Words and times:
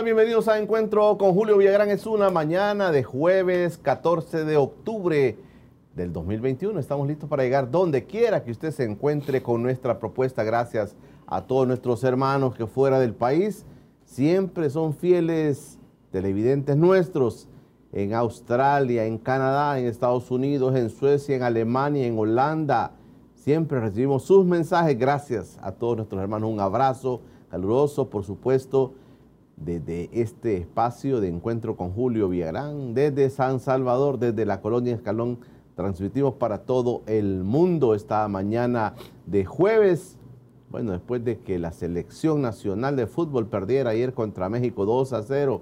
Bienvenidos 0.00 0.48
a 0.48 0.58
Encuentro 0.58 1.18
con 1.18 1.34
Julio 1.34 1.58
Villagrán. 1.58 1.90
Es 1.90 2.06
una 2.06 2.30
mañana 2.30 2.90
de 2.90 3.02
jueves 3.04 3.76
14 3.76 4.44
de 4.46 4.56
octubre 4.56 5.36
del 5.94 6.12
2021. 6.14 6.80
Estamos 6.80 7.06
listos 7.06 7.28
para 7.28 7.42
llegar 7.42 7.70
donde 7.70 8.04
quiera 8.04 8.42
que 8.42 8.50
usted 8.50 8.70
se 8.70 8.84
encuentre 8.84 9.42
con 9.42 9.62
nuestra 9.62 10.00
propuesta. 10.00 10.44
Gracias 10.44 10.96
a 11.26 11.42
todos 11.42 11.68
nuestros 11.68 12.02
hermanos 12.04 12.54
que 12.54 12.66
fuera 12.66 12.98
del 12.98 13.12
país 13.12 13.66
siempre 14.04 14.70
son 14.70 14.94
fieles 14.94 15.78
televidentes 16.10 16.74
nuestros 16.76 17.48
en 17.92 18.14
Australia, 18.14 19.04
en 19.04 19.18
Canadá, 19.18 19.78
en 19.78 19.86
Estados 19.86 20.30
Unidos, 20.30 20.74
en 20.74 20.88
Suecia, 20.88 21.36
en 21.36 21.42
Alemania, 21.42 22.06
en 22.06 22.18
Holanda. 22.18 22.92
Siempre 23.34 23.78
recibimos 23.78 24.24
sus 24.24 24.46
mensajes. 24.46 24.98
Gracias 24.98 25.58
a 25.60 25.70
todos 25.70 25.98
nuestros 25.98 26.20
hermanos. 26.22 26.50
Un 26.50 26.60
abrazo 26.60 27.20
caluroso, 27.50 28.08
por 28.08 28.24
supuesto 28.24 28.94
desde 29.64 30.10
este 30.12 30.56
espacio 30.56 31.20
de 31.20 31.28
encuentro 31.28 31.76
con 31.76 31.92
Julio 31.92 32.28
Villagrán, 32.28 32.94
desde 32.94 33.30
San 33.30 33.60
Salvador, 33.60 34.18
desde 34.18 34.44
la 34.44 34.60
colonia 34.60 34.94
Escalón, 34.94 35.38
transmitimos 35.76 36.34
para 36.34 36.58
todo 36.58 37.02
el 37.06 37.44
mundo 37.44 37.94
esta 37.94 38.26
mañana 38.28 38.94
de 39.26 39.44
jueves. 39.44 40.18
Bueno, 40.70 40.92
después 40.92 41.24
de 41.24 41.38
que 41.38 41.58
la 41.58 41.72
selección 41.72 42.42
nacional 42.42 42.96
de 42.96 43.06
fútbol 43.06 43.46
perdiera 43.46 43.90
ayer 43.90 44.14
contra 44.14 44.48
México 44.48 44.84
2 44.84 45.12
a 45.12 45.22
0, 45.22 45.60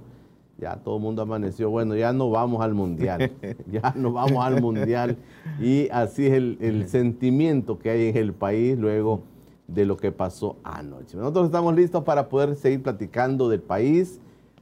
ya 0.59 0.77
todo 0.77 0.97
el 0.97 1.03
mundo 1.03 1.23
amaneció, 1.23 1.71
bueno, 1.71 1.97
ya 1.97 2.13
no 2.13 2.31
vamos 2.31 2.63
al 2.63 2.75
mundial, 2.75 3.33
ya 3.71 3.93
no 3.97 4.13
vamos 4.13 4.45
al 4.45 4.61
mundial. 4.61 5.17
Y 5.61 5.89
así 5.91 6.27
es 6.27 6.35
el, 6.35 6.59
el 6.61 6.89
sentimiento 6.89 7.79
que 7.79 7.91
hay 7.91 8.09
en 8.09 8.17
el 8.17 8.33
país 8.33 8.79
luego 8.79 9.23
de 9.75 9.85
lo 9.85 9.97
que 9.97 10.13
pasó 10.13 10.57
anoche. 10.65 11.17
Nosotros 11.17 11.47
estamos 11.47 11.75
listos 11.75 12.05
para 12.05 12.29
poder 12.29 12.57
seguir 12.57 12.83
platicando 12.83 13.49
del 13.49 13.61
país, 13.61 14.21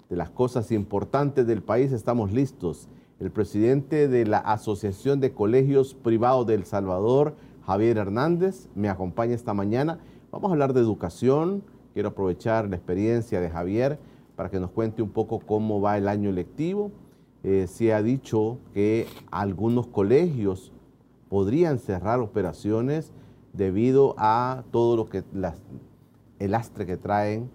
de 0.09 0.17
las 0.17 0.31
cosas 0.31 0.71
importantes 0.71 1.47
del 1.47 1.63
país, 1.63 1.93
estamos 1.93 2.33
listos. 2.33 2.89
El 3.21 3.31
presidente 3.31 4.07
de 4.09 4.27
la 4.27 4.39
Asociación 4.39 5.21
de 5.21 5.33
Colegios 5.33 5.95
Privados 5.95 6.47
de 6.47 6.55
El 6.55 6.65
Salvador, 6.65 7.35
Javier 7.67 7.99
Hernández, 7.99 8.69
me 8.75 8.89
acompaña 8.89 9.35
esta 9.35 9.55
mañana. 9.55 9.99
Vamos 10.31 10.51
a 10.51 10.53
hablar 10.53 10.73
de 10.73 10.81
educación. 10.81 11.63
Quiero 11.95 12.11
aprovechar 12.11 12.69
la 12.69 12.77
experiencia 12.77 13.41
de 13.41 13.51
Javier 13.51 13.99
para 14.37 14.51
que 14.51 14.61
nos 14.61 14.71
cuente 14.71 15.03
un 15.03 15.11
poco 15.11 15.41
cómo 15.41 15.81
va 15.81 15.99
el 15.99 16.07
año 16.07 16.31
lectivo. 16.31 16.93
Eh, 17.43 17.67
se 17.67 17.93
ha 17.93 18.03
dicho 18.03 18.59
que 18.73 19.07
algunos 19.31 19.89
colegios 19.89 20.73
podrían 21.29 21.79
cerrar 21.79 22.21
operaciones 22.21 23.13
debido 23.53 24.15
a 24.19 24.65
todo 24.71 24.97
lo 24.97 25.09
que 25.09 25.25
el 26.39 26.51
lastre 26.51 26.87
que 26.87 26.97
traen 26.97 27.51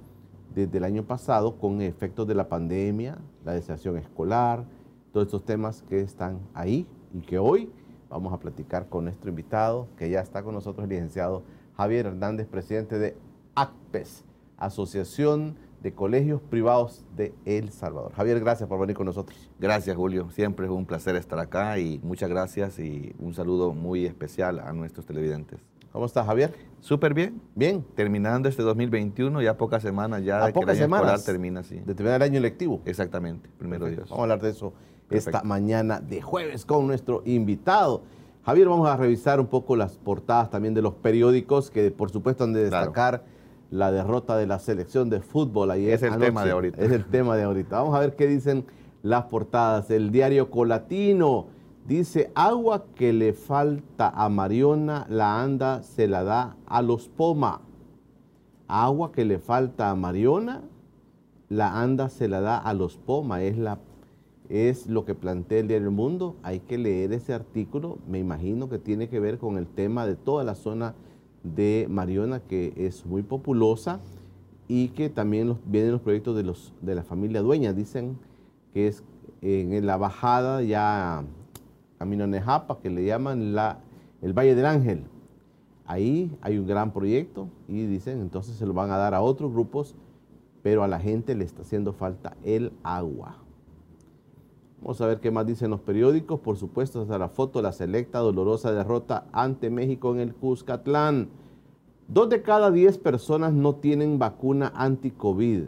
desde 0.54 0.78
el 0.78 0.84
año 0.84 1.04
pasado 1.04 1.58
con 1.58 1.82
efectos 1.82 2.28
de 2.28 2.36
la 2.36 2.48
pandemia, 2.48 3.18
la 3.44 3.54
deserción 3.54 3.98
escolar, 3.98 4.66
todos 5.12 5.28
estos 5.28 5.46
temas 5.46 5.84
que 5.84 6.02
están 6.02 6.40
ahí 6.54 6.88
y 7.14 7.22
que 7.22 7.40
hoy 7.40 7.72
vamos 8.10 8.34
a 8.34 8.40
platicar 8.40 8.90
con 8.90 9.06
nuestro 9.06 9.30
invitado, 9.30 9.88
que 9.98 10.10
ya 10.10 10.20
está 10.20 10.44
con 10.44 10.54
nosotros, 10.54 10.84
el 10.84 10.90
licenciado 10.90 11.44
Javier 11.76 12.06
Hernández, 12.06 12.48
presidente 12.48 13.00
de 13.00 13.16
ACPES, 13.56 14.24
Asociación 14.58 15.56
de 15.82 15.94
Colegios 15.94 16.42
Privados 16.42 17.04
de 17.16 17.34
El 17.46 17.72
Salvador. 17.72 18.14
Javier, 18.14 18.40
gracias 18.40 18.70
por 18.70 18.80
venir 18.80 18.96
con 18.96 19.06
nosotros. 19.06 19.52
Gracias, 19.60 19.96
Julio. 19.98 20.30
Siempre 20.32 20.66
es 20.66 20.72
un 20.72 20.86
placer 20.86 21.16
estar 21.16 21.40
acá 21.40 21.78
y 21.78 22.00
muchas 22.04 22.30
gracias 22.30 22.80
y 22.80 23.14
un 23.20 23.34
saludo 23.34 23.74
muy 23.74 24.06
especial 24.06 24.60
a 24.60 24.72
nuestros 24.72 25.06
televidentes. 25.06 25.60
¿Cómo 25.94 26.08
estás, 26.08 26.26
Javier? 26.26 26.54
Súper 26.80 27.14
bien. 27.14 27.40
Bien. 27.54 27.86
Terminando 27.96 28.50
este 28.50 28.64
2021, 28.64 29.44
ya 29.44 29.56
pocas 29.58 29.84
semanas 29.84 30.24
ya 30.24 30.38
A 30.44 30.48
de 30.48 30.54
que 30.54 30.60
el 30.60 30.64
pocas 30.66 30.76
año 30.78 30.86
semanas 30.86 31.24
termina, 31.24 31.62
sí. 31.64 31.76
de 31.86 31.94
terminar 31.94 32.16
el 32.22 32.24
año 32.32 32.40
lectivo. 32.42 32.82
Exactamente, 32.86 33.48
primero 33.60 33.86
Perfecto. 33.86 34.02
Dios. 34.06 34.10
Vamos 34.10 34.20
a 34.20 34.24
hablar 34.24 34.42
de 34.42 34.50
eso 34.50 34.74
esta 35.12 35.44
mañana 35.44 36.00
de 36.00 36.20
jueves 36.24 36.66
con 36.66 36.88
nuestro 36.88 37.22
invitado. 37.26 38.02
Javier, 38.44 38.68
vamos 38.70 38.90
a 38.90 38.98
revisar 38.98 39.40
un 39.40 39.46
poco 39.46 39.76
las 39.76 39.98
portadas 39.98 40.50
también 40.50 40.74
de 40.74 40.82
los 40.82 40.96
periódicos 40.96 41.70
que 41.70 41.92
por 41.92 42.10
supuesto 42.10 42.44
han 42.44 42.54
de 42.54 42.68
Claro. 42.68 42.86
destacar 42.88 43.24
la 43.70 43.92
derrota 43.92 44.36
de 44.36 44.48
la 44.48 44.58
selección 44.58 45.12
de 45.12 45.22
fútbol 45.22 45.70
ayer. 45.70 45.94
Es 45.94 46.02
el 46.02 46.14
anoche. 46.14 46.26
tema 46.26 46.44
de 46.44 46.52
ahorita. 46.52 46.82
Es 46.82 46.92
el 46.92 47.06
tema 47.06 47.38
de 47.38 47.44
ahorita. 47.44 47.78
Vamos 47.78 47.96
a 47.96 48.00
ver 48.00 48.16
qué 48.16 48.26
dicen 48.26 48.66
las 49.04 49.26
portadas. 49.26 49.92
El 49.92 50.12
diario 50.12 50.50
Colatino 50.50 51.48
dice, 51.88 52.32
agua 52.36 52.86
que 52.96 53.14
le 53.14 53.34
falta 53.34 54.10
a 54.10 54.30
Mariona, 54.30 55.06
la 55.10 55.42
anda 55.42 55.84
se 55.84 56.08
la 56.08 56.24
da 56.24 56.56
a 56.66 56.82
los 56.82 57.10
Poma. 57.10 57.62
Agua 58.68 59.12
que 59.12 59.26
le 59.26 59.40
falta 59.40 59.90
a 59.90 59.96
Mariona, 59.96 60.62
la 61.50 61.82
anda 61.82 62.10
se 62.10 62.28
la 62.28 62.42
da 62.42 62.58
a 62.58 62.74
los 62.74 62.98
Poma. 62.98 63.42
Es, 64.50 64.88
lo 64.88 65.06
que 65.06 65.16
plantea 65.16 65.60
el 65.60 65.68
diario 65.68 65.88
El 65.88 65.94
Mundo. 65.94 66.36
Hay 66.44 66.60
que 66.60 66.78
leer 66.78 67.14
ese 67.14 67.34
artículo. 67.34 67.98
Me 68.08 68.20
imagino 68.20 68.70
que 68.70 68.80
tiene 68.80 69.10
que 69.10 69.20
ver 69.20 69.38
con 69.38 69.58
el 69.58 69.68
tema 69.68 70.06
de 70.06 70.16
toda 70.16 70.44
la 70.44 70.56
zona 70.56 70.96
de 71.44 71.88
Mariona, 71.90 72.40
que 72.40 72.74
es 72.78 73.06
muy 73.06 73.24
populosa 73.24 74.00
y 74.68 74.90
que 74.90 75.10
también 75.10 75.48
los- 75.50 75.58
vienen 75.66 75.92
los 75.92 76.02
proyectos 76.02 76.36
de 76.82 76.96
la 76.96 77.04
familia 77.04 77.42
dueña. 77.42 77.74
Dicen 77.74 78.18
que 78.74 78.88
es 78.88 79.04
en 79.42 79.86
la 79.86 79.98
bajada 79.98 80.62
ya 80.62 81.24
Camino 82.04 82.28
Nejapa, 82.28 82.80
que 82.82 82.90
le 82.90 83.06
llaman 83.06 83.56
la, 83.56 83.80
el 84.22 84.34
Valle 84.34 84.56
del 84.56 84.66
Ángel. 84.66 85.06
Ahí 85.86 86.38
hay 86.42 86.58
un 86.58 86.68
gran 86.68 86.92
proyecto 86.92 87.48
y 87.70 87.86
dicen 87.86 88.20
entonces 88.20 88.58
se 88.58 88.66
lo 88.66 88.74
van 88.74 88.92
a 88.92 88.98
dar 88.98 89.14
a 89.14 89.22
otros 89.22 89.54
grupos, 89.54 89.96
pero 90.62 90.84
a 90.84 90.90
la 90.90 91.00
gente 91.00 91.34
le 91.34 91.46
está 91.46 91.62
haciendo 91.62 91.94
falta 91.94 92.36
el 92.44 92.74
agua. 92.84 93.38
Vamos 94.82 95.00
a 95.00 95.08
ver 95.08 95.22
qué 95.22 95.32
más 95.32 95.46
dicen 95.46 95.70
los 95.70 95.80
periódicos. 95.80 96.42
Por 96.42 96.58
supuesto, 96.58 97.04
hasta 97.04 97.18
la 97.18 97.30
foto, 97.30 97.62
la 97.62 97.72
selecta 97.72 98.20
dolorosa 98.20 98.74
derrota 98.74 99.28
ante 99.32 99.70
México 99.70 100.14
en 100.14 100.20
el 100.20 100.36
Cuscatlán. 100.36 101.30
Dos 102.10 102.28
de 102.28 102.42
cada 102.42 102.70
diez 102.70 102.98
personas 102.98 103.54
no 103.54 103.76
tienen 103.76 104.20
vacuna 104.20 104.74
anti-COVID. 104.76 105.68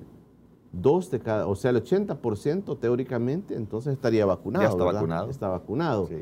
Dos 0.82 1.10
de 1.12 1.20
cada, 1.20 1.48
o 1.48 1.56
sea, 1.56 1.72
el 1.72 1.84
80% 1.84 2.78
teóricamente, 2.80 3.56
entonces 3.56 3.94
estaría 3.94 4.26
vacunado. 4.26 4.64
Ya 4.66 4.70
está 4.70 4.84
¿verdad? 4.84 5.00
vacunado. 5.02 5.30
Está 5.30 5.48
vacunado. 5.50 6.08
Sí. 6.08 6.18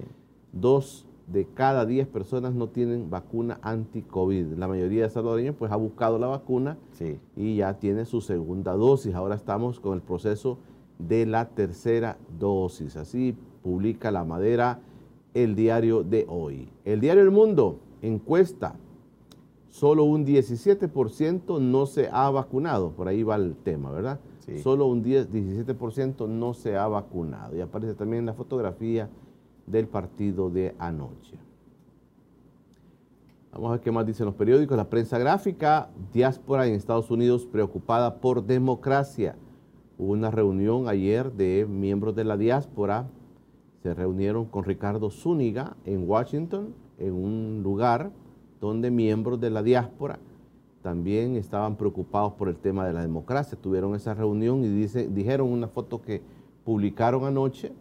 Dos 0.52 1.06
de 1.28 1.46
cada 1.46 1.86
diez 1.86 2.08
personas 2.08 2.54
no 2.54 2.68
tienen 2.68 3.10
vacuna 3.10 3.58
anti-COVID. 3.62 4.54
La 4.58 4.68
mayoría 4.68 5.04
de 5.04 5.10
salvadoreños 5.10 5.56
pues 5.58 5.72
ha 5.72 5.76
buscado 5.76 6.20
la 6.20 6.28
vacuna 6.28 6.78
Sí. 6.92 7.18
y 7.36 7.56
ya 7.58 7.80
tiene 7.80 8.06
su 8.06 8.22
segunda 8.22 8.74
dosis. 8.74 9.16
Ahora 9.16 9.36
estamos 9.36 9.80
con 9.80 9.94
el 9.94 10.02
proceso 10.02 10.58
de 11.00 11.26
la 11.26 11.50
tercera 11.50 12.18
dosis. 12.40 12.96
Así 12.98 13.36
publica 13.64 14.12
la 14.12 14.24
madera 14.24 14.82
el 15.34 15.56
diario 15.56 16.04
de 16.04 16.26
hoy. 16.30 16.70
El 16.86 17.00
diario 17.00 17.24
El 17.24 17.32
Mundo 17.32 17.80
encuesta. 18.02 18.76
Solo 19.70 20.04
un 20.04 20.24
17% 20.26 21.60
no 21.60 21.86
se 21.88 22.08
ha 22.12 22.30
vacunado. 22.30 22.92
Por 22.92 23.08
ahí 23.08 23.24
va 23.24 23.36
el 23.38 23.56
tema, 23.56 23.90
¿verdad? 23.90 24.20
Solo 24.62 24.88
un 24.88 25.02
10, 25.02 25.32
17% 25.32 26.28
no 26.28 26.54
se 26.54 26.76
ha 26.76 26.88
vacunado. 26.88 27.56
Y 27.56 27.62
aparece 27.62 27.94
también 27.94 28.26
la 28.26 28.34
fotografía 28.34 29.10
del 29.66 29.88
partido 29.88 30.50
de 30.50 30.76
anoche. 30.78 31.38
Vamos 33.54 33.70
a 33.70 33.72
ver 33.74 33.82
qué 33.82 33.92
más 33.92 34.06
dicen 34.06 34.26
los 34.26 34.36
periódicos. 34.36 34.76
La 34.76 34.90
prensa 34.90 35.18
gráfica, 35.18 35.90
diáspora 36.12 36.68
en 36.68 36.74
Estados 36.74 37.12
Unidos 37.12 37.46
preocupada 37.46 38.16
por 38.20 38.44
democracia. 38.46 39.36
Hubo 39.98 40.12
una 40.12 40.32
reunión 40.32 40.88
ayer 40.88 41.32
de 41.32 41.66
miembros 41.70 42.16
de 42.16 42.24
la 42.24 42.36
diáspora. 42.36 43.08
Se 43.84 43.94
reunieron 43.94 44.46
con 44.46 44.64
Ricardo 44.64 45.10
Zúñiga 45.12 45.78
en 45.86 46.10
Washington, 46.10 46.74
en 46.98 47.14
un 47.14 47.62
lugar 47.64 48.12
donde 48.60 48.90
miembros 48.92 49.40
de 49.40 49.50
la 49.52 49.62
diáspora 49.62 50.20
también 50.84 51.38
estaban 51.38 51.78
preocupados 51.78 52.34
por 52.34 52.50
el 52.50 52.58
tema 52.58 52.86
de 52.86 52.94
la 52.94 53.02
democracia. 53.02 53.58
Tuvieron 53.60 53.96
esa 53.96 54.14
reunión 54.14 54.64
y 54.64 54.68
dice, 54.68 55.08
dijeron 55.08 55.50
una 55.50 55.70
foto 55.70 56.02
que 56.02 56.22
publicaron 56.66 57.24
anoche 57.24 57.72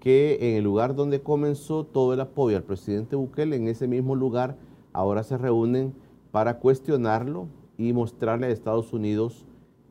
que 0.00 0.38
en 0.40 0.56
el 0.56 0.64
lugar 0.64 0.94
donde 0.94 1.22
comenzó 1.22 1.84
todo 1.84 2.12
el 2.12 2.20
apoyo 2.20 2.56
al 2.56 2.64
presidente 2.64 3.16
Bukele, 3.16 3.56
en 3.56 3.68
ese 3.68 3.86
mismo 3.86 4.14
lugar, 4.14 4.56
ahora 4.92 5.22
se 5.22 5.38
reúnen 5.38 5.94
para 6.32 6.58
cuestionarlo 6.58 7.46
y 7.78 7.92
mostrarle 7.92 8.46
a 8.48 8.50
Estados 8.50 8.92
Unidos 8.92 9.46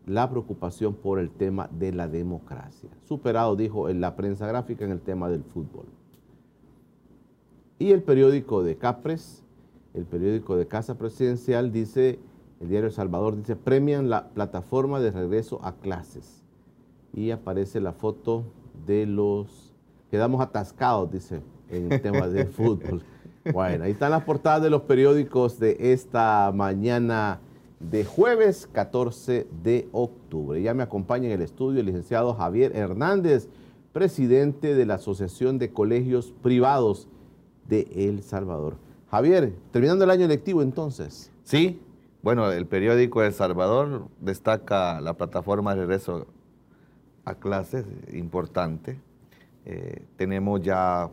la 0.05 0.29
preocupación 0.29 0.93
por 0.93 1.19
el 1.19 1.29
tema 1.29 1.69
de 1.71 1.93
la 1.93 2.07
democracia. 2.07 2.89
Superado, 3.05 3.55
dijo 3.55 3.89
en 3.89 4.01
la 4.01 4.15
prensa 4.15 4.45
gráfica, 4.45 4.85
en 4.85 4.91
el 4.91 5.01
tema 5.01 5.29
del 5.29 5.43
fútbol. 5.43 5.85
Y 7.79 7.91
el 7.91 8.03
periódico 8.03 8.63
de 8.63 8.77
Capres, 8.77 9.43
el 9.93 10.05
periódico 10.05 10.55
de 10.57 10.67
Casa 10.67 10.97
Presidencial, 10.97 11.71
dice 11.71 12.19
el 12.59 12.69
diario 12.69 12.87
El 12.87 12.93
Salvador 12.93 13.35
dice, 13.37 13.55
premian 13.55 14.09
la 14.09 14.29
plataforma 14.29 14.99
de 14.99 15.11
regreso 15.11 15.59
a 15.63 15.73
clases. 15.73 16.43
Y 17.13 17.31
aparece 17.31 17.79
la 17.79 17.93
foto 17.93 18.43
de 18.85 19.05
los, 19.05 19.73
quedamos 20.09 20.41
atascados, 20.41 21.11
dice, 21.11 21.41
en 21.69 21.91
el 21.91 22.01
tema 22.01 22.27
de 22.27 22.45
fútbol. 22.47 23.03
Bueno, 23.53 23.85
ahí 23.85 23.91
están 23.91 24.11
las 24.11 24.23
portadas 24.23 24.61
de 24.61 24.69
los 24.69 24.81
periódicos 24.83 25.59
de 25.59 25.77
esta 25.79 26.51
mañana 26.53 27.39
de 27.79 28.03
jueves 28.03 28.67
14 28.71 29.47
de 29.63 29.87
octubre. 29.91 30.61
Ya 30.61 30.73
me 30.73 30.83
acompaña 30.83 31.27
en 31.27 31.33
el 31.33 31.41
estudio 31.41 31.79
el 31.79 31.85
licenciado 31.85 32.33
Javier 32.33 32.75
Hernández, 32.75 33.47
presidente 33.93 34.75
de 34.75 34.85
la 34.85 34.95
Asociación 34.95 35.59
de 35.59 35.71
Colegios 35.71 36.33
Privados 36.41 37.07
de 37.67 37.87
El 37.95 38.23
Salvador. 38.23 38.75
Javier, 39.09 39.53
terminando 39.71 40.03
el 40.03 40.11
año 40.11 40.27
lectivo 40.27 40.61
entonces. 40.61 41.31
Sí, 41.43 41.79
bueno, 42.21 42.51
el 42.51 42.65
periódico 42.65 43.23
El 43.23 43.33
Salvador 43.33 44.07
destaca 44.19 44.99
la 45.01 45.13
plataforma 45.13 45.75
de 45.75 45.81
regreso 45.81 46.27
a 47.25 47.35
clases, 47.35 47.85
importante. 48.13 48.99
Eh, 49.65 50.03
tenemos 50.15 50.61
ya 50.61 51.09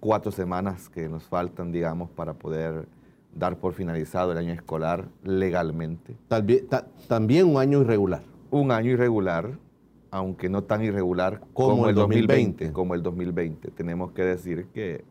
cuatro 0.00 0.30
semanas 0.30 0.88
que 0.88 1.08
nos 1.08 1.24
faltan, 1.24 1.72
digamos, 1.72 2.10
para 2.10 2.34
poder 2.34 2.86
dar 3.34 3.56
por 3.56 3.72
finalizado 3.72 4.32
el 4.32 4.38
año 4.38 4.52
escolar 4.52 5.08
legalmente. 5.22 6.16
también 7.08 7.46
un 7.46 7.56
año 7.56 7.80
irregular. 7.80 8.22
Un 8.50 8.72
año 8.72 8.90
irregular, 8.90 9.58
aunque 10.10 10.48
no 10.48 10.64
tan 10.64 10.82
irregular 10.82 11.40
como, 11.52 11.88
el 11.88 11.94
2020, 11.94 12.72
Como 12.72 12.94
el 12.94 13.02
2020. 13.02 13.70
Tenemos 13.70 14.12
que 14.12 14.22
decir 14.22 14.66
que 14.72 15.04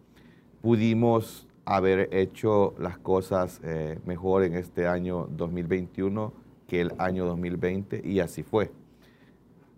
pudimos 0.62 1.47
haber 1.68 2.08
hecho 2.14 2.74
las 2.80 2.98
cosas 2.98 3.60
eh, 3.62 4.00
mejor 4.06 4.44
en 4.46 4.56
este 4.56 4.88
año 4.88 5.28
2021 5.30 6.32
que 6.66 6.80
el 6.80 6.94
año 6.98 7.26
2020 7.26 8.02
y 8.08 8.22
así 8.22 8.42
fue. 8.42 8.72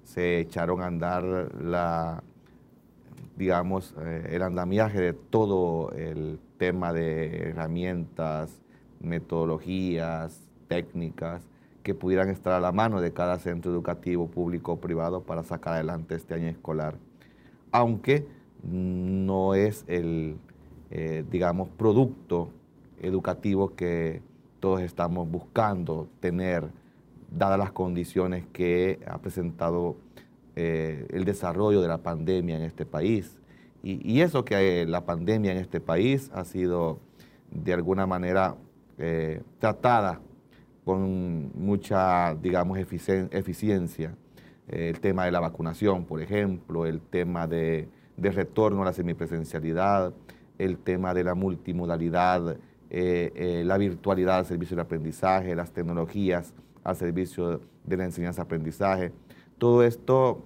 Se 0.04 0.40
echaron 0.40 0.82
a 0.82 0.86
andar 0.86 1.24
la, 1.60 2.22
digamos, 3.36 3.96
eh, 4.02 4.30
el 4.34 4.44
andamiaje 4.44 5.02
de 5.02 5.14
todo 5.14 5.92
el 5.94 6.40
tema 6.60 6.94
de 6.94 7.50
herramientas, 7.50 8.62
metodologías, 9.00 10.48
técnicas 10.68 11.42
que 11.82 11.96
pudieran 11.96 12.30
estar 12.30 12.54
a 12.54 12.60
la 12.60 12.72
mano 12.72 13.02
de 13.02 13.14
cada 13.14 13.40
centro 13.40 13.72
educativo 13.72 14.28
público 14.28 14.74
o 14.74 14.80
privado 14.80 15.24
para 15.24 15.44
sacar 15.44 15.74
adelante 15.74 16.14
este 16.14 16.36
año 16.36 16.50
escolar. 16.50 16.98
Aunque 17.72 18.28
no 18.62 19.56
es 19.56 19.86
el 19.88 20.38
eh, 20.92 21.24
digamos, 21.30 21.70
producto 21.70 22.50
educativo 23.00 23.76
que 23.76 24.22
todos 24.60 24.82
estamos 24.82 25.30
buscando 25.30 26.10
tener, 26.20 26.68
dadas 27.30 27.60
las 27.60 27.72
condiciones 27.72 28.46
que 28.52 29.00
ha 29.06 29.20
presentado 29.20 29.98
eh, 30.56 31.06
el 31.12 31.26
desarrollo 31.26 31.82
de 31.82 31.88
la 31.88 32.00
pandemia 32.00 32.58
en 32.58 32.64
este 32.64 32.86
país. 32.86 33.38
Y, 33.84 34.20
eso 34.20 34.44
que 34.44 34.86
la 34.86 35.06
pandemia 35.06 35.54
en 35.54 35.58
este 35.60 35.80
país 35.80 36.30
ha 36.34 36.44
sido 36.44 37.00
de 37.50 37.74
alguna 37.74 38.06
manera 38.06 38.56
eh, 38.98 39.42
tratada 39.60 40.20
con 40.84 41.52
mucha, 41.56 42.36
digamos, 42.36 42.78
eficiencia. 42.78 44.16
el 44.68 45.00
tema 45.00 45.26
de 45.26 45.32
la 45.32 45.40
vacunación, 45.40 46.04
por 46.04 46.22
ejemplo, 46.22 46.86
el 46.86 47.00
tema 47.00 47.48
de, 47.48 47.88
de 48.18 48.32
retorno 48.32 48.82
a 48.82 48.86
la 48.86 48.94
semipresencialidad, 48.94 50.14
el 50.60 50.78
tema 50.78 51.14
de 51.16 51.24
la 51.24 51.34
multimodalidad, 51.34 52.58
eh, 52.92 53.32
eh, 53.36 53.64
la 53.66 53.78
virtualidad 53.78 54.38
al 54.38 54.46
servicio 54.46 54.76
del 54.76 54.86
aprendizaje, 54.86 55.56
las 55.56 55.72
tecnologías 55.72 56.54
al 56.84 56.96
servicio 56.96 57.62
de 57.84 57.98
la 57.98 58.06
enseñanza-aprendizaje. 58.06 59.12
Todo 59.58 59.84
esto 59.84 60.44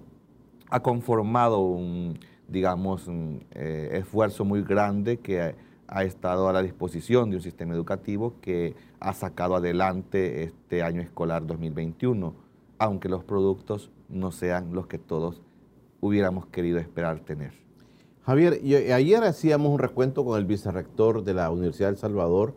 ha 0.70 0.80
conformado 0.80 1.60
un, 1.60 2.18
digamos, 2.48 3.08
eh, 3.52 3.90
esfuerzo 3.92 4.44
muy 4.44 4.62
grande 4.62 5.18
que 5.18 5.54
ha 5.86 6.04
estado 6.04 6.48
a 6.48 6.52
la 6.52 6.62
disposición 6.62 7.30
de 7.30 7.36
un 7.36 7.42
sistema 7.42 7.74
educativo 7.74 8.34
que 8.40 8.74
ha 9.00 9.12
sacado 9.12 9.56
adelante 9.56 10.44
este 10.44 10.82
año 10.82 11.00
escolar 11.00 11.46
2021, 11.46 12.34
aunque 12.78 13.08
los 13.08 13.24
productos 13.24 13.90
no 14.08 14.32
sean 14.32 14.72
los 14.72 14.86
que 14.86 14.98
todos 14.98 15.42
hubiéramos 16.00 16.46
querido 16.46 16.78
esperar 16.78 17.20
tener. 17.20 17.63
Javier, 18.26 18.58
ayer 18.94 19.22
hacíamos 19.22 19.70
un 19.70 19.78
recuento 19.78 20.24
con 20.24 20.38
el 20.38 20.46
vicerrector 20.46 21.24
de 21.24 21.34
la 21.34 21.50
Universidad 21.50 21.88
del 21.88 21.98
Salvador 21.98 22.54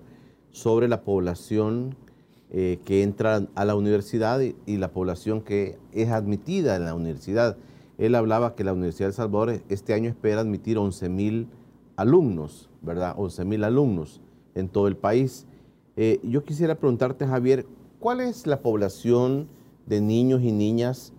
sobre 0.52 0.88
la 0.88 1.02
población 1.02 1.98
eh, 2.52 2.80
que 2.86 3.04
entra 3.04 3.46
a 3.54 3.66
la 3.66 3.76
universidad 3.76 4.40
y, 4.40 4.78
la 4.78 4.94
población 4.94 5.42
que 5.42 5.78
es 5.92 6.10
admitida 6.10 6.78
en 6.78 6.86
la 6.86 6.96
universidad. 6.96 7.58
Él 7.98 8.16
hablaba 8.16 8.56
que 8.56 8.64
la 8.64 8.72
Universidad 8.72 9.08
del 9.08 9.16
Salvador 9.16 9.62
este 9.68 9.94
año 9.94 10.10
espera 10.10 10.40
admitir 10.40 10.78
11 10.78 11.10
mil 11.10 11.50
alumnos, 11.98 12.70
¿verdad? 12.82 13.16
11 13.18 13.44
mil 13.44 13.66
alumnos 13.66 14.22
en 14.56 14.70
todo 14.70 14.88
el 14.88 14.96
país. 14.96 15.48
Eh, 15.98 16.22
yo 16.24 16.46
quisiera 16.46 16.76
preguntarte, 16.76 17.28
Javier, 17.28 17.66
¿cuál 18.00 18.22
es 18.22 18.48
la 18.48 18.62
población 18.62 19.50
de 19.86 20.00
niños 20.00 20.44
y 20.44 20.54
niñas 20.54 21.12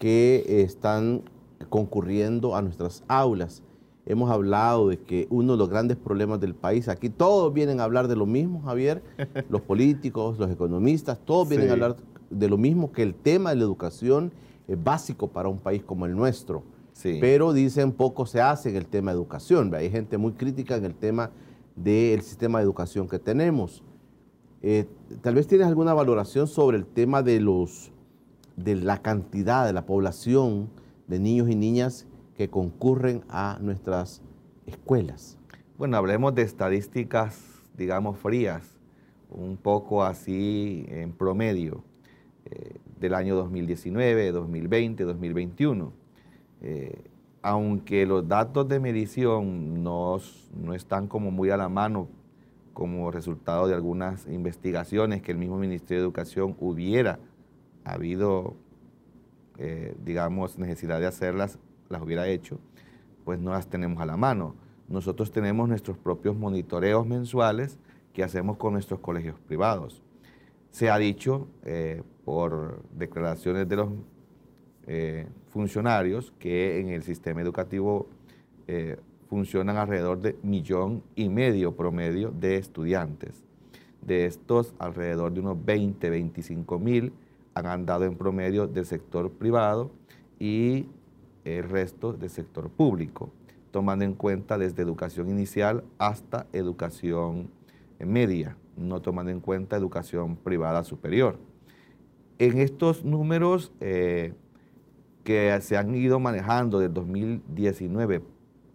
que 0.00 0.62
están 0.64 1.22
concurriendo 1.68 2.56
a 2.56 2.62
nuestras 2.62 3.04
aulas? 3.06 3.62
Hemos 4.06 4.30
hablado 4.30 4.88
de 4.88 4.98
que 4.98 5.26
uno 5.30 5.52
de 5.52 5.58
los 5.58 5.70
grandes 5.70 5.96
problemas 5.96 6.40
del 6.40 6.54
país, 6.54 6.88
aquí 6.88 7.08
todos 7.08 7.52
vienen 7.54 7.80
a 7.80 7.84
hablar 7.84 8.06
de 8.06 8.16
lo 8.16 8.26
mismo, 8.26 8.60
Javier, 8.62 9.02
los 9.48 9.62
políticos, 9.62 10.38
los 10.38 10.50
economistas, 10.50 11.18
todos 11.24 11.48
vienen 11.48 11.70
a 11.70 11.72
hablar 11.72 11.96
de 12.30 12.48
lo 12.48 12.58
mismo, 12.58 12.92
que 12.92 13.02
el 13.02 13.14
tema 13.14 13.50
de 13.50 13.56
la 13.56 13.62
educación 13.62 14.32
es 14.68 14.82
básico 14.82 15.28
para 15.28 15.48
un 15.48 15.58
país 15.58 15.82
como 15.82 16.06
el 16.06 16.14
nuestro. 16.14 16.62
Pero 17.02 17.52
dicen 17.52 17.92
poco 17.92 18.24
se 18.24 18.40
hace 18.40 18.70
en 18.70 18.76
el 18.76 18.86
tema 18.86 19.10
de 19.10 19.16
educación. 19.16 19.74
Hay 19.74 19.90
gente 19.90 20.16
muy 20.16 20.32
crítica 20.32 20.76
en 20.76 20.84
el 20.84 20.94
tema 20.94 21.30
del 21.74 22.22
sistema 22.22 22.58
de 22.58 22.64
educación 22.64 23.08
que 23.08 23.18
tenemos. 23.18 23.82
Eh, 24.62 24.86
tal 25.20 25.34
vez 25.34 25.46
tienes 25.46 25.66
alguna 25.66 25.92
valoración 25.92 26.46
sobre 26.46 26.76
el 26.76 26.86
tema 26.86 27.22
de 27.22 27.40
los 27.40 27.90
de 28.56 28.76
la 28.76 29.02
cantidad 29.02 29.66
de 29.66 29.72
la 29.72 29.84
población 29.84 30.70
de 31.08 31.18
niños 31.18 31.50
y 31.50 31.56
niñas 31.56 32.06
que 32.36 32.48
concurren 32.50 33.22
a 33.28 33.58
nuestras 33.60 34.22
escuelas? 34.66 35.38
Bueno, 35.78 35.96
hablemos 35.96 36.34
de 36.34 36.42
estadísticas, 36.42 37.40
digamos, 37.76 38.18
frías, 38.18 38.78
un 39.30 39.56
poco 39.56 40.04
así 40.04 40.84
en 40.88 41.12
promedio, 41.12 41.82
eh, 42.44 42.76
del 43.00 43.14
año 43.14 43.36
2019, 43.36 44.32
2020, 44.32 45.04
2021. 45.04 45.92
aunque 47.42 48.06
los 48.06 48.26
datos 48.26 48.66
de 48.68 48.80
medición 48.80 49.82
no, 49.82 50.16
no, 50.56 50.72
están 50.72 51.08
como 51.08 51.30
muy 51.30 51.50
a 51.50 51.58
la 51.58 51.68
mano 51.68 52.08
como 52.74 53.10
resultado 53.10 53.66
de 53.66 53.74
algunas 53.74 54.26
investigaciones 54.26 55.22
que 55.22 55.32
el 55.32 55.38
mismo 55.38 55.56
Ministerio 55.56 56.02
de 56.02 56.06
Educación 56.06 56.56
hubiera 56.58 57.18
habido, 57.84 58.56
eh, 59.58 59.94
digamos, 60.04 60.58
necesidad 60.58 61.00
de 61.00 61.06
hacerlas 61.06 61.58
las 61.94 62.02
hubiera 62.02 62.28
hecho, 62.28 62.58
pues 63.24 63.38
no 63.40 63.52
las 63.52 63.68
tenemos 63.68 64.00
a 64.02 64.06
la 64.06 64.16
mano. 64.16 64.54
Nosotros 64.88 65.32
tenemos 65.32 65.68
nuestros 65.68 65.96
propios 65.96 66.36
monitoreos 66.36 67.06
mensuales 67.06 67.78
que 68.12 68.22
hacemos 68.22 68.56
con 68.56 68.74
nuestros 68.74 69.00
colegios 69.00 69.38
privados. 69.40 70.02
Se 70.70 70.90
ha 70.90 70.98
dicho 70.98 71.48
eh, 71.64 72.02
por 72.24 72.82
declaraciones 72.92 73.68
de 73.68 73.76
los 73.76 73.88
eh, 74.86 75.26
funcionarios 75.48 76.32
que 76.38 76.80
en 76.80 76.88
el 76.88 77.02
sistema 77.02 77.40
educativo 77.40 78.08
eh, 78.66 78.96
funcionan 79.28 79.76
alrededor 79.76 80.20
de 80.20 80.36
millón 80.42 81.02
y 81.16 81.28
medio 81.28 81.74
promedio 81.74 82.30
de 82.30 82.56
estudiantes. 82.56 83.42
De 84.02 84.26
estos, 84.26 84.74
alrededor 84.78 85.32
de 85.32 85.40
unos 85.40 85.64
20, 85.64 86.10
25 86.10 86.78
mil 86.78 87.12
han 87.54 87.66
andado 87.66 88.04
en 88.04 88.16
promedio 88.16 88.66
del 88.66 88.84
sector 88.84 89.30
privado 89.30 89.90
y 90.38 90.86
el 91.44 91.68
resto 91.68 92.12
del 92.12 92.30
sector 92.30 92.70
público, 92.70 93.30
tomando 93.70 94.04
en 94.04 94.14
cuenta 94.14 94.58
desde 94.58 94.82
educación 94.82 95.28
inicial 95.28 95.84
hasta 95.98 96.46
educación 96.52 97.50
media, 97.98 98.56
no 98.76 99.00
tomando 99.00 99.30
en 99.30 99.40
cuenta 99.40 99.76
educación 99.76 100.36
privada 100.36 100.84
superior. 100.84 101.38
En 102.38 102.58
estos 102.58 103.04
números 103.04 103.72
eh, 103.80 104.32
que 105.22 105.58
se 105.60 105.76
han 105.76 105.94
ido 105.94 106.18
manejando 106.20 106.78
del 106.78 106.92
2019 106.92 108.22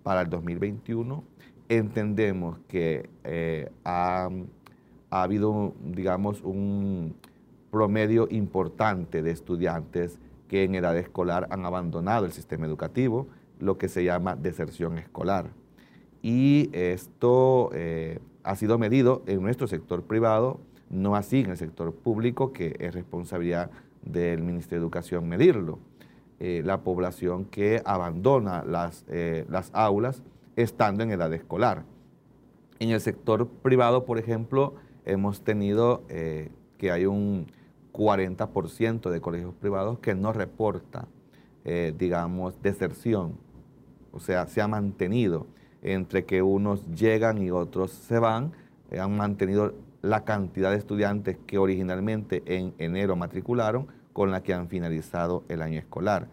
para 0.03 0.21
el 0.21 0.29
2021, 0.29 1.23
entendemos 1.67 2.57
que 2.67 3.09
eh, 3.23 3.69
ha, 3.83 4.29
ha 5.09 5.23
habido, 5.23 5.73
digamos, 5.83 6.41
un 6.41 7.15
promedio 7.69 8.27
importante 8.31 9.21
de 9.21 9.31
estudiantes 9.31 10.19
que 10.49 10.63
en 10.65 10.75
edad 10.75 10.97
escolar 10.97 11.47
han 11.51 11.65
abandonado 11.65 12.25
el 12.25 12.33
sistema 12.33 12.65
educativo, 12.65 13.27
lo 13.59 13.77
que 13.77 13.87
se 13.87 14.03
llama 14.03 14.35
deserción 14.35 14.97
escolar. 14.97 15.51
Y 16.21 16.69
esto 16.73 17.69
eh, 17.73 18.19
ha 18.43 18.55
sido 18.55 18.77
medido 18.77 19.23
en 19.27 19.41
nuestro 19.41 19.67
sector 19.67 20.03
privado, 20.03 20.59
no 20.89 21.15
así 21.15 21.41
en 21.41 21.51
el 21.51 21.57
sector 21.57 21.93
público, 21.93 22.51
que 22.51 22.75
es 22.79 22.93
responsabilidad 22.93 23.69
del 24.01 24.41
Ministerio 24.41 24.79
de 24.79 24.85
Educación 24.85 25.29
medirlo. 25.29 25.79
Eh, 26.39 26.63
la 26.65 26.81
población 26.81 27.45
que 27.45 27.81
abandona 27.85 28.63
las, 28.63 29.05
eh, 29.07 29.45
las 29.49 29.71
aulas 29.73 30.23
estando 30.55 31.03
en 31.03 31.11
edad 31.11 31.31
escolar. 31.33 31.83
En 32.79 32.89
el 32.89 33.01
sector 33.01 33.47
privado, 33.47 34.05
por 34.05 34.17
ejemplo, 34.17 34.75
hemos 35.05 35.43
tenido 35.43 36.03
que 36.07 36.91
hay 36.91 37.05
un 37.05 37.47
40% 37.93 39.09
de 39.09 39.21
colegios 39.21 39.53
privados 39.55 39.99
que 39.99 40.15
no 40.15 40.33
reporta, 40.33 41.07
eh, 41.65 41.93
digamos, 41.97 42.61
deserción. 42.61 43.37
O 44.11 44.19
sea, 44.19 44.47
se 44.47 44.61
ha 44.61 44.67
mantenido 44.67 45.47
entre 45.81 46.25
que 46.25 46.41
unos 46.41 46.85
llegan 46.93 47.41
y 47.41 47.51
otros 47.51 47.91
se 47.91 48.19
van, 48.19 48.51
eh, 48.91 48.99
han 48.99 49.15
mantenido 49.15 49.73
la 50.01 50.23
cantidad 50.23 50.71
de 50.71 50.77
estudiantes 50.77 51.37
que 51.45 51.57
originalmente 51.57 52.43
en 52.45 52.73
enero 52.77 53.15
matricularon 53.15 53.87
con 54.13 54.31
la 54.31 54.41
que 54.41 54.53
han 54.53 54.67
finalizado 54.67 55.43
el 55.49 55.61
año 55.61 55.79
escolar. 55.79 56.27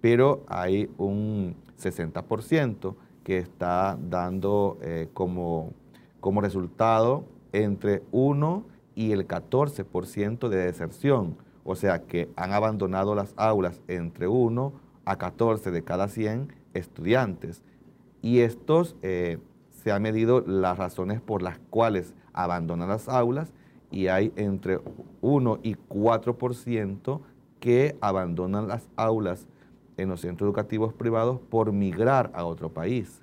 Pero 0.00 0.44
hay 0.48 0.90
un 0.98 1.56
60% 1.80 2.96
que 3.24 3.38
está 3.38 3.96
dando 4.00 4.78
eh, 4.82 5.08
como, 5.14 5.72
como 6.20 6.40
resultado 6.40 7.24
entre 7.52 8.02
uno 8.10 8.64
y 8.94 9.12
el 9.12 9.26
14% 9.26 10.48
de 10.48 10.56
deserción, 10.56 11.36
o 11.64 11.74
sea 11.74 12.02
que 12.02 12.28
han 12.36 12.52
abandonado 12.52 13.14
las 13.14 13.34
aulas 13.36 13.80
entre 13.88 14.28
1 14.28 14.72
a 15.04 15.16
14 15.16 15.70
de 15.70 15.82
cada 15.82 16.08
100 16.08 16.52
estudiantes. 16.74 17.62
Y 18.20 18.40
estos 18.40 18.96
eh, 19.02 19.38
se 19.70 19.92
han 19.92 20.02
medido 20.02 20.40
las 20.40 20.78
razones 20.78 21.20
por 21.20 21.42
las 21.42 21.58
cuales 21.70 22.14
abandonan 22.32 22.88
las 22.88 23.08
aulas 23.08 23.52
y 23.90 24.08
hay 24.08 24.32
entre 24.36 24.80
1 25.20 25.60
y 25.62 25.74
4% 25.74 27.20
que 27.60 27.96
abandonan 28.00 28.68
las 28.68 28.88
aulas 28.96 29.46
en 29.96 30.08
los 30.08 30.20
centros 30.20 30.46
educativos 30.48 30.94
privados 30.94 31.40
por 31.50 31.72
migrar 31.72 32.30
a 32.34 32.44
otro 32.44 32.70
país. 32.70 33.22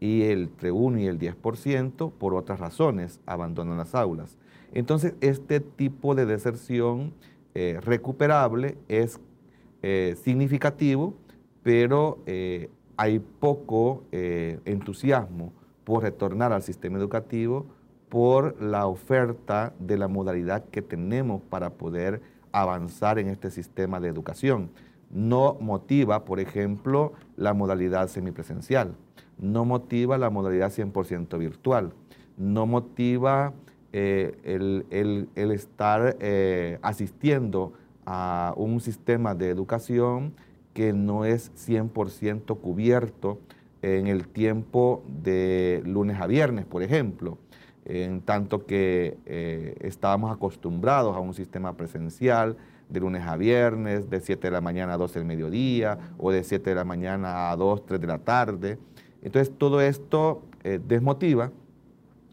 Y 0.00 0.24
entre 0.24 0.72
1 0.72 0.98
y 0.98 1.06
el 1.06 1.18
10% 1.18 2.12
por 2.12 2.34
otras 2.34 2.60
razones 2.60 3.20
abandonan 3.26 3.78
las 3.78 3.94
aulas. 3.94 4.36
Entonces, 4.72 5.14
este 5.20 5.60
tipo 5.60 6.14
de 6.14 6.26
deserción 6.26 7.12
eh, 7.54 7.80
recuperable 7.82 8.76
es 8.88 9.20
eh, 9.82 10.16
significativo, 10.22 11.14
pero 11.62 12.18
eh, 12.26 12.70
hay 12.96 13.20
poco 13.20 14.02
entusiasmo 14.10 15.52
por 15.84 16.02
retornar 16.02 16.52
al 16.52 16.62
sistema 16.62 16.98
educativo 16.98 17.66
por 18.08 18.60
la 18.60 18.86
oferta 18.86 19.72
de 19.78 19.98
la 19.98 20.08
modalidad 20.08 20.64
que 20.64 20.82
tenemos 20.82 21.42
para 21.42 21.70
poder 21.70 22.20
avanzar 22.52 23.18
en 23.18 23.28
este 23.28 23.50
sistema 23.50 24.00
de 24.00 24.08
educación. 24.08 24.70
No 25.10 25.56
motiva, 25.60 26.24
por 26.24 26.40
ejemplo, 26.40 27.12
la 27.36 27.54
modalidad 27.54 28.08
semipresencial, 28.08 28.94
no 29.38 29.64
motiva 29.64 30.18
la 30.18 30.30
modalidad 30.30 30.72
100% 30.72 31.38
virtual, 31.38 31.92
no 32.36 32.66
motiva 32.66 33.52
eh, 33.90 34.38
el, 34.44 35.28
estar 35.34 36.16
eh, 36.20 36.78
asistiendo 36.82 37.72
a 38.04 38.52
un 38.56 38.80
sistema 38.80 39.34
de 39.34 39.48
educación 39.48 40.34
que 40.74 40.92
no 40.92 41.24
es 41.24 41.50
100% 41.54 42.60
cubierto 42.60 43.38
en 43.80 44.06
el 44.06 44.28
tiempo 44.28 45.02
de 45.06 45.82
lunes 45.86 46.20
a 46.20 46.26
viernes, 46.26 46.66
por 46.66 46.82
ejemplo, 46.82 47.38
en 47.86 48.20
tanto 48.20 48.66
que 48.66 49.16
eh, 49.24 49.74
estábamos 49.80 50.30
acostumbrados 50.32 51.16
a 51.16 51.20
un 51.20 51.32
sistema 51.32 51.74
presencial 51.74 52.58
de 52.90 53.00
lunes 53.00 53.22
a 53.22 53.36
viernes, 53.36 54.10
de 54.10 54.20
7 54.20 54.48
de 54.48 54.50
la 54.50 54.60
mañana 54.60 54.94
a 54.94 54.98
12 54.98 55.18
del 55.18 55.26
mediodía, 55.26 55.98
o 56.18 56.30
de 56.30 56.44
7 56.44 56.70
de 56.70 56.76
la 56.76 56.84
mañana 56.84 57.50
a 57.50 57.56
2, 57.56 57.86
3 57.86 58.00
de 58.00 58.06
la 58.06 58.18
tarde. 58.18 58.78
Entonces 59.22 59.52
todo 59.56 59.80
esto 59.80 60.42
desmotiva 60.62 61.50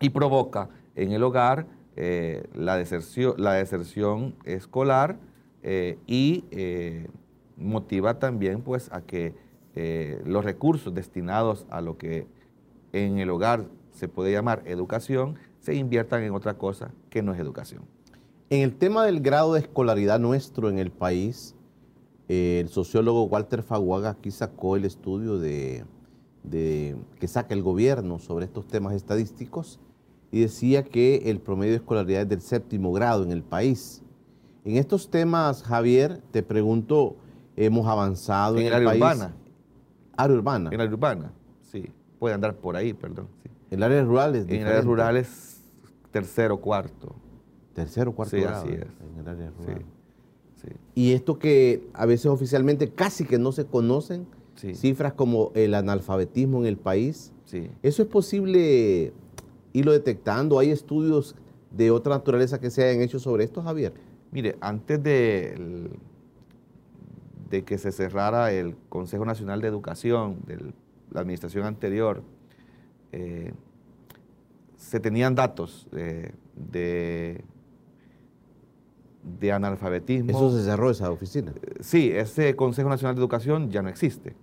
y 0.02 0.10
provoca 0.10 0.70
en 0.96 1.12
el 1.12 1.24
hogar 1.24 1.68
eh, 1.98 2.44
la, 2.54 2.75
deserción, 2.75 3.36
la 3.38 3.54
deserción 3.54 4.36
escolar 4.44 5.18
eh, 5.64 5.98
y 6.08 6.44
eh, 6.52 7.08
motiva 7.56 8.20
también 8.20 8.62
pues 8.62 8.92
a 8.92 9.02
que 9.02 9.34
los 10.24 10.46
recursos 10.46 10.94
destinados 10.94 11.66
a 11.70 11.82
lo 11.82 11.98
que 11.98 12.28
en 12.94 13.20
el 13.20 13.30
hogar 13.30 13.66
se 13.92 14.08
puede 14.08 14.32
llamar 14.32 14.64
educación 14.64 15.36
se 15.60 15.75
inviertan 15.75 16.24
en 16.24 16.34
otra 16.34 16.54
cosa 16.54 16.92
que 17.10 17.22
no 17.22 17.34
es 17.34 17.42
educación. 17.42 17.84
En 18.50 18.62
el 18.62 18.78
tema 18.78 19.06
del 19.06 19.20
grado 19.20 19.54
de 19.54 19.60
escolaridad 19.60 20.18
nuestro 20.18 20.70
en 20.70 20.80
el 20.80 20.92
país, 20.92 21.56
el 22.30 22.70
sociólogo 22.70 23.24
Walter 23.24 23.64
Faguaga 23.64 24.12
aquí 24.12 24.32
sacó 24.32 24.78
el 24.78 24.86
estudio 24.86 25.40
de, 25.40 25.84
que 26.50 27.28
saca 27.28 27.54
el 27.54 27.62
gobierno 27.62 28.20
sobre 28.20 28.46
estos 28.46 28.68
temas 28.68 28.94
estadísticos 28.94 29.82
y 30.32 30.41
decía 30.41 30.84
que 30.84 31.29
el 31.29 31.39
promedio 31.39 31.72
de 31.72 31.77
escolaridad 31.77 32.24
es 32.24 32.29
del 32.29 32.41
séptimo 32.41 32.91
grado 32.91 33.24
en 33.24 33.32
el 33.32 33.44
país. 33.44 34.01
En 34.63 34.77
estos 34.77 35.10
temas, 35.10 35.63
Javier, 35.63 36.22
te 36.32 36.44
pregunto, 36.44 37.17
¿hemos 37.55 37.88
avanzado 37.88 38.58
en, 38.58 38.67
el, 38.67 38.74
área 38.74 38.96
urbana? 38.96 39.36
Área 40.17 40.36
urbana. 40.36 40.70
En 40.74 40.82
área 40.82 40.94
urbana, 40.94 41.34
sí. 41.62 41.91
Puede 42.20 42.34
andar 42.34 42.55
por 42.55 42.75
ahí, 42.75 42.94
perdón. 42.94 43.27
Sí. 43.44 43.50
En 43.72 43.84
áreas 43.84 44.05
rurales. 44.05 44.46
En 44.50 44.65
áreas 44.65 44.86
rurales, 44.86 45.62
tercero, 46.12 46.60
cuarto. 46.60 47.15
Tercero, 47.74 48.13
cuarto 48.13 48.36
sí, 48.36 48.41
grado. 48.41 48.63
Así 48.63 48.74
es. 48.74 48.82
En 48.82 49.20
el 49.20 49.27
área 49.27 49.51
rural. 49.51 49.86
Sí, 50.55 50.70
Y 50.96 51.12
esto 51.12 51.38
que 51.38 51.88
a 51.94 52.05
veces 52.05 52.27
oficialmente 52.27 52.89
casi 52.89 53.25
que 53.25 53.38
no 53.38 53.51
se 53.51 53.65
conocen, 53.65 54.25
cifras 54.55 55.13
como 55.13 55.51
el 55.53 55.75
analfabetismo 55.75 56.62
en 56.62 56.65
el 56.65 56.77
país. 56.77 57.34
Sí. 57.44 57.70
¿Eso 57.84 58.01
es 58.01 58.08
posible 58.08 59.13
lo 59.84 59.91
detectando? 59.91 60.60
¿Hay 60.60 60.72
estudios 60.72 61.36
de 61.72 61.91
otra 61.91 62.15
naturaleza 62.15 62.60
que 62.60 62.70
se 62.70 62.84
hayan 62.84 63.01
hecho 63.01 63.20
sobre 63.20 63.44
esto, 63.44 63.62
Javier? 63.62 63.94
Mire, 64.32 64.58
antes 64.62 65.01
de, 65.01 65.89
de 67.50 67.63
que 67.63 67.77
se 67.77 67.91
cerrara 67.91 68.51
el 68.51 68.75
Consejo 68.89 69.25
Nacional 69.25 69.62
de 69.62 69.67
Educación 69.67 70.39
de 70.46 70.74
la 71.12 71.22
administración 71.22 71.65
anterior, 71.65 72.24
eh, 73.12 73.53
se 74.75 75.00
tenían 75.00 75.36
datos 75.36 75.88
de, 75.91 76.34
de, 79.24 79.51
analfabetismo. 79.51 80.32
¿Eso 80.32 80.51
se 80.55 80.63
cerró 80.63 80.91
esa 80.91 81.10
oficina? 81.10 81.53
Sí, 81.79 82.12
ese 82.12 82.55
Consejo 82.55 82.89
Nacional 82.89 83.15
de 83.15 83.22
Educación 83.22 83.72
ya 83.72 83.82
no 83.82 83.89
existe. 83.89 84.36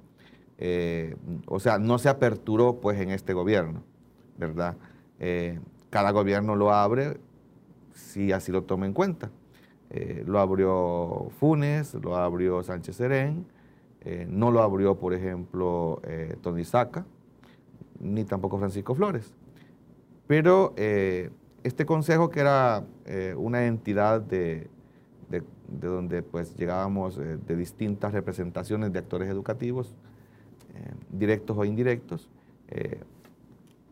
Eh, 0.58 1.16
o 1.46 1.60
sea, 1.60 1.78
no 1.78 1.98
se 1.98 2.08
aperturó 2.08 2.80
pues 2.80 3.00
en 3.00 3.10
este 3.10 3.34
gobierno, 3.34 3.82
¿verdad? 4.38 4.76
Eh, 5.24 5.60
cada 5.88 6.10
gobierno 6.10 6.56
lo 6.56 6.72
abre 6.72 7.16
si 7.94 8.32
así 8.32 8.50
lo 8.50 8.64
toma 8.64 8.86
en 8.86 8.92
cuenta. 8.92 9.30
Eh, 9.90 10.24
lo 10.26 10.40
abrió 10.40 11.28
Funes, 11.38 11.94
lo 11.94 12.16
abrió 12.16 12.64
Sánchez 12.64 12.96
Serén, 12.96 13.46
eh, 14.00 14.26
no 14.28 14.50
lo 14.50 14.62
abrió, 14.62 14.98
por 14.98 15.14
ejemplo, 15.14 16.02
Tony 16.40 16.64
Saca, 16.64 17.06
ni 18.00 18.24
tampoco 18.24 18.58
Francisco 18.58 18.96
Flores. 18.96 19.32
Pero 20.26 20.74
este 20.76 21.86
consejo, 21.86 22.28
que 22.28 22.40
era 22.40 22.84
una 23.36 23.66
entidad 23.66 24.20
de, 24.22 24.68
de, 25.28 25.42
donde 25.68 26.22
pues 26.22 26.56
llegábamos 26.56 27.16
de 27.16 27.56
distintas 27.56 28.12
representaciones 28.12 28.92
de 28.92 28.98
actores 28.98 29.28
educativos, 29.28 29.94
directos 31.10 31.56
o 31.56 31.64
indirectos, 31.64 32.28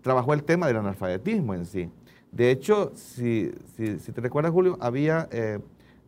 trabajó 0.02 0.34
el 0.34 0.44
tema 0.44 0.66
del 0.66 0.76
analfabetismo 0.76 1.54
en 1.54 1.66
sí. 1.66 1.90
De 2.32 2.50
hecho, 2.50 2.92
si, 2.94 3.52
si, 3.76 4.12
te 4.12 4.20
recuerdas, 4.20 4.52
Julio, 4.52 4.78
había 4.80 5.28
eh, 5.32 5.58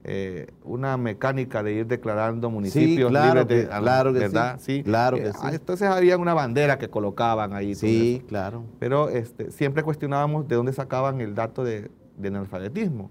eh, 0.04 0.46
una 0.62 0.96
mecánica 0.96 1.62
de 1.62 1.72
ir 1.72 1.86
declarando 1.86 2.48
municipios 2.48 3.08
sí, 3.08 3.12
claro 3.12 3.40
libres 3.40 3.48
de, 3.48 3.68
claro 3.68 4.12
que 4.12 4.18
¿verdad? 4.20 4.60
Sí, 4.60 4.82
claro 4.84 5.16
que 5.16 5.28
eh, 5.28 5.32
sí. 5.32 5.46
Entonces 5.50 5.88
había 5.88 6.16
una 6.16 6.34
bandera 6.34 6.78
que 6.78 6.88
colocaban 6.88 7.54
ahí. 7.54 7.74
Sí, 7.74 8.24
claro. 8.28 8.64
Pero 8.78 9.08
este, 9.08 9.50
siempre 9.50 9.82
cuestionábamos 9.82 10.46
de 10.46 10.54
dónde 10.54 10.72
sacaban 10.72 11.20
el 11.20 11.34
dato 11.34 11.64
de, 11.64 11.90
de 12.16 12.28
analfabetismo. 12.28 13.10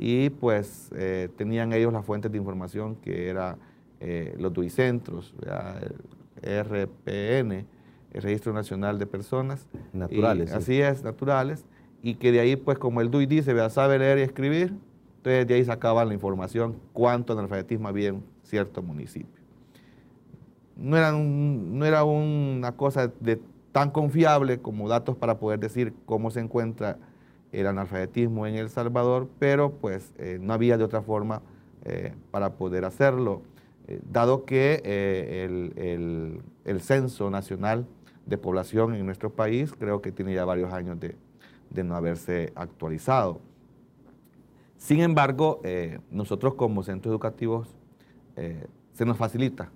Y 0.00 0.30
pues 0.30 0.90
tenían 1.36 1.72
ellos 1.72 1.92
las 1.92 2.04
fuentes 2.04 2.30
de 2.30 2.38
información 2.38 2.94
que 2.94 3.28
eran 3.28 3.56
los 4.38 4.52
duicentros, 4.52 5.34
el 6.40 6.64
RPN, 6.64 7.66
el 8.12 8.22
Registro 8.22 8.52
Nacional 8.52 8.98
de 8.98 9.06
Personas. 9.06 9.66
Naturales. 9.92 10.52
Así 10.52 10.80
es, 10.80 11.02
naturales. 11.02 11.64
Y 12.02 12.14
que 12.14 12.32
de 12.32 12.40
ahí, 12.40 12.56
pues 12.56 12.78
como 12.78 13.00
el 13.00 13.10
DUI 13.10 13.26
dice, 13.26 13.52
vea, 13.52 13.70
sabe 13.70 13.98
leer 13.98 14.18
y 14.18 14.22
escribir, 14.22 14.74
entonces 15.16 15.46
de 15.46 15.54
ahí 15.54 15.64
sacaban 15.64 16.08
la 16.08 16.14
información 16.14 16.76
cuánto 16.92 17.32
analfabetismo 17.32 17.88
había 17.88 18.10
en 18.10 18.22
cierto 18.44 18.82
municipio. 18.82 19.42
No 20.76 20.96
era, 20.96 21.10
no 21.10 21.84
era 21.84 22.04
una 22.04 22.72
cosa 22.72 23.10
de, 23.20 23.40
tan 23.72 23.90
confiable 23.90 24.60
como 24.60 24.88
datos 24.88 25.16
para 25.16 25.38
poder 25.38 25.58
decir 25.58 25.92
cómo 26.06 26.30
se 26.30 26.40
encuentra 26.40 26.98
el 27.50 27.66
analfabetismo 27.66 28.46
en 28.46 28.54
El 28.54 28.70
Salvador, 28.70 29.28
pero 29.38 29.72
pues 29.72 30.12
eh, 30.18 30.38
no 30.40 30.52
había 30.52 30.78
de 30.78 30.84
otra 30.84 31.02
forma 31.02 31.42
eh, 31.84 32.12
para 32.30 32.52
poder 32.52 32.84
hacerlo, 32.84 33.42
eh, 33.88 34.00
dado 34.10 34.44
que 34.44 34.82
el, 35.74 36.42
el 36.64 36.80
Censo 36.80 37.30
Nacional 37.30 37.86
de 38.28 38.36
población 38.36 38.94
en 38.94 39.06
nuestro 39.06 39.30
país, 39.30 39.72
creo 39.72 40.02
que 40.02 40.12
tiene 40.12 40.34
ya 40.34 40.44
varios 40.44 40.72
años 40.72 40.98
de, 41.00 41.16
no 41.82 41.96
haberse 41.96 42.52
actualizado. 42.54 43.40
Sin 44.76 45.00
embargo, 45.00 45.60
eh, 45.64 45.98
nosotros 46.10 46.54
como 46.54 46.82
centros 46.82 47.10
educativos 47.10 47.68
eh, 48.36 48.66
se 48.92 49.04
nos 49.04 49.16
facilita 49.16 49.70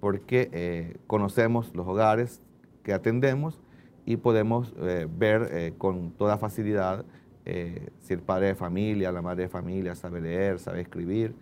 porque 0.00 0.50
eh, 0.52 0.96
conocemos 1.06 1.74
los 1.74 1.86
hogares 1.86 2.42
que 2.82 2.92
atendemos 2.92 3.60
y 4.04 4.16
podemos 4.16 4.74
ver 5.16 5.74
con 5.78 6.10
toda 6.10 6.36
facilidad 6.36 7.04
si 7.44 8.12
el 8.12 8.18
padre 8.18 8.48
de 8.48 8.54
familia, 8.56 9.12
la 9.12 9.22
madre 9.22 9.44
de 9.44 9.48
familia 9.48 9.94
sabe 9.94 10.20
leer, 10.20 10.58
sabe 10.58 10.80
escribir. 10.80 11.36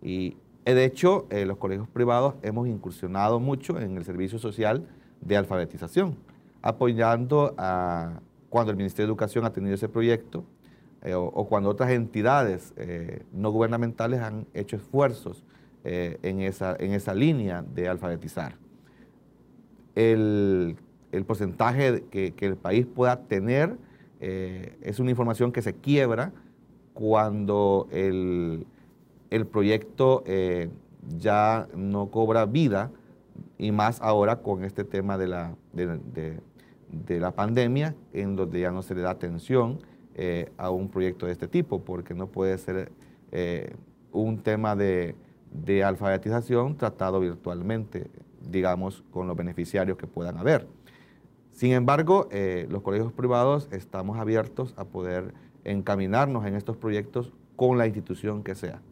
Y 0.00 0.36
de 0.64 0.84
hecho, 0.84 1.26
los 1.44 1.58
colegios 1.58 1.88
privados 1.88 2.36
hemos 2.42 2.68
incursionado 2.68 3.40
mucho 3.40 3.80
en 3.80 3.96
el 3.96 4.04
servicio 4.04 4.38
social 4.38 4.86
de 5.20 5.36
alfabetización, 5.36 6.16
apoyando 6.62 7.54
a 7.58 8.20
cuando 8.54 8.70
el 8.70 8.76
Ministerio 8.76 9.06
de 9.06 9.10
Educación 9.10 9.44
ha 9.44 9.52
tenido 9.52 9.74
ese 9.74 9.88
proyecto 9.88 10.44
eh, 11.04 11.14
o, 11.14 11.46
cuando 11.48 11.68
otras 11.68 11.90
entidades 11.90 12.72
eh, 12.76 13.24
no 13.32 13.50
gubernamentales 13.50 14.20
han 14.20 14.46
hecho 14.54 14.76
esfuerzos 14.76 15.44
eh, 15.84 16.18
en, 16.22 16.40
esa, 16.40 16.74
en 16.78 16.92
esa 16.92 17.14
línea 17.14 17.62
de 17.62 17.88
alfabetizar. 17.88 18.54
El, 19.94 20.76
porcentaje 21.26 22.04
que, 22.10 22.32
el 22.38 22.56
país 22.56 22.86
pueda 22.86 23.22
tener 23.22 23.76
es 24.20 24.98
una 25.00 25.10
información 25.10 25.52
que 25.52 25.60
se 25.60 25.74
quiebra 25.74 26.32
cuando 26.94 27.88
el, 27.90 28.66
el 29.30 29.46
proyecto 29.46 30.24
ya 31.18 31.68
no 31.74 32.10
cobra 32.10 32.46
vida 32.46 32.90
y 33.58 33.72
más 33.72 34.00
ahora 34.00 34.36
con 34.36 34.64
este 34.64 34.84
tema 34.84 35.18
de 35.18 35.28
la, 35.28 35.54
de, 35.72 37.20
la 37.20 37.32
pandemia, 37.32 37.94
en 38.12 38.36
donde 38.36 38.60
ya 38.60 38.70
no 38.70 38.82
se 38.82 38.94
le 38.94 39.02
da 39.02 39.10
atención 39.10 39.78
eh, 40.14 40.52
a 40.56 40.70
un 40.70 40.88
proyecto 40.88 41.26
de 41.26 41.32
este 41.32 41.48
tipo, 41.48 41.82
porque 41.82 42.14
no 42.14 42.28
puede 42.28 42.58
ser 42.58 42.90
eh, 43.32 43.74
un 44.12 44.38
tema 44.38 44.76
de, 44.76 45.16
alfabetización 45.84 46.76
tratado 46.76 47.20
virtualmente, 47.20 48.10
digamos, 48.48 49.04
con 49.10 49.28
los 49.28 49.36
beneficiarios 49.36 49.96
que 49.96 50.06
puedan 50.06 50.36
haber. 50.36 50.66
Sin 51.52 51.72
embargo, 51.72 52.28
eh, 52.32 52.66
los 52.68 52.82
colegios 52.82 53.12
privados 53.12 53.68
estamos 53.70 54.18
abiertos 54.18 54.74
a 54.76 54.84
poder 54.84 55.32
encaminarnos 55.62 56.44
en 56.46 56.54
estos 56.56 56.76
proyectos 56.76 57.32
con 57.54 57.78
la 57.78 57.86
institución 57.86 58.42
que 58.42 58.56
sea. 58.56 58.82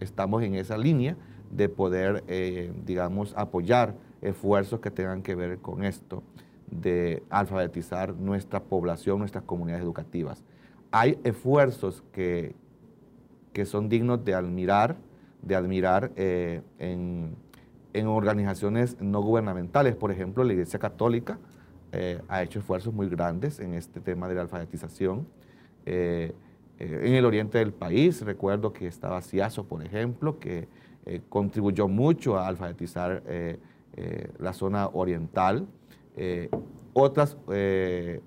Estamos 0.00 0.42
en 0.42 0.54
esa 0.54 0.76
línea 0.76 1.16
de 1.50 1.68
poder, 1.68 2.24
eh, 2.28 2.72
digamos, 2.84 3.34
apoyar 3.36 3.94
esfuerzos 4.22 4.80
que 4.80 4.90
tengan 4.90 5.22
que 5.22 5.34
ver 5.34 5.58
con 5.58 5.84
esto, 5.84 6.22
de 6.70 7.24
alfabetizar 7.28 8.14
nuestra 8.14 8.62
población, 8.62 9.18
nuestras 9.18 9.44
comunidades 9.44 9.82
educativas. 9.82 10.44
Hay 10.92 11.18
esfuerzos 11.24 12.04
que, 12.12 12.54
que 13.52 13.66
son 13.66 13.88
dignos 13.88 14.24
de 14.24 14.34
admirar, 14.34 14.96
de 15.42 15.56
admirar 15.56 16.12
eh, 16.16 16.62
en, 16.78 17.36
organizaciones 18.06 19.00
no 19.00 19.20
gubernamentales. 19.20 19.96
Por 19.96 20.12
ejemplo, 20.12 20.44
la 20.44 20.52
Iglesia 20.52 20.78
Católica 20.78 21.38
eh, 21.90 22.20
ha 22.28 22.42
hecho 22.42 22.60
esfuerzos 22.60 22.94
muy 22.94 23.08
grandes 23.08 23.58
en 23.58 23.74
este 23.74 24.00
tema 24.00 24.28
de 24.28 24.36
la 24.36 24.42
alfabetización. 24.42 25.26
en 25.86 26.34
el 26.78 27.24
oriente 27.24 27.58
del 27.58 27.72
país, 27.72 28.22
recuerdo 28.22 28.72
que 28.72 28.86
estaba 28.86 29.20
Ciazo, 29.22 29.64
por 29.64 29.82
ejemplo, 29.82 30.38
que 30.38 30.68
eh, 31.06 31.22
contribuyó 31.28 31.88
mucho 31.88 32.38
a 32.38 32.46
alfabetizar 32.46 33.22
eh, 33.26 33.58
eh, 33.96 34.30
la 34.38 34.52
zona 34.52 34.88
oriental. 34.92 35.66
otras 36.92 37.36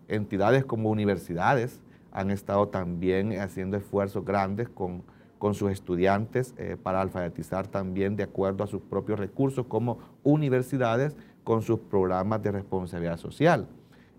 entidades 0.08 0.66
como 0.66 0.90
universidades 0.90 1.80
han 2.12 2.32
estado 2.32 2.70
también 2.70 3.40
haciendo 3.40 3.78
esfuerzos 3.78 4.26
grandes 4.26 4.70
con, 4.70 5.04
con 5.38 5.54
sus 5.54 5.72
estudiantes 5.72 6.56
para 6.82 7.02
alfabetizar 7.02 7.68
también 7.68 8.16
de 8.16 8.24
acuerdo 8.24 8.64
a 8.64 8.68
sus 8.68 8.82
propios 8.82 9.20
recursos 9.20 9.68
como 9.68 10.00
universidades 10.24 11.16
con 11.44 11.62
sus 11.62 11.80
programas 11.80 12.42
de 12.42 12.52
responsabilidad 12.52 13.18
social 13.18 13.68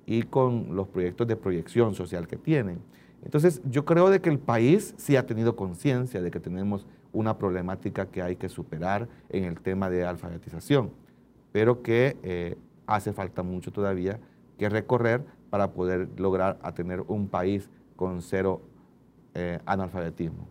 y 0.06 0.22
con 0.22 0.76
los 0.76 0.86
proyectos 0.88 1.26
de 1.26 1.36
proyección 1.36 1.94
social 1.94 2.28
que 2.28 2.36
tienen. 2.36 2.78
Entonces, 3.24 3.62
yo 3.64 3.84
creo 3.84 4.10
de 4.10 4.20
que 4.20 4.28
el 4.28 4.38
país 4.38 4.94
sí 4.98 5.16
ha 5.16 5.26
tenido 5.26 5.56
conciencia 5.56 6.20
de 6.20 6.30
que 6.30 6.40
tenemos 6.40 6.86
una 7.14 7.38
problemática 7.38 8.06
que 8.06 8.20
hay 8.20 8.36
que 8.36 8.48
superar 8.48 9.08
en 9.30 9.44
el 9.44 9.60
tema 9.60 9.88
de 9.88 10.04
alfabetización, 10.04 10.90
pero 11.52 11.82
que 11.82 12.18
eh, 12.22 12.58
hace 12.86 13.12
falta 13.12 13.42
mucho 13.42 13.72
todavía 13.72 14.20
que 14.58 14.68
recorrer 14.68 15.24
para 15.50 15.72
poder 15.72 16.08
lograr 16.18 16.58
a 16.62 16.74
tener 16.74 17.02
un 17.06 17.28
país 17.28 17.70
con 17.96 18.20
cero 18.20 18.60
eh, 19.34 19.58
analfabetismo. 19.64 20.48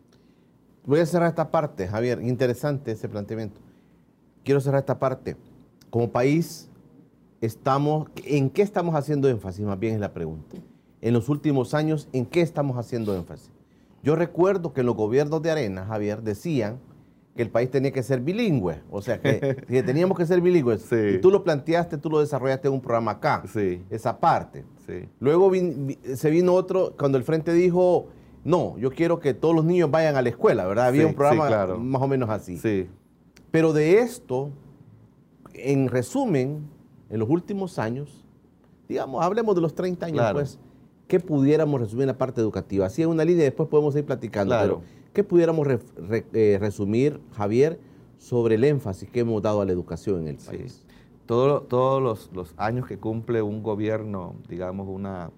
Voy 0.86 0.99
a 0.99 1.06
cerrar 1.06 1.30
esta 1.30 1.49
parte, 1.49 1.88
Javier. 1.88 2.21
Interesante 2.21 2.91
ese 2.91 3.08
planteamiento. 3.08 3.62
Quiero 4.43 4.60
cerrar 4.60 4.80
esta 4.80 4.99
parte. 4.99 5.38
Como 5.89 6.12
país, 6.12 6.69
estamos, 7.39 8.10
¿en 8.26 8.49
qué 8.49 8.62
estamos 8.62 8.95
haciendo 8.95 9.30
énfasis? 9.30 9.65
Más 9.65 9.80
bien 9.80 9.95
es 9.95 9.99
la 10.02 10.13
pregunta. 10.13 10.58
En 10.99 11.13
los 11.13 11.30
últimos 11.30 11.73
años, 11.73 12.10
¿en 12.12 12.26
qué 12.26 12.41
estamos 12.41 12.78
haciendo 12.78 13.15
énfasis? 13.15 13.53
Yo 14.04 14.16
recuerdo 14.16 14.74
que 14.74 14.84
los 14.84 14.96
gobiernos 14.96 15.42
de 15.42 15.52
Arena, 15.52 15.86
Javier, 15.86 16.22
decían 16.22 16.80
que 17.36 17.42
el 17.42 17.50
país 17.50 17.72
tenía 17.72 17.92
que 17.92 18.04
ser 18.04 18.20
bilingüe, 18.20 18.82
o 18.92 19.02
sea, 19.02 19.20
que, 19.20 19.56
teníamos 19.86 20.18
que 20.18 20.26
ser 20.26 20.42
bilingües. 20.42 20.88
Y 20.92 21.18
tú 21.20 21.32
lo 21.32 21.44
planteaste, 21.44 21.98
tú 21.98 22.10
lo 22.10 22.20
desarrollaste 22.20 22.68
en 22.68 22.76
un 22.76 22.82
programa 22.82 23.12
acá, 23.12 23.44
esa 23.89 24.20
parte. 24.20 24.66
Luego 25.20 25.52
se 26.16 26.30
vino 26.30 26.54
otro, 26.54 26.94
cuando 26.98 27.18
el 27.18 27.24
Frente 27.24 27.54
dijo, 27.54 28.08
no, 28.44 28.78
yo 28.78 28.92
quiero 28.92 29.20
que 29.20 29.34
todos 29.34 29.56
los 29.56 29.66
niños 29.66 29.89
vayan 29.89 30.16
a 30.16 30.22
la 30.22 30.30
escuela, 30.30 30.66
¿verdad? 30.68 30.88
Había 30.88 31.08
un 31.08 31.16
programa 31.16 31.78
más 31.78 32.02
o 32.02 32.08
menos 32.08 32.30
así. 32.30 32.89
Pero 33.50 33.72
de 33.72 34.00
esto, 34.00 34.52
en 35.54 35.88
resumen, 35.88 36.68
en 37.10 37.20
los 37.20 37.30
últimos 37.30 37.80
años, 37.80 38.26
digamos, 38.89 39.24
hablemos 39.24 39.56
de 39.56 39.62
los 39.62 39.74
30 39.74 40.06
años, 40.08 40.34
pues, 40.34 40.60
¿qué 41.13 41.19
pudiéramos 41.19 41.80
resumir 41.80 42.06
en 42.06 42.08
la 42.08 42.17
parte 42.17 42.41
educativa? 42.41 42.88
Así 42.88 43.04
en 43.04 43.10
una 43.10 43.23
línea, 43.23 43.43
después 43.43 43.69
podemos 43.69 43.95
ir 43.95 44.04
platicando, 44.04 44.56
pero 44.60 44.82
¿qué 45.13 45.23
pudiéramos 45.23 45.67
eh, 46.10 46.58
resumir, 46.60 47.21
Javier, 47.34 47.80
sobre 48.17 48.56
el 48.56 48.63
énfasis 48.63 49.12
que 49.12 49.19
hemos 49.19 49.39
dado 49.43 49.62
a 49.62 49.65
la 49.65 49.71
educación 49.73 50.21
en 50.21 50.30
el 50.30 50.38
país? 50.38 50.84
todos 51.28 52.32
los, 52.34 52.56
años 52.58 52.88
que 52.88 52.97
cumple 52.97 53.43
un 53.43 53.62
gobierno, 53.62 54.34
digamos, 54.49 54.88
una, 54.89 55.30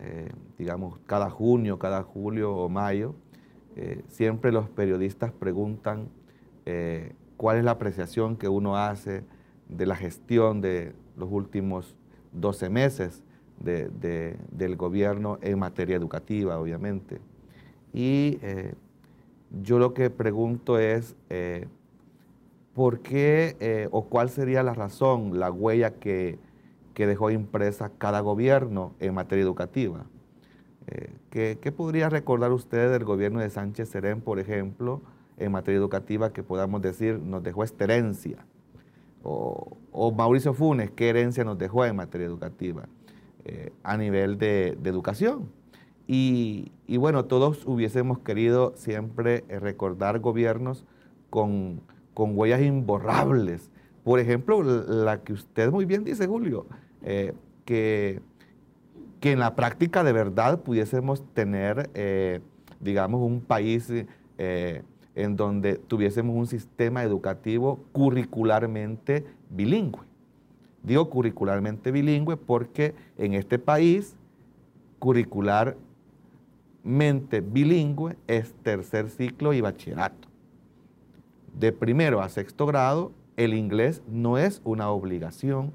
eh, 0.00 0.32
digamos, 0.58 0.98
cada 1.06 1.30
junio, 1.30 1.78
cada 1.78 2.02
julio 2.02 2.52
o 2.52 2.68
mayo, 2.68 3.14
eh, 3.76 4.02
siempre 4.08 4.50
los 4.50 4.68
periodistas 4.68 5.30
preguntan 5.30 6.08
cuál 7.36 7.58
es 7.58 7.62
la 7.62 7.70
apreciación 7.70 8.36
que 8.36 8.48
uno 8.48 8.76
hace 8.76 9.22
de 9.68 9.86
la 9.86 9.94
gestión 9.94 10.60
de 10.60 10.92
los 11.16 11.30
últimos 11.30 11.94
12 12.32 12.68
meses 12.68 13.22
del 13.62 14.76
gobierno 14.76 15.38
en 15.42 15.58
materia 15.58 15.96
educativa, 15.96 16.58
obviamente. 16.58 17.20
Y 17.92 18.38
eh, 18.42 18.74
yo 19.62 19.78
lo 19.78 19.94
que 19.94 20.10
pregunto 20.10 20.78
es, 20.78 21.14
eh, 21.30 21.66
¿por 22.74 23.00
qué 23.00 23.56
eh, 23.60 23.88
o 23.90 24.06
cuál 24.06 24.30
sería 24.30 24.62
la 24.62 24.74
razón, 24.74 25.38
la 25.38 25.50
huella 25.50 25.94
que, 25.94 26.38
dejó 26.94 27.30
impresa 27.32 27.90
cada 27.98 28.20
gobierno 28.20 28.94
en 29.00 29.14
materia 29.14 29.42
educativa? 29.42 30.06
¿qué, 31.30 31.58
¿Qué 31.60 31.72
podría 31.72 32.08
recordar 32.08 32.52
usted 32.52 32.92
del 32.92 33.04
gobierno 33.04 33.40
de 33.40 33.50
Sánchez 33.50 33.88
Serén, 33.88 34.20
por 34.20 34.38
ejemplo, 34.38 35.00
en 35.36 35.50
materia 35.50 35.78
educativa 35.78 36.32
que 36.32 36.44
podamos 36.44 36.80
decir 36.80 37.18
nos 37.18 37.42
dejó 37.42 37.64
esta 37.64 37.84
herencia? 37.84 38.46
O, 39.24 39.76
o 39.90 40.12
Mauricio 40.12 40.54
Funes, 40.54 40.92
¿qué 40.92 41.08
herencia 41.08 41.42
nos 41.42 41.58
dejó 41.58 41.84
en 41.84 41.96
materia 41.96 42.26
educativa 42.26 42.86
eh, 43.44 43.72
a 43.82 43.96
nivel 43.96 44.38
de, 44.38 44.78
educación? 44.84 45.48
Y, 46.06 46.70
bueno, 46.98 47.24
todos 47.24 47.64
hubiésemos 47.66 48.18
querido 48.18 48.74
siempre 48.76 49.44
eh, 49.48 49.58
recordar 49.58 50.18
gobiernos 50.18 50.84
con, 51.30 51.80
con, 52.14 52.36
huellas 52.36 52.60
imborrables. 52.60 53.70
Por 54.04 54.20
ejemplo, 54.20 54.62
la 54.62 55.22
que 55.22 55.32
usted 55.32 55.70
muy 55.70 55.86
bien 55.86 56.04
dice, 56.04 56.26
Julio, 56.26 56.66
eh, 57.02 57.32
que, 57.64 58.20
que 59.20 59.32
en 59.32 59.38
la 59.38 59.54
práctica 59.54 60.04
de 60.04 60.12
verdad 60.12 60.60
pudiésemos 60.60 61.24
tener, 61.32 61.90
digamos, 62.80 63.22
un 63.22 63.40
país 63.40 63.90
en 65.14 65.36
donde 65.36 65.76
tuviésemos 65.76 66.36
un 66.36 66.46
sistema 66.46 67.04
educativo 67.04 67.84
curricularmente 67.92 69.24
bilingüe. 69.50 70.11
Digo 70.82 71.08
curricularmente 71.08 71.92
bilingüe 71.92 72.36
porque 72.36 72.94
en 73.16 73.34
este 73.34 73.58
país 73.58 74.16
curricularmente 74.98 77.40
bilingüe 77.40 78.16
es 78.26 78.52
tercer 78.62 79.10
ciclo 79.10 79.52
y 79.52 79.60
bachillerato. 79.60 80.28
De 81.58 81.72
primero 81.72 82.20
a 82.20 82.28
sexto 82.28 82.66
grado, 82.66 83.12
el 83.36 83.54
inglés 83.54 84.02
no 84.08 84.38
es 84.38 84.60
una 84.64 84.90
obligación 84.90 85.72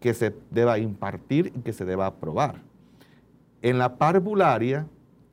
que 0.00 0.14
se 0.14 0.34
deba 0.50 0.78
impartir 0.78 1.52
y 1.54 1.60
que 1.60 1.72
se 1.72 1.84
deba 1.84 2.06
aprobar. 2.06 2.62
En 3.62 3.78
la 3.78 3.96
parvularia, 3.96 4.86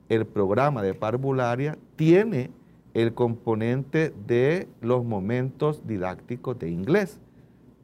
el 0.10 0.26
programa 0.26 0.82
de 0.82 0.94
parvularia 0.94 1.78
tiene 1.96 2.52
el 2.94 3.14
componente 3.14 4.14
de 4.26 4.68
los 4.82 5.06
momentos 5.06 5.88
didácticos 5.88 6.60
de 6.60 6.70
inglés, 6.70 7.20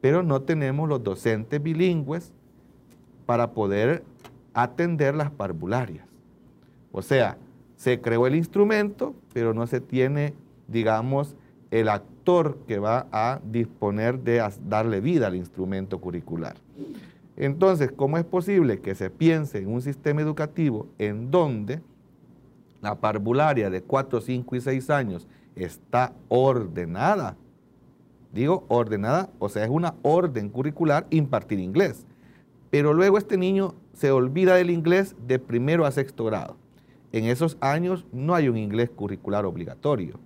pero 0.04 0.22
no 0.22 0.42
tenemos 0.42 0.86
los 0.86 1.02
docentes 1.02 1.62
bilingües 1.62 2.30
para 3.24 3.52
poder 3.52 4.04
atender 4.52 5.14
las 5.14 5.30
parvularias. 5.30 6.06
O 6.92 7.00
sea, 7.00 7.38
se 7.76 8.02
creó 8.02 8.26
el 8.26 8.34
instrumento, 8.34 9.14
pero 9.32 9.54
no 9.54 9.66
se 9.66 9.80
tiene, 9.80 10.34
digamos, 10.68 11.36
el 11.70 11.88
actor 11.88 12.58
que 12.68 12.78
va 12.78 13.06
a 13.12 13.40
disponer 13.50 14.18
de 14.18 14.46
darle 14.68 15.00
vida 15.00 15.28
al 15.28 15.36
instrumento 15.36 15.98
curricular. 15.98 16.56
Entonces, 17.38 17.90
¿cómo 17.90 18.18
es 18.18 18.26
posible 18.26 18.80
que 18.80 18.94
se 18.94 19.08
piense 19.08 19.56
en 19.56 19.72
un 19.72 19.80
sistema 19.80 20.20
educativo 20.20 20.86
en 20.98 21.30
donde 21.30 21.80
la 22.82 22.94
parvularia 22.96 23.70
de 23.70 23.80
4, 23.80 24.20
5 24.20 24.54
y 24.54 24.60
6 24.60 24.90
años 24.90 25.26
está 25.56 26.12
ordenada? 26.28 27.38
Digo 28.34 28.64
ordenada, 28.68 29.30
o 29.38 29.48
sea, 29.48 29.64
es 29.64 29.70
una 29.70 29.94
orden 30.02 30.48
curricular 30.48 31.06
impartir 31.10 31.60
inglés. 31.60 32.04
Pero 32.70 32.92
luego 32.92 33.16
este 33.16 33.36
niño 33.36 33.74
se 33.92 34.10
olvida 34.10 34.56
del 34.56 34.70
inglés 34.70 35.14
de 35.26 35.38
primero 35.38 35.86
a 35.86 35.92
sexto 35.92 36.24
grado. 36.24 36.56
En 37.12 37.26
esos 37.26 37.56
años 37.60 38.04
no 38.12 38.34
hay 38.34 38.48
un 38.48 38.56
inglés 38.56 38.90
curricular 38.90 39.46
obligatorio. 39.46 40.18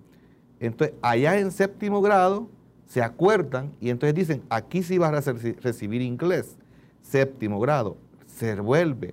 Entonces, 0.58 0.96
allá 1.02 1.38
en 1.38 1.52
séptimo 1.52 2.00
grado 2.00 2.48
se 2.86 3.02
acuerdan 3.02 3.72
y 3.80 3.90
entonces 3.90 4.14
dicen, 4.14 4.42
aquí 4.48 4.82
sí 4.82 4.96
vas 4.96 5.28
a 5.28 5.32
recibir 5.60 6.00
inglés. 6.00 6.56
Séptimo 7.02 7.60
grado, 7.60 7.98
se 8.26 8.58
vuelve 8.58 9.12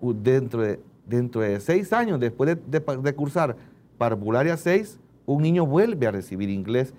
dentro 0.00 0.60
de, 0.60 0.80
dentro 1.06 1.40
de 1.40 1.58
seis 1.60 1.92
años, 1.92 2.20
después 2.20 2.58
de, 2.66 3.14
cursar 3.14 3.56
parvularia 3.96 4.56
6, 4.56 4.98
un 5.24 5.42
niño 5.42 5.66
vuelve 5.66 6.06
a 6.06 6.10
recibir 6.10 6.50
inglés. 6.50 6.92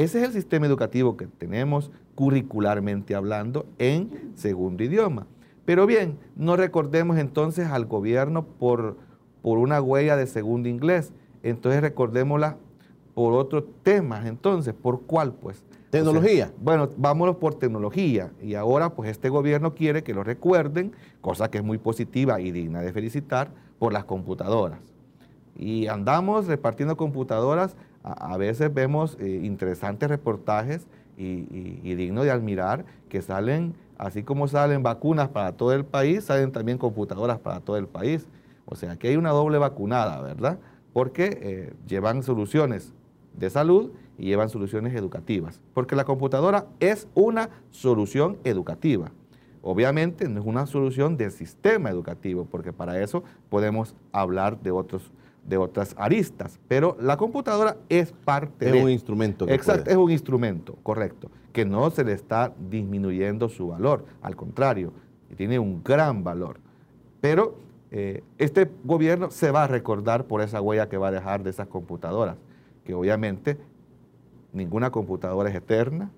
Ese 0.00 0.20
es 0.20 0.28
el 0.28 0.32
sistema 0.32 0.64
educativo 0.64 1.18
que 1.18 1.26
tenemos 1.26 1.90
curricularmente 2.14 3.14
hablando 3.14 3.66
en 3.78 4.32
segundo 4.34 4.82
idioma. 4.82 5.26
Pero 5.66 5.84
bien, 5.84 6.16
no 6.36 6.56
recordemos 6.56 7.18
entonces 7.18 7.68
al 7.68 7.84
gobierno 7.84 8.46
por, 8.46 8.96
por 9.42 9.58
una 9.58 9.78
huella 9.82 10.16
de 10.16 10.26
segundo 10.26 10.70
inglés. 10.70 11.12
Entonces 11.42 11.82
recordémosla 11.82 12.56
por 13.12 13.34
otros 13.34 13.64
temas. 13.82 14.24
Entonces, 14.24 14.72
¿por 14.72 15.02
cuál 15.02 15.34
pues? 15.34 15.62
Tecnología. 15.90 16.50
bueno, 16.62 16.88
vámonos 16.96 17.36
por 17.36 17.56
tecnología. 17.56 18.30
Y 18.42 18.54
ahora 18.54 18.94
pues 18.94 19.10
este 19.10 19.28
gobierno 19.28 19.74
quiere 19.74 20.02
que 20.02 20.14
lo 20.14 20.24
recuerden, 20.24 20.92
cosa 21.20 21.50
que 21.50 21.58
es 21.58 21.64
muy 21.64 21.76
positiva 21.76 22.40
y 22.40 22.52
digna 22.52 22.80
de 22.80 22.94
felicitar, 22.94 23.50
por 23.78 23.92
las 23.92 24.04
computadoras. 24.04 24.80
Y 25.58 25.88
andamos 25.88 26.46
repartiendo 26.46 26.96
computadoras, 26.96 27.76
a, 28.02 28.36
veces 28.36 28.72
vemos 28.72 29.16
eh, 29.20 29.40
interesantes 29.42 30.08
reportajes 30.08 30.86
y, 31.18 31.46
y 31.82 31.94
digno 31.94 32.22
de 32.22 32.30
admirar 32.30 32.84
que 33.08 33.20
salen, 33.20 33.74
así 33.98 34.22
como 34.22 34.48
salen 34.48 34.82
vacunas 34.82 35.28
para 35.28 35.52
todo 35.52 35.74
el 35.74 35.84
país, 35.84 36.24
salen 36.24 36.50
también 36.52 36.78
computadoras 36.78 37.38
para 37.38 37.60
todo 37.60 37.76
el 37.76 37.86
país. 37.86 38.26
O 38.64 38.76
sea, 38.76 38.96
que 38.96 39.08
hay 39.08 39.16
una 39.16 39.30
doble 39.30 39.58
vacunada, 39.58 40.20
¿verdad? 40.22 40.58
Porque 40.92 41.38
eh, 41.42 41.72
llevan 41.86 42.22
soluciones 42.22 42.94
de 43.36 43.50
salud 43.50 43.90
y 44.16 44.26
llevan 44.26 44.48
soluciones 44.48 44.94
educativas. 44.94 45.60
Porque 45.74 45.96
la 45.96 46.04
computadora 46.04 46.66
es 46.78 47.08
una 47.14 47.50
solución 47.70 48.38
educativa. 48.44 49.10
Obviamente 49.62 50.28
no 50.28 50.40
es 50.40 50.46
una 50.46 50.66
solución 50.66 51.16
del 51.16 51.32
sistema 51.32 51.90
educativo, 51.90 52.46
porque 52.50 52.72
para 52.72 53.02
eso 53.02 53.24
podemos 53.50 53.94
hablar 54.12 54.60
de, 54.60 54.70
otros, 54.70 55.10
de 55.44 55.56
otras 55.56 55.94
aristas. 55.98 56.58
Pero 56.68 56.96
la 57.00 57.16
computadora 57.16 57.76
es 57.88 58.12
parte 58.12 58.66
es 58.66 58.72
de... 58.72 58.82
un 58.82 58.90
instrumento. 58.90 59.48
Exacto, 59.48 59.90
es 59.90 59.96
un 59.96 60.10
instrumento, 60.10 60.76
correcto, 60.82 61.30
que 61.52 61.64
no 61.64 61.90
se 61.90 62.04
le 62.04 62.12
está 62.12 62.52
disminuyendo 62.70 63.48
su 63.48 63.68
valor, 63.68 64.04
al 64.22 64.36
contrario, 64.36 64.92
tiene 65.36 65.58
un 65.58 65.82
gran 65.82 66.22
valor. 66.24 66.58
Pero 67.20 67.56
eh, 67.90 68.22
este 68.38 68.70
gobierno 68.84 69.30
se 69.30 69.50
va 69.50 69.64
a 69.64 69.66
recordar 69.66 70.24
por 70.24 70.42
esa 70.42 70.60
huella 70.60 70.88
que 70.88 70.96
va 70.96 71.08
a 71.08 71.12
dejar 71.12 71.42
de 71.42 71.50
esas 71.50 71.66
computadoras 71.66 72.36
que 72.84 72.94
obviamente 72.94 73.56
ninguna 74.52 74.90
computadora 74.90 75.48
es 75.48 75.54
eterna, 75.54 76.10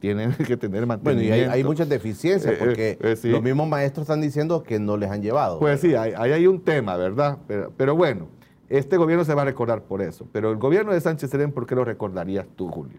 tienen 0.00 0.32
que 0.46 0.56
tener 0.56 0.86
mantenimiento. 0.86 1.36
Bueno, 1.36 1.52
y 1.52 1.54
hay, 1.54 1.64
muchas 1.64 1.88
deficiencias 1.88 2.54
eh, 2.54 2.56
porque 2.58 2.98
eh, 3.00 3.16
los 3.24 3.42
mismos 3.42 3.68
maestros 3.68 4.04
están 4.04 4.20
diciendo 4.20 4.62
que 4.62 4.78
no 4.78 4.96
les 4.96 5.10
han 5.10 5.22
llevado. 5.22 5.58
Pues 5.58 5.80
sí, 5.80 5.94
ahí 5.94 6.12
hay, 6.14 6.46
un 6.46 6.60
tema, 6.62 6.96
¿verdad? 6.96 7.38
Pero, 7.76 7.96
bueno, 7.96 8.28
este 8.68 8.96
gobierno 8.96 9.24
se 9.24 9.34
va 9.34 9.42
a 9.42 9.44
recordar 9.46 9.82
por 9.82 10.02
eso. 10.02 10.26
Pero 10.32 10.50
el 10.50 10.56
gobierno 10.56 10.92
de 10.92 11.00
Sánchez 11.00 11.30
Serén, 11.30 11.52
¿por 11.52 11.66
qué 11.66 11.74
lo 11.74 11.84
recordarías 11.84 12.46
tú, 12.56 12.68
Julio? 12.68 12.98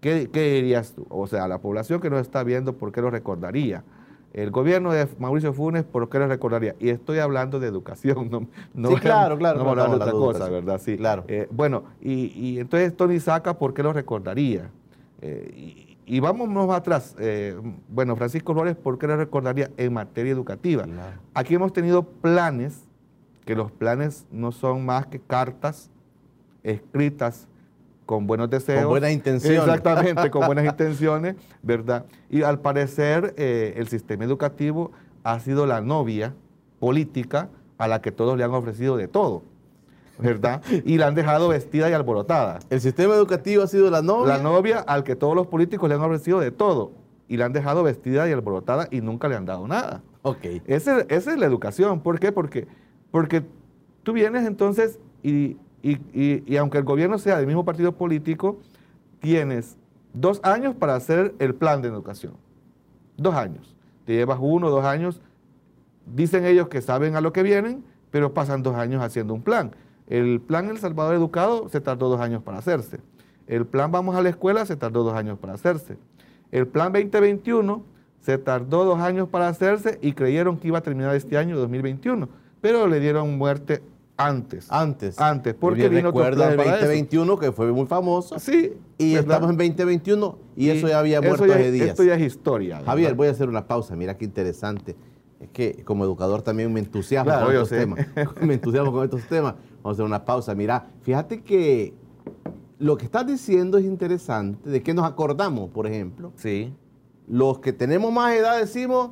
¿Qué, 0.00 0.28
¿Qué, 0.32 0.54
dirías 0.54 0.92
tú? 0.92 1.06
O 1.10 1.26
sea, 1.26 1.46
la 1.46 1.58
población 1.58 2.00
que 2.00 2.10
nos 2.10 2.20
está 2.20 2.42
viendo, 2.42 2.74
¿por 2.74 2.92
qué 2.92 3.00
lo 3.00 3.10
recordaría? 3.10 3.84
El 4.32 4.50
gobierno 4.50 4.92
de 4.92 5.06
Mauricio 5.18 5.52
Funes, 5.52 5.84
¿por 5.84 6.08
qué 6.08 6.18
lo 6.18 6.26
recordaría? 6.26 6.74
Y 6.80 6.88
estoy 6.88 7.18
hablando 7.18 7.60
de 7.60 7.68
educación, 7.68 8.28
no, 8.30 8.46
no 8.72 8.88
sí, 8.88 8.96
claro, 8.96 9.36
claro. 9.36 9.62
No, 9.62 9.70
hablando 9.70 9.98
de 9.98 10.04
otra 10.04 10.12
cosa, 10.12 10.48
¿verdad? 10.48 10.80
Sí. 10.82 10.96
Claro. 10.96 11.24
Eh, 11.28 11.48
bueno, 11.50 11.84
y, 12.00 12.58
entonces 12.58 12.96
Tony 12.96 13.20
Saca, 13.20 13.58
¿por 13.58 13.74
qué 13.74 13.82
lo 13.82 13.92
recordaría? 13.92 14.70
Eh, 15.20 15.96
y, 16.06 16.20
vámonos 16.20 16.70
atrás. 16.70 17.14
Eh, 17.18 17.56
bueno, 17.88 18.16
Francisco 18.16 18.54
Flores, 18.54 18.76
¿por 18.76 18.98
qué 18.98 19.06
lo 19.06 19.16
recordaría 19.16 19.70
en 19.76 19.92
materia 19.92 20.32
educativa? 20.32 20.86
Aquí 21.34 21.54
hemos 21.54 21.72
tenido 21.72 22.02
planes, 22.02 22.84
que 23.44 23.56
los 23.56 23.70
planes 23.70 24.26
no 24.30 24.52
son 24.52 24.84
más 24.84 25.06
que 25.06 25.20
cartas 25.20 25.90
escritas 26.62 27.48
con 28.06 28.26
buenos 28.26 28.50
deseos. 28.50 28.82
Con 28.82 28.90
buenas 28.90 29.12
intenciones. 29.12 29.60
Exactamente, 29.60 30.30
con 30.30 30.46
buenas 30.46 30.64
intenciones, 30.70 31.36
¿verdad? 31.62 32.04
Y 32.30 32.42
al 32.42 32.60
parecer 32.60 33.34
eh, 33.36 33.74
el 33.76 33.88
sistema 33.88 34.24
educativo 34.24 34.92
ha 35.24 35.38
sido 35.40 35.66
la 35.66 35.80
novia 35.80 36.34
política 36.78 37.48
a 37.78 37.88
la 37.88 38.00
que 38.00 38.12
todos 38.12 38.36
le 38.36 38.44
han 38.44 38.52
ofrecido 38.52 38.96
de 38.96 39.08
todo, 39.08 39.42
¿verdad? 40.18 40.62
Y 40.84 40.98
la 40.98 41.08
han 41.08 41.14
dejado 41.14 41.48
vestida 41.48 41.88
y 41.90 41.92
alborotada. 41.92 42.58
El 42.70 42.80
sistema 42.80 43.14
educativo 43.14 43.62
ha 43.62 43.66
sido 43.66 43.90
la 43.90 44.02
novia. 44.02 44.36
La 44.36 44.42
novia 44.42 44.80
al 44.80 45.04
que 45.04 45.16
todos 45.16 45.34
los 45.34 45.46
políticos 45.46 45.88
le 45.88 45.94
han 45.94 46.02
ofrecido 46.02 46.40
de 46.40 46.50
todo 46.50 46.92
y 47.28 47.36
la 47.36 47.46
han 47.46 47.52
dejado 47.52 47.82
vestida 47.82 48.28
y 48.28 48.32
alborotada 48.32 48.88
y 48.90 49.00
nunca 49.00 49.28
le 49.28 49.36
han 49.36 49.46
dado 49.46 49.66
nada. 49.66 50.02
Ok. 50.22 50.44
esa 50.66 51.00
es 51.08 51.26
la 51.26 51.46
educación. 51.46 52.00
¿Por 52.00 52.20
qué? 52.20 52.30
Porque, 52.30 52.68
porque 53.12 53.44
tú 54.02 54.12
vienes 54.12 54.44
entonces 54.44 54.98
y 55.22 55.56
y, 55.82 56.56
aunque 56.56 56.78
el 56.78 56.84
gobierno 56.84 57.18
sea 57.18 57.36
del 57.36 57.46
mismo 57.46 57.64
partido 57.64 57.92
político, 57.92 58.58
tienes 59.20 59.76
dos 60.14 60.40
años 60.44 60.74
para 60.76 60.94
hacer 60.94 61.34
el 61.38 61.54
plan 61.54 61.82
de 61.82 61.88
educación. 61.88 62.34
Dos 63.16 63.34
años. 63.34 63.74
Te 64.04 64.14
llevas 64.14 64.38
uno, 64.40 64.70
dos 64.70 64.84
años. 64.84 65.20
Dicen 66.06 66.44
ellos 66.44 66.68
que 66.68 66.80
saben 66.80 67.16
a 67.16 67.20
lo 67.20 67.32
que 67.32 67.42
vienen, 67.42 67.84
pero 68.10 68.32
pasan 68.32 68.62
dos 68.62 68.76
años 68.76 69.02
haciendo 69.02 69.34
un 69.34 69.42
plan. 69.42 69.72
El 70.06 70.40
plan 70.40 70.68
El 70.68 70.78
Salvador 70.78 71.14
Educado 71.14 71.68
se 71.68 71.80
tardó 71.80 72.08
dos 72.08 72.20
años 72.20 72.42
para 72.42 72.58
hacerse. 72.58 73.00
El 73.46 73.66
plan 73.66 73.90
Vamos 73.90 74.14
a 74.14 74.22
la 74.22 74.28
Escuela 74.28 74.64
se 74.66 74.76
tardó 74.76 75.02
dos 75.02 75.14
años 75.14 75.38
para 75.38 75.54
hacerse. 75.54 75.96
El 76.52 76.68
plan 76.68 76.92
2021 76.92 77.82
se 78.20 78.38
tardó 78.38 78.84
dos 78.84 79.00
años 79.00 79.28
para 79.28 79.48
hacerse 79.48 79.98
y 80.00 80.12
creyeron 80.12 80.58
que 80.58 80.68
iba 80.68 80.78
a 80.78 80.82
terminar 80.82 81.16
este 81.16 81.38
año 81.38 81.56
2021 81.56 82.28
pero 82.62 82.86
le 82.86 83.00
dieron 83.00 83.36
muerte 83.36 83.82
antes. 84.16 84.70
Antes. 84.70 85.20
Antes, 85.20 85.54
porque 85.54 85.88
vino 85.88 86.08
recuerda 86.08 86.50
el 86.50 86.56
para 86.56 86.76
eso. 86.76 86.86
2021 86.86 87.38
que 87.38 87.52
fue 87.52 87.70
muy 87.72 87.86
famoso. 87.86 88.38
Sí. 88.38 88.72
Y 88.96 89.14
¿verdad? 89.14 89.32
estamos 89.32 89.50
en 89.50 89.56
2021 89.58 90.38
y, 90.56 90.68
eso 90.70 90.88
ya 90.88 91.00
había 91.00 91.20
muerto 91.20 91.44
ya- 91.44 91.54
hace 91.56 91.72
días. 91.72 91.88
Esto 91.88 92.04
ya 92.04 92.14
es 92.14 92.22
historia. 92.22 92.76
¿verdad? 92.76 92.86
Javier, 92.86 93.14
voy 93.14 93.28
a 93.28 93.32
hacer 93.32 93.48
una 93.48 93.66
pausa. 93.66 93.96
Mira 93.96 94.16
qué 94.16 94.24
interesante. 94.24 94.96
Es 95.40 95.48
que 95.50 95.82
como 95.84 96.04
educador 96.04 96.42
también 96.42 96.72
me 96.72 96.78
entusiasma 96.78 97.32
Claro, 97.32 97.46
con 97.46 97.54
estos 97.54 97.68
sé. 97.70 97.78
temas. 97.80 98.06
me 98.40 98.54
entusiasmo 98.54 98.92
con 98.92 99.04
estos 99.04 99.22
temas. 99.24 99.54
Vamos 99.82 99.84
a 99.84 99.90
hacer 99.90 100.04
una 100.04 100.24
pausa. 100.24 100.54
Mira, 100.54 100.86
fíjate 101.02 101.42
que 101.42 101.92
lo 102.78 102.96
que 102.96 103.06
estás 103.06 103.26
diciendo 103.26 103.76
es 103.78 103.84
interesante. 103.84 104.70
¿De 104.70 104.82
qué 104.84 104.94
nos 104.94 105.04
acordamos, 105.04 105.68
por 105.70 105.88
ejemplo? 105.88 106.32
Sí. 106.36 106.72
Los 107.26 107.58
que 107.58 107.72
tenemos 107.72 108.12
más 108.12 108.34
edad 108.34 108.56
decimos, 108.58 109.10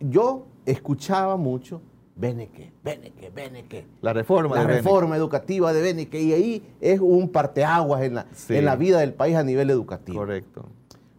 yo 0.00 0.46
escuchaba 0.64 1.36
mucho 1.36 1.82
Beneque, 2.16 2.72
Beneque, 2.84 3.30
Beneque. 3.34 3.86
La 4.02 4.12
reforma. 4.12 4.56
La 4.56 4.64
de 4.66 4.74
reforma 4.74 5.16
educativa 5.16 5.72
de 5.72 5.80
Beneque. 5.80 6.20
Y 6.20 6.32
ahí 6.32 6.62
es 6.80 7.00
un 7.00 7.28
parteaguas 7.30 8.02
en 8.02 8.14
la, 8.16 8.26
Sí. 8.32 8.56
en 8.56 8.64
la 8.64 8.76
vida 8.76 8.98
del 9.00 9.14
país 9.14 9.36
a 9.36 9.42
nivel 9.42 9.70
educativo. 9.70 10.18
Correcto. 10.18 10.66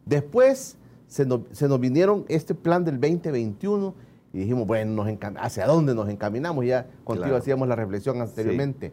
Después 0.06 0.78
se 1.08 1.26
nos, 1.26 1.42
se 1.52 1.68
nos 1.68 1.80
vinieron 1.80 2.26
este 2.28 2.54
plan 2.54 2.86
del 2.86 3.00
2021 3.00 3.96
y 4.34 4.40
dijimos, 4.40 4.68
bueno, 4.68 5.04
nos 5.04 5.08
¿hacia 5.40 5.66
dónde 5.66 5.96
nos 5.96 6.08
encaminamos? 6.10 6.66
Ya 6.66 6.88
contigo 7.04 7.26
Claro. 7.26 7.38
hacíamos 7.38 7.68
la 7.68 7.76
reflexión 7.76 8.22
anteriormente. 8.22 8.92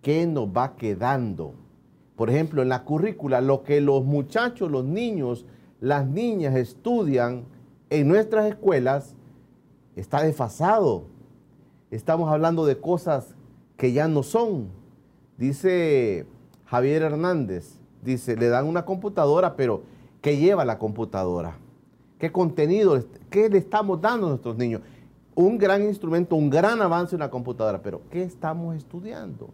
¿Qué 0.00 0.26
nos 0.26 0.48
va 0.48 0.74
quedando? 0.76 1.54
Por 2.16 2.30
ejemplo, 2.30 2.62
en 2.62 2.68
la 2.68 2.84
currícula, 2.84 3.40
lo 3.40 3.62
que 3.62 3.80
los 3.80 4.04
muchachos, 4.04 4.70
los 4.70 4.84
niños, 4.84 5.46
las 5.80 6.06
niñas 6.06 6.56
estudian 6.56 7.44
en 7.90 8.08
nuestras 8.08 8.46
escuelas 8.46 9.14
está 9.96 10.22
desfasado. 10.22 11.04
Estamos 11.92 12.32
hablando 12.32 12.64
de 12.64 12.80
cosas 12.80 13.34
que 13.76 13.92
ya 13.92 14.08
no 14.08 14.22
son. 14.22 14.68
Dice 15.36 16.24
Javier 16.64 17.02
Hernández, 17.02 17.78
dice, 18.02 18.34
le 18.34 18.48
dan 18.48 18.66
una 18.66 18.86
computadora, 18.86 19.56
pero 19.56 19.82
¿qué 20.22 20.38
lleva 20.38 20.64
la 20.64 20.78
computadora? 20.78 21.58
¿Qué 22.18 22.32
contenido, 22.32 22.98
qué 23.28 23.50
le 23.50 23.58
estamos 23.58 24.00
dando 24.00 24.26
a 24.26 24.30
nuestros 24.30 24.56
niños? 24.56 24.80
Un 25.34 25.58
gran 25.58 25.82
instrumento, 25.82 26.34
un 26.34 26.48
gran 26.48 26.80
avance 26.80 27.14
en 27.14 27.20
la 27.20 27.30
computadora, 27.30 27.82
pero 27.82 28.00
¿qué 28.10 28.22
estamos 28.22 28.74
estudiando? 28.74 29.50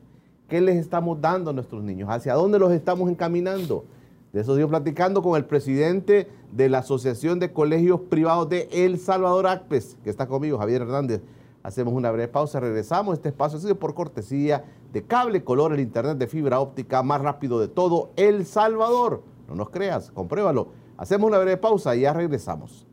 ¿Qué 0.48 0.61
les 0.61 0.77
estamos 0.77 1.20
dando 1.20 1.51
a 1.51 1.53
nuestros 1.53 1.83
niños? 1.83 2.09
¿Hacia 2.09 2.35
dónde 2.35 2.61
los 2.61 2.70
estamos 2.70 3.11
encaminando? 3.11 3.85
De 4.33 4.42
eso 4.42 4.57
estoy 4.57 4.70
platicando 4.70 5.22
con 5.22 5.37
el 5.37 5.44
presidente 5.44 6.29
de 6.53 6.68
la 6.68 6.79
Asociación 6.79 7.40
de 7.40 7.53
Colegios 7.53 7.98
Privados 8.09 8.48
de 8.48 8.68
El 8.70 9.01
Salvador 9.01 9.48
ACPES, 9.48 9.96
que 10.05 10.11
está 10.11 10.29
conmigo, 10.29 10.57
Javier 10.57 10.83
Hernández. 10.83 11.20
Hacemos 11.68 11.92
una 11.92 12.11
breve 12.11 12.28
pausa, 12.28 12.61
regresamos. 12.61 13.18
Este 13.18 13.28
espacio 13.28 13.59
ha 13.59 13.61
sido 13.61 13.78
por 13.78 13.92
cortesía 13.92 14.64
de 14.90 15.02
Cable 15.02 15.44
Color, 15.44 15.74
el 15.74 15.81
internet 15.81 16.16
de 16.16 16.26
fibra 16.26 16.61
óptica 16.61 17.02
más 17.02 17.20
rápido 17.20 17.61
de 17.61 17.68
todo 17.68 18.11
El 18.16 18.46
Salvador. 18.46 19.22
No 19.46 19.54
nos 19.54 19.68
creas, 19.68 20.11
compruébalo. 20.11 20.68
Hacemos 20.96 21.28
una 21.28 21.37
breve 21.37 21.59
pausa 21.59 21.94
y 21.94 22.00
ya 22.00 22.14
regresamos. 22.14 22.87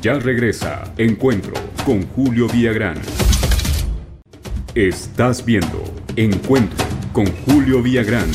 Ya 0.00 0.20
regresa 0.20 0.84
Encuentro 0.96 1.54
con 1.84 2.06
Julio 2.10 2.46
Villagrán. 2.46 2.98
Estás 4.76 5.44
viendo 5.44 5.82
Encuentro 6.14 6.86
con 7.12 7.26
Julio 7.46 7.82
Villagrán. 7.82 8.30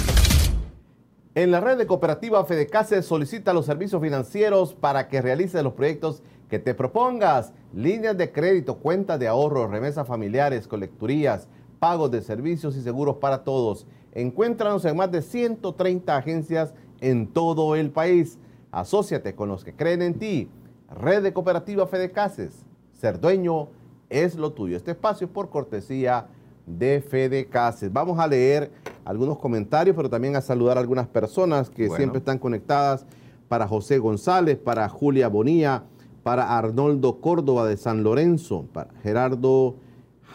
En 1.36 1.52
la 1.52 1.62
red 1.62 1.78
de 1.78 1.88
cooperativa 1.88 2.44
Fedecase 2.44 3.02
solicita 3.02 3.54
los 3.54 3.66
servicios 3.66 4.02
financieros 4.02 4.74
para 4.74 5.08
que 5.08 5.22
realices 5.22 5.64
los 5.64 5.72
proyectos 5.72 6.22
que 6.52 6.60
te 6.60 6.76
propongas. 6.76 7.54
Líneas 7.74 8.18
de 8.18 8.30
crédito, 8.30 8.76
cuentas 8.76 9.18
de 9.18 9.28
ahorro, 9.30 9.68
remesas 9.68 10.06
familiares, 10.06 10.68
colecturías, 10.68 11.48
pagos 11.80 12.12
de 12.12 12.22
servicios 12.22 12.76
y 12.76 12.82
seguros 12.82 13.16
para 13.16 13.46
todos. 13.46 13.88
Encuéntranos 14.12 14.84
en 14.84 14.98
más 14.98 15.10
de 15.10 15.22
130 15.22 16.14
agencias 16.16 16.74
en 17.00 17.28
todo 17.28 17.78
el 17.78 17.90
país. 17.90 18.38
Asociate 18.70 19.34
con 19.34 19.48
los 19.48 19.64
que 19.64 19.74
creen 19.74 20.02
en 20.02 20.20
ti. 20.20 20.50
Red 20.94 21.24
de 21.24 21.32
cooperativa 21.32 21.88
Fedecases. 21.88 22.66
Ser 22.92 23.22
dueño 23.22 23.70
es 24.10 24.36
lo 24.36 24.52
tuyo. 24.52 24.76
Este 24.76 24.92
espacio 24.92 25.28
es 25.28 25.32
por 25.32 25.50
cortesía 25.50 26.28
de 26.66 27.00
Fedecases. 27.02 27.94
Vamos 27.94 28.20
a 28.20 28.28
leer 28.28 28.72
algunos 29.06 29.40
comentarios, 29.40 29.96
pero 29.96 30.10
también 30.10 30.36
a 30.36 30.42
saludar 30.42 30.76
a 30.76 30.82
algunas 30.82 31.08
personas 31.08 31.70
que 31.70 31.84
Bueno. 31.84 31.96
siempre 31.96 32.20
están 32.20 32.38
conectadas. 32.40 33.06
Para 33.48 33.68
José 33.68 34.00
González, 34.00 34.58
para 34.58 34.88
Julia 34.90 35.28
Bonía, 35.30 35.84
para 36.24 36.58
Arnoldo 36.58 37.20
Córdoba 37.20 37.68
de 37.68 37.78
San 37.78 38.04
Lorenzo, 38.04 38.66
para 38.74 38.92
Gerardo 39.04 39.76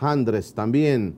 Handres 0.01 0.55
también, 0.55 1.14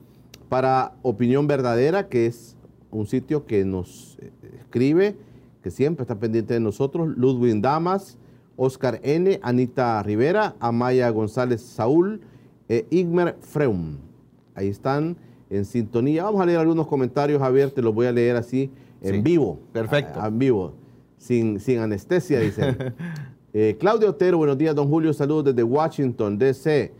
para 0.48 0.94
Opinión 1.02 1.46
Verdadera, 1.46 2.08
que 2.08 2.26
es 2.26 2.56
un 2.90 3.06
sitio 3.06 3.46
que 3.46 3.64
nos 3.64 4.18
eh, 4.20 4.30
escribe, 4.60 5.16
que 5.62 5.70
siempre 5.70 6.02
está 6.04 6.18
pendiente 6.18 6.54
de 6.54 6.60
nosotros, 6.60 7.08
Ludwig 7.16 7.60
Damas, 7.60 8.18
Oscar 8.56 9.00
N., 9.02 9.38
Anita 9.42 10.02
Rivera, 10.02 10.54
Amaya 10.60 11.08
González 11.10 11.62
Saúl, 11.62 12.20
e 12.68 12.86
Igmer 12.90 13.36
Freum. 13.40 13.96
Ahí 14.54 14.68
están 14.68 15.16
en 15.48 15.64
sintonía. 15.64 16.24
Vamos 16.24 16.40
a 16.42 16.46
leer 16.46 16.58
algunos 16.58 16.86
comentarios, 16.86 17.40
Javier, 17.40 17.70
te 17.70 17.80
los 17.80 17.94
voy 17.94 18.06
a 18.06 18.12
leer 18.12 18.36
así 18.36 18.70
en 19.00 19.14
Sí, 19.16 19.20
vivo. 19.22 19.58
perfecto. 19.72 20.20
A- 20.20 20.28
en 20.28 20.38
vivo, 20.38 20.74
sin, 21.16 21.60
sin 21.60 21.78
anestesia, 21.78 22.40
dicen. 22.40 22.76
Eh, 23.60 23.76
Claudio 23.76 24.10
Otero, 24.10 24.38
buenos 24.38 24.56
días, 24.56 24.72
don 24.72 24.88
Julio, 24.88 25.12
saludos 25.12 25.46
desde 25.46 25.64
Washington, 25.64 26.38
D.C. 26.38 26.92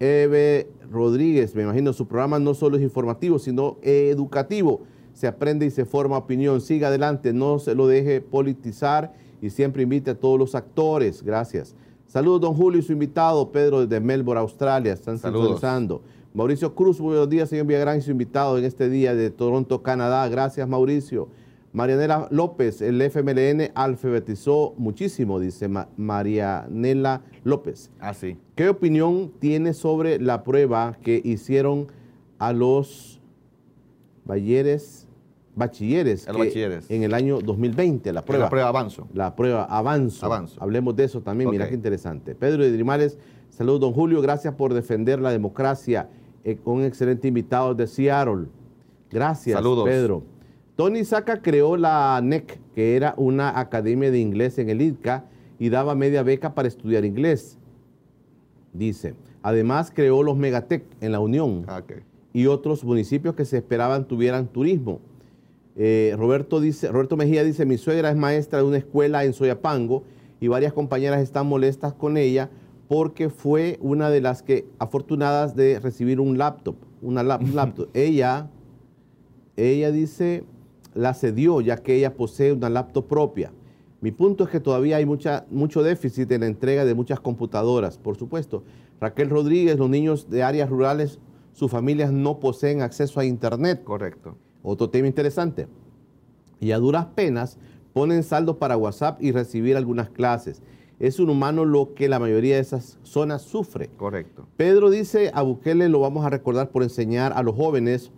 Eve 0.00 0.68
Rodríguez, 0.90 1.54
me 1.54 1.62
imagino 1.62 1.92
su 1.92 2.08
programa 2.08 2.40
no 2.40 2.52
solo 2.52 2.76
es 2.76 2.82
informativo, 2.82 3.38
sino 3.38 3.76
educativo. 3.80 4.80
Se 5.12 5.28
aprende 5.28 5.66
y 5.66 5.70
se 5.70 5.84
forma 5.84 6.16
opinión. 6.16 6.60
Siga 6.62 6.88
adelante, 6.88 7.32
no 7.32 7.60
se 7.60 7.76
lo 7.76 7.86
deje 7.86 8.20
politizar 8.20 9.12
y 9.40 9.50
siempre 9.50 9.84
invite 9.84 10.10
a 10.10 10.18
todos 10.18 10.36
los 10.36 10.56
actores. 10.56 11.22
Gracias. 11.22 11.76
Saludos, 12.08 12.40
don 12.40 12.54
Julio 12.54 12.80
y 12.80 12.82
su 12.82 12.90
invitado, 12.90 13.52
Pedro 13.52 13.86
desde 13.86 14.00
Melbourne, 14.04 14.40
Australia. 14.40 14.92
Están 14.92 15.16
sintonizando. 15.16 16.02
Mauricio 16.34 16.74
Cruz, 16.74 16.98
buenos 16.98 17.30
días, 17.30 17.48
señor 17.48 17.66
Villagrán 17.66 17.98
y 17.98 18.00
su 18.00 18.10
invitado 18.10 18.58
en 18.58 18.64
este 18.64 18.88
día 18.88 19.14
de 19.14 19.30
Toronto, 19.30 19.80
Canadá. 19.84 20.28
Gracias, 20.28 20.68
Mauricio. 20.68 21.28
Marianela 21.72 22.26
López, 22.30 22.82
el 22.82 23.00
FMLN 23.00 23.70
alfabetizó 23.74 24.74
muchísimo, 24.76 25.38
dice 25.38 25.68
Ma- 25.68 25.88
Marianela 25.96 27.22
López. 27.44 27.90
Ah, 28.00 28.12
sí. 28.12 28.36
¿Qué 28.56 28.68
opinión 28.68 29.30
tiene 29.38 29.72
sobre 29.72 30.18
la 30.20 30.42
prueba 30.42 30.96
que 31.02 31.20
hicieron 31.24 31.86
a 32.38 32.52
los 32.52 33.20
bachilleres, 34.24 35.06
bachilleres, 35.54 36.26
bachilleres. 36.26 36.90
en 36.90 37.02
el 37.04 37.14
año 37.14 37.38
2020? 37.40 38.12
La 38.12 38.24
prueba. 38.24 38.44
La 38.44 38.50
prueba 38.50 38.68
avanzo. 38.68 39.06
La 39.14 39.36
prueba 39.36 39.64
Avanzo. 39.64 40.26
Avanzo. 40.26 40.60
Hablemos 40.62 40.96
de 40.96 41.04
eso 41.04 41.20
también, 41.20 41.50
mira 41.50 41.64
Ok. 41.64 41.70
qué 41.70 41.74
interesante. 41.76 42.34
Pedro 42.34 42.64
de 42.64 42.72
Drimales, 42.72 43.18
saludos 43.50 43.80
don 43.80 43.92
Julio, 43.92 44.20
gracias 44.20 44.54
por 44.54 44.74
defender 44.74 45.20
la 45.20 45.30
democracia. 45.30 46.08
eh, 46.42 46.56
con 46.56 46.76
un 46.76 46.84
excelente 46.84 47.28
invitado 47.28 47.74
de 47.74 47.86
Seattle. 47.86 48.46
Gracias, 49.10 49.54
Saludos. 49.54 49.84
Pedro. 49.84 50.22
Tony 50.80 51.04
Saca 51.04 51.42
creó 51.42 51.76
la 51.76 52.18
NEC, 52.24 52.58
que 52.74 52.96
era 52.96 53.12
una 53.18 53.60
academia 53.60 54.10
de 54.10 54.18
inglés 54.18 54.58
en 54.58 54.70
el 54.70 54.80
ITCA 54.80 55.26
y 55.58 55.68
daba 55.68 55.94
media 55.94 56.22
beca 56.22 56.54
para 56.54 56.68
estudiar 56.68 57.04
inglés. 57.04 57.58
Dice, 58.72 59.14
además 59.42 59.92
creó 59.94 60.22
los 60.22 60.38
Megatec 60.38 60.84
en 61.02 61.12
la 61.12 61.20
Unión 61.20 61.66
Ah, 61.68 61.82
y 62.32 62.46
otros 62.46 62.82
municipios 62.82 63.34
que 63.34 63.44
se 63.44 63.58
esperaban 63.58 64.08
tuvieran 64.08 64.46
turismo. 64.46 65.00
Eh, 65.76 66.14
Roberto, 66.16 66.60
dice, 66.62 66.88
Roberto 66.88 67.14
Mejía 67.18 67.44
dice, 67.44 67.66
mi 67.66 67.76
suegra 67.76 68.08
es 68.08 68.16
maestra 68.16 68.60
de 68.60 68.64
una 68.64 68.78
escuela 68.78 69.22
en 69.26 69.34
Soyapango 69.34 70.04
y 70.40 70.48
varias 70.48 70.72
compañeras 70.72 71.20
están 71.20 71.46
molestas 71.46 71.92
con 71.92 72.16
ella 72.16 72.48
porque 72.88 73.28
fue 73.28 73.78
una 73.82 74.08
de 74.08 74.22
las 74.22 74.42
que 74.42 74.64
afortunadas 74.78 75.54
de 75.54 75.78
recibir 75.78 76.20
un 76.20 76.38
laptop, 76.38 76.76
una 77.02 77.22
lap- 77.22 77.42
un 77.42 77.54
laptop. 77.54 77.88
ella, 77.92 78.48
ella 79.58 79.92
dice, 79.92 80.44
la 80.94 81.14
cedió 81.14 81.60
ya 81.60 81.76
que 81.76 81.96
ella 81.96 82.14
posee 82.14 82.52
una 82.52 82.68
laptop 82.68 83.06
propia. 83.06 83.52
Mi 84.00 84.12
punto 84.12 84.44
es 84.44 84.50
que 84.50 84.60
todavía 84.60 84.96
hay 84.96 85.06
mucha, 85.06 85.46
mucho 85.50 85.82
déficit 85.82 86.30
en 86.32 86.40
la 86.40 86.46
entrega 86.46 86.84
de 86.84 86.94
muchas 86.94 87.20
computadoras, 87.20 87.98
por 87.98 88.16
supuesto. 88.16 88.62
Raquel 89.00 89.28
Rodríguez, 89.28 89.78
los 89.78 89.90
niños 89.90 90.30
de 90.30 90.42
áreas 90.42 90.70
rurales, 90.70 91.18
sus 91.52 91.70
familias 91.70 92.12
no 92.12 92.40
poseen 92.40 92.80
acceso 92.80 93.20
a 93.20 93.24
Internet. 93.24 93.84
Correcto. 93.84 94.36
Otro 94.62 94.88
tema 94.88 95.06
interesante. 95.06 95.68
Y 96.60 96.72
a 96.72 96.78
duras 96.78 97.06
penas 97.14 97.58
ponen 97.92 98.22
saldo 98.22 98.58
para 98.58 98.76
WhatsApp 98.76 99.22
y 99.22 99.32
recibir 99.32 99.76
algunas 99.76 100.10
clases. 100.10 100.62
Es 100.98 101.18
un 101.18 101.30
humano 101.30 101.64
lo 101.64 101.94
que 101.94 102.08
la 102.08 102.18
mayoría 102.18 102.56
de 102.56 102.60
esas 102.60 102.98
zonas 103.02 103.42
sufre. 103.42 103.88
Correcto. 103.96 104.46
Pedro 104.56 104.90
dice, 104.90 105.30
a 105.34 105.42
Bukele 105.42 105.88
lo 105.88 106.00
vamos 106.00 106.24
a 106.24 106.30
recordar 106.30 106.70
por 106.70 106.82
enseñar 106.82 107.32
a 107.34 107.42
los 107.42 107.54
jóvenes, 107.54 108.12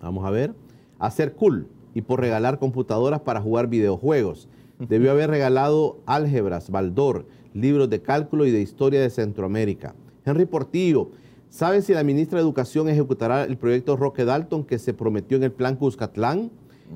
vamos 0.00 0.24
a 0.24 0.30
ver, 0.30 0.54
a 0.98 1.10
ser 1.10 1.34
cool 1.34 1.68
y 1.94 2.02
por 2.02 2.20
regalar 2.20 2.58
computadoras 2.58 3.20
para 3.20 3.40
jugar 3.40 3.68
videojuegos. 3.68 4.48
Debió 4.78 5.10
haber 5.10 5.30
regalado 5.30 5.98
álgebras, 6.06 6.70
Baldor, 6.70 7.26
libros 7.54 7.90
de 7.90 8.00
cálculo 8.02 8.46
y 8.46 8.50
de 8.50 8.60
historia 8.60 9.00
de 9.00 9.10
Centroamérica. 9.10 9.94
Henry 10.24 10.44
Portillo, 10.44 11.10
¿saben 11.48 11.82
si 11.82 11.94
la 11.94 12.04
ministra 12.04 12.38
de 12.38 12.42
Educación 12.44 12.88
ejecutará 12.88 13.44
el 13.44 13.56
proyecto 13.56 13.96
Roque 13.96 14.24
Dalton 14.24 14.64
que 14.64 14.78
se 14.78 14.94
prometió 14.94 15.36
en 15.36 15.42
el 15.44 15.52
plan 15.52 15.76
Cuscatlán? 15.76 16.50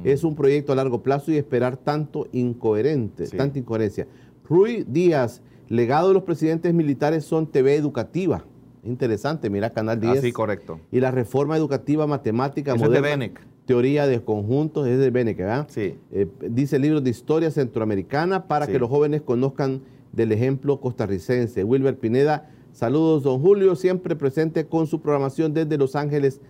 Es 0.05 0.25
un 0.25 0.35
proyecto 0.35 0.73
a 0.73 0.77
largo 0.77 1.03
plazo 1.03 1.33
y 1.33 1.37
esperar 1.37 1.77
tanto 1.77 2.27
incoherente, 2.33 3.27
Sí. 3.27 3.37
tanta 3.37 3.59
incoherencia. 3.59 4.07
Rui 4.49 4.85
Díaz, 4.89 5.43
legado 5.69 6.09
de 6.09 6.15
los 6.15 6.23
presidentes 6.23 6.73
militares 6.73 7.25
son 7.25 7.47
TV 7.47 7.75
educativa. 7.75 8.45
Interesante, 8.85 9.51
mira 9.51 9.71
Canal 9.71 10.01
10. 10.01 10.19
Así, 10.19 10.33
correcto. 10.33 10.81
Y 10.91 11.01
la 11.01 11.11
reforma 11.11 11.57
educativa 11.57 12.07
matemática 12.07 12.75
es 12.75 12.81
de 12.81 12.87
moderna. 12.87 13.09
Benec. 13.09 13.41
Teoría 13.67 14.07
de 14.07 14.23
conjuntos 14.23 14.87
es 14.89 14.99
de 14.99 15.11
Benec, 15.11 15.37
¿verdad? 15.39 15.67
Sí. 15.71 15.97
Eh, 16.11 16.27
dice 16.51 16.79
libros 16.79 17.05
de 17.05 17.11
historia 17.11 17.51
centroamericana 17.51 18.49
para 18.49 18.67
Sí. 18.67 18.73
que 18.73 18.79
los 18.79 18.89
jóvenes 18.91 19.23
conozcan 19.23 19.83
del 20.13 20.33
ejemplo 20.33 20.81
costarricense. 20.81 21.63
Wilber 21.65 21.97
Pineda, 21.97 22.51
saludos, 22.73 23.23
don 23.23 23.41
Julio, 23.41 23.77
siempre 23.77 24.17
presente 24.17 24.67
con 24.67 24.87
su 24.87 25.01
programación 25.01 25.55
desde 25.55 25.79
Los 25.79 25.95
Ángeles. 25.95 26.41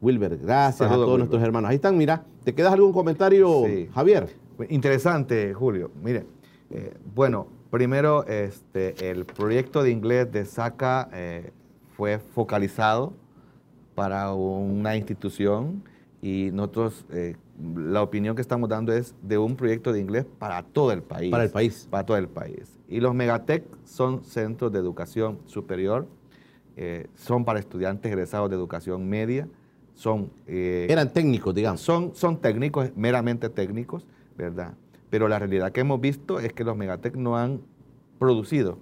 Wilber, 0.00 0.38
gracias 0.38 0.90
a 0.90 0.94
todos 0.94 1.06
Wilber. 1.06 1.18
nuestros 1.20 1.42
hermanos. 1.42 1.70
Ahí 1.70 1.76
están, 1.76 1.96
mira. 1.98 2.24
¿Te 2.44 2.54
quedas 2.54 2.72
algún 2.72 2.92
comentario, 2.92 3.64
Sí. 3.66 3.88
Javier? 3.94 4.28
Interesante, 4.68 5.52
Julio. 5.54 5.90
Mire, 6.02 6.24
eh, 6.70 6.94
bueno, 7.14 7.46
primero 7.70 8.24
este, 8.26 9.10
el 9.10 9.24
proyecto 9.26 9.82
de 9.82 9.90
inglés 9.90 10.30
de 10.32 10.44
SACA 10.44 11.08
eh, 11.12 11.52
fue 11.96 12.18
focalizado 12.18 13.12
para 13.94 14.32
una 14.32 14.96
institución 14.96 15.82
y 16.24 16.50
nosotros 16.54 17.04
eh, 17.12 17.36
la 17.76 18.02
opinión 18.02 18.34
que 18.34 18.40
estamos 18.40 18.66
dando 18.70 18.94
es 18.94 19.14
de 19.20 19.36
un 19.36 19.56
proyecto 19.56 19.92
de 19.92 20.00
inglés 20.00 20.24
para 20.38 20.62
todo 20.62 20.90
el 20.90 21.02
país. 21.02 21.30
Para 21.30 21.44
el 21.44 21.50
país. 21.50 21.86
Para 21.90 22.06
todo 22.06 22.16
el 22.16 22.28
país. 22.28 22.78
Y 22.88 23.00
los 23.00 23.14
Megatec 23.14 23.62
son 23.84 24.24
centros 24.24 24.72
de 24.72 24.78
educación 24.78 25.38
superior, 25.44 26.06
eh, 26.78 27.08
son 27.14 27.44
para 27.44 27.58
estudiantes 27.58 28.10
egresados 28.10 28.48
de 28.48 28.56
educación 28.56 29.06
media, 29.06 29.46
son... 29.94 30.30
eh, 30.46 30.86
Eran 30.88 31.12
técnicos, 31.12 31.54
digamos. 31.54 31.82
son, 31.82 32.14
son 32.14 32.38
técnicos, 32.40 32.90
meramente 32.96 33.50
técnicos, 33.50 34.06
¿verdad? 34.38 34.72
Pero 35.10 35.28
la 35.28 35.38
realidad 35.38 35.72
que 35.72 35.82
hemos 35.82 36.00
visto 36.00 36.40
es 36.40 36.54
que 36.54 36.64
los 36.64 36.74
Megatec 36.74 37.16
no 37.16 37.36
han 37.36 37.60
producido 38.18 38.78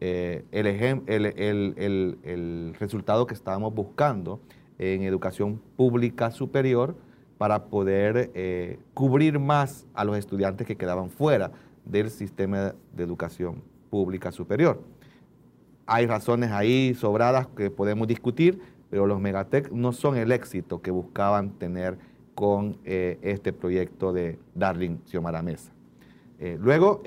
el, 0.00 0.44
el- 0.52 1.74
el- 1.78 2.18
el 2.24 2.76
resultado 2.78 3.26
que 3.26 3.32
estábamos 3.32 3.74
buscando 3.74 4.38
en 4.78 5.02
educación 5.02 5.60
pública 5.76 6.30
superior 6.30 6.96
para 7.38 7.64
poder 7.66 8.30
eh, 8.34 8.78
cubrir 8.94 9.38
más 9.38 9.86
a 9.94 10.04
los 10.04 10.16
estudiantes 10.16 10.66
que 10.66 10.76
quedaban 10.76 11.10
fuera 11.10 11.52
del 11.84 12.10
sistema 12.10 12.74
de 12.94 13.02
educación 13.02 13.62
pública 13.90 14.32
superior. 14.32 14.80
Hay 15.86 16.06
razones 16.06 16.50
ahí 16.50 16.94
sobradas 16.94 17.46
que 17.48 17.70
podemos 17.70 18.08
discutir, 18.08 18.60
pero 18.90 19.06
los 19.06 19.20
Megatec 19.20 19.70
no 19.72 19.92
son 19.92 20.16
el 20.16 20.32
éxito 20.32 20.80
que 20.80 20.90
buscaban 20.90 21.50
tener 21.50 21.98
con 22.34 22.78
eh, 22.84 23.18
este 23.22 23.52
proyecto 23.52 24.12
de 24.12 24.38
Darling 24.54 24.98
Xiomara 25.06 25.42
Mesa. 25.42 25.72
Eh, 26.38 26.56
luego, 26.60 27.02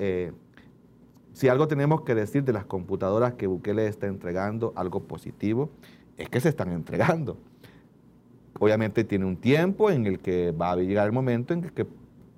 si 1.32 1.48
algo 1.48 1.68
tenemos 1.68 2.02
que 2.02 2.14
decir 2.14 2.44
de 2.44 2.52
las 2.52 2.64
computadoras 2.64 3.34
que 3.34 3.46
Bukele 3.46 3.86
está 3.86 4.06
entregando, 4.06 4.72
algo 4.76 5.04
positivo, 5.04 5.70
es 6.16 6.28
que 6.28 6.40
se 6.40 6.48
están 6.48 6.72
entregando. 6.72 7.36
Obviamente 8.58 9.04
tiene 9.04 9.24
un 9.24 9.36
tiempo 9.36 9.90
en 9.90 10.06
el 10.06 10.18
que 10.18 10.50
va 10.50 10.72
a 10.72 10.76
llegar 10.76 11.06
el 11.06 11.12
momento 11.12 11.54
en 11.54 11.62
que, 11.62 11.86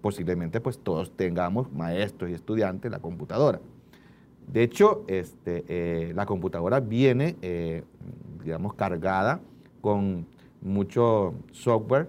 posiblemente 0.01 0.61
pues 0.61 0.79
todos 0.79 1.15
tengamos 1.15 1.71
maestros 1.73 2.31
y 2.31 2.35
estudiantes 2.35 2.91
la 2.91 3.01
computadora. 3.01 3.61
De 4.51 4.63
hecho, 4.63 5.05
este, 5.07 5.65
eh, 5.69 6.13
la 6.15 6.27
computadora 6.27 6.81
viene, 6.81 7.37
eh, 7.43 7.85
digamos, 8.43 8.75
cargada 8.75 9.41
con 9.81 10.27
mucho 10.61 11.35
software 11.53 12.09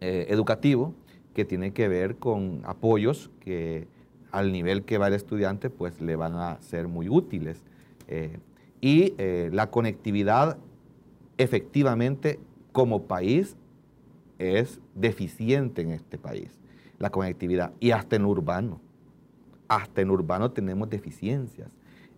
eh, 0.00 0.26
educativo 0.30 0.94
que 1.34 1.44
tiene 1.44 1.72
que 1.72 1.88
ver 1.88 2.16
con 2.16 2.62
apoyos 2.64 3.30
que 3.40 3.86
al 4.32 4.50
nivel 4.50 4.82
que 4.84 4.98
va 4.98 5.08
el 5.08 5.14
estudiante, 5.14 5.70
pues 5.70 6.00
le 6.00 6.16
van 6.16 6.34
a 6.34 6.60
ser 6.60 6.88
muy 6.88 7.08
útiles. 7.08 7.62
Y 8.80 9.14
la 9.16 9.70
conectividad 9.70 10.58
efectivamente 11.38 12.38
como 12.74 13.06
país 13.06 13.56
es 14.38 14.82
deficiente 14.94 15.80
en 15.80 15.92
este 15.92 16.18
país, 16.18 16.50
la 16.98 17.08
conectividad, 17.08 17.72
y 17.80 17.92
hasta 17.92 18.16
en 18.16 18.26
urbano 18.26 18.82
hasta 19.68 20.00
en 20.00 20.10
urbano 20.10 20.50
tenemos 20.50 20.88
deficiencias. 20.90 21.68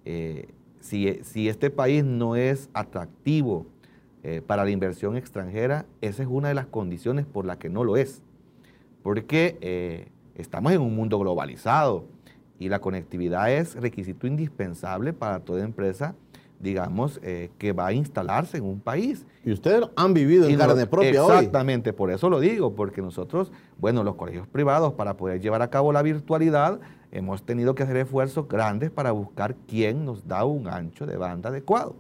Eh, 0.05 0.49
si, 0.81 1.21
si 1.23 1.49
este 1.49 1.71
país 1.71 2.05
no 2.05 2.37
es 2.37 2.69
atractivo 2.73 3.67
eh, 4.23 4.43
para 4.47 4.65
la 4.65 4.71
inversión 4.71 5.17
extranjera, 5.17 5.87
esa 6.01 6.23
es 6.23 6.29
una 6.31 6.49
de 6.49 6.55
las 6.55 6.67
condiciones 6.67 7.27
por 7.27 7.45
las 7.45 7.59
que 7.59 7.69
no 7.69 7.85
lo 7.85 7.97
es. 7.97 8.23
Porque 9.03 9.57
eh, 9.61 10.09
estamos 10.35 10.73
en 10.73 10.81
un 10.81 10.95
mundo 10.95 11.19
globalizado 11.19 12.05
y 12.59 12.69
la 12.69 12.81
conectividad 12.81 13.53
es 13.53 13.75
requisito 13.75 14.27
indispensable 14.27 15.13
para 15.13 15.41
toda 15.41 15.63
empresa, 15.63 16.15
digamos, 16.61 17.21
eh, 17.23 17.51
que 17.59 17.73
va 17.73 17.89
a 17.89 17.93
instalarse 17.93 18.59
en 18.59 18.65
un 18.65 18.81
país. 18.81 19.27
Y 19.45 19.53
ustedes 19.53 19.85
han 19.97 20.15
vivido 20.15 20.47
en 20.47 20.55
Y 20.55 20.57
carne 20.57 20.87
propia 20.87 21.25
hoy. 21.25 21.33
Exactamente, 21.33 21.93
por 21.93 22.11
eso 22.11 22.31
lo 22.31 22.41
digo, 22.41 22.75
porque 22.75 23.03
nosotros, 23.03 23.53
bueno, 23.79 24.03
los 24.05 24.17
colegios 24.17 24.47
privados, 24.47 24.95
para 24.95 25.17
poder 25.17 25.41
llevar 25.41 25.63
a 25.63 25.71
cabo 25.71 25.93
la 25.93 26.03
virtualidad, 26.03 26.81
hemos 27.13 27.45
tenido 27.45 27.75
que 27.75 27.83
hacer 27.83 27.97
esfuerzos 27.97 28.49
grandes 28.49 28.91
para 28.91 29.13
buscar 29.13 29.57
quién 29.67 30.05
nos 30.05 30.27
da 30.27 30.45
un 30.45 30.69
ancho 30.69 31.07
de 31.07 31.17
banda 31.17 31.51
adecuado. 31.51 31.97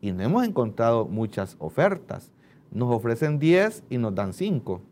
Y 0.00 0.12
no 0.12 0.22
hemos 0.22 0.46
encontrado 0.46 1.06
muchas 1.06 1.56
ofertas. 1.58 2.30
Nos 2.70 2.92
ofrecen 2.92 3.38
10 3.38 3.84
y 3.88 3.98
nos 3.98 4.14
dan 4.14 4.32
5. 4.34 4.82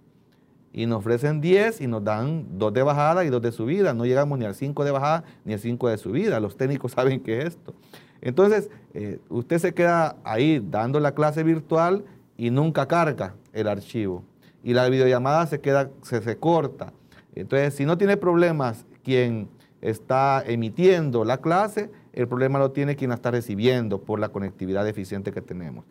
Y 0.72 0.86
nos 0.86 1.00
ofrecen 1.00 1.42
10 1.42 1.82
y 1.82 1.86
nos 1.86 2.02
dan 2.02 2.46
2 2.58 2.72
de 2.72 2.82
bajada 2.82 3.24
y 3.24 3.28
2 3.28 3.42
de 3.42 3.52
subida. 3.52 3.92
No 3.92 4.06
llegamos 4.06 4.38
ni 4.38 4.46
al 4.46 4.54
5 4.54 4.84
de 4.84 4.90
bajada 4.90 5.24
ni 5.44 5.52
al 5.52 5.58
5 5.58 5.88
de 5.90 5.98
subida. 5.98 6.40
Los 6.40 6.56
técnicos 6.56 6.92
saben 6.96 7.20
qué 7.20 7.40
es 7.40 7.48
esto. 7.48 7.74
Entonces, 8.22 8.70
eh, 8.94 9.20
usted 9.28 9.58
se 9.58 9.74
queda 9.74 10.16
ahí 10.24 10.64
dando 10.70 11.00
la 11.00 11.12
clase 11.12 11.42
virtual 11.42 12.04
y 12.36 12.50
nunca 12.50 12.86
carga 12.86 13.34
el 13.52 13.68
archivo. 13.68 14.24
Y 14.62 14.74
la 14.74 14.88
videollamada 14.88 15.46
se 15.46 15.60
queda, 15.60 15.90
se, 16.02 16.22
se 16.22 16.36
corta. 16.36 16.92
Entonces, 17.34 17.74
si 17.74 17.84
no 17.84 17.98
tiene 17.98 18.16
problemas 18.16 18.86
quien 19.02 19.48
está 19.80 20.42
emitiendo 20.46 21.24
la 21.24 21.38
clase, 21.38 21.90
el 22.12 22.28
problema 22.28 22.58
lo 22.60 22.70
tiene 22.70 22.94
quien 22.94 23.10
la 23.10 23.16
está 23.16 23.32
recibiendo 23.32 24.00
por 24.00 24.20
la 24.20 24.28
conectividad 24.28 24.84
deficiente 24.84 25.32
que 25.32 25.42
tenemos. 25.42 25.84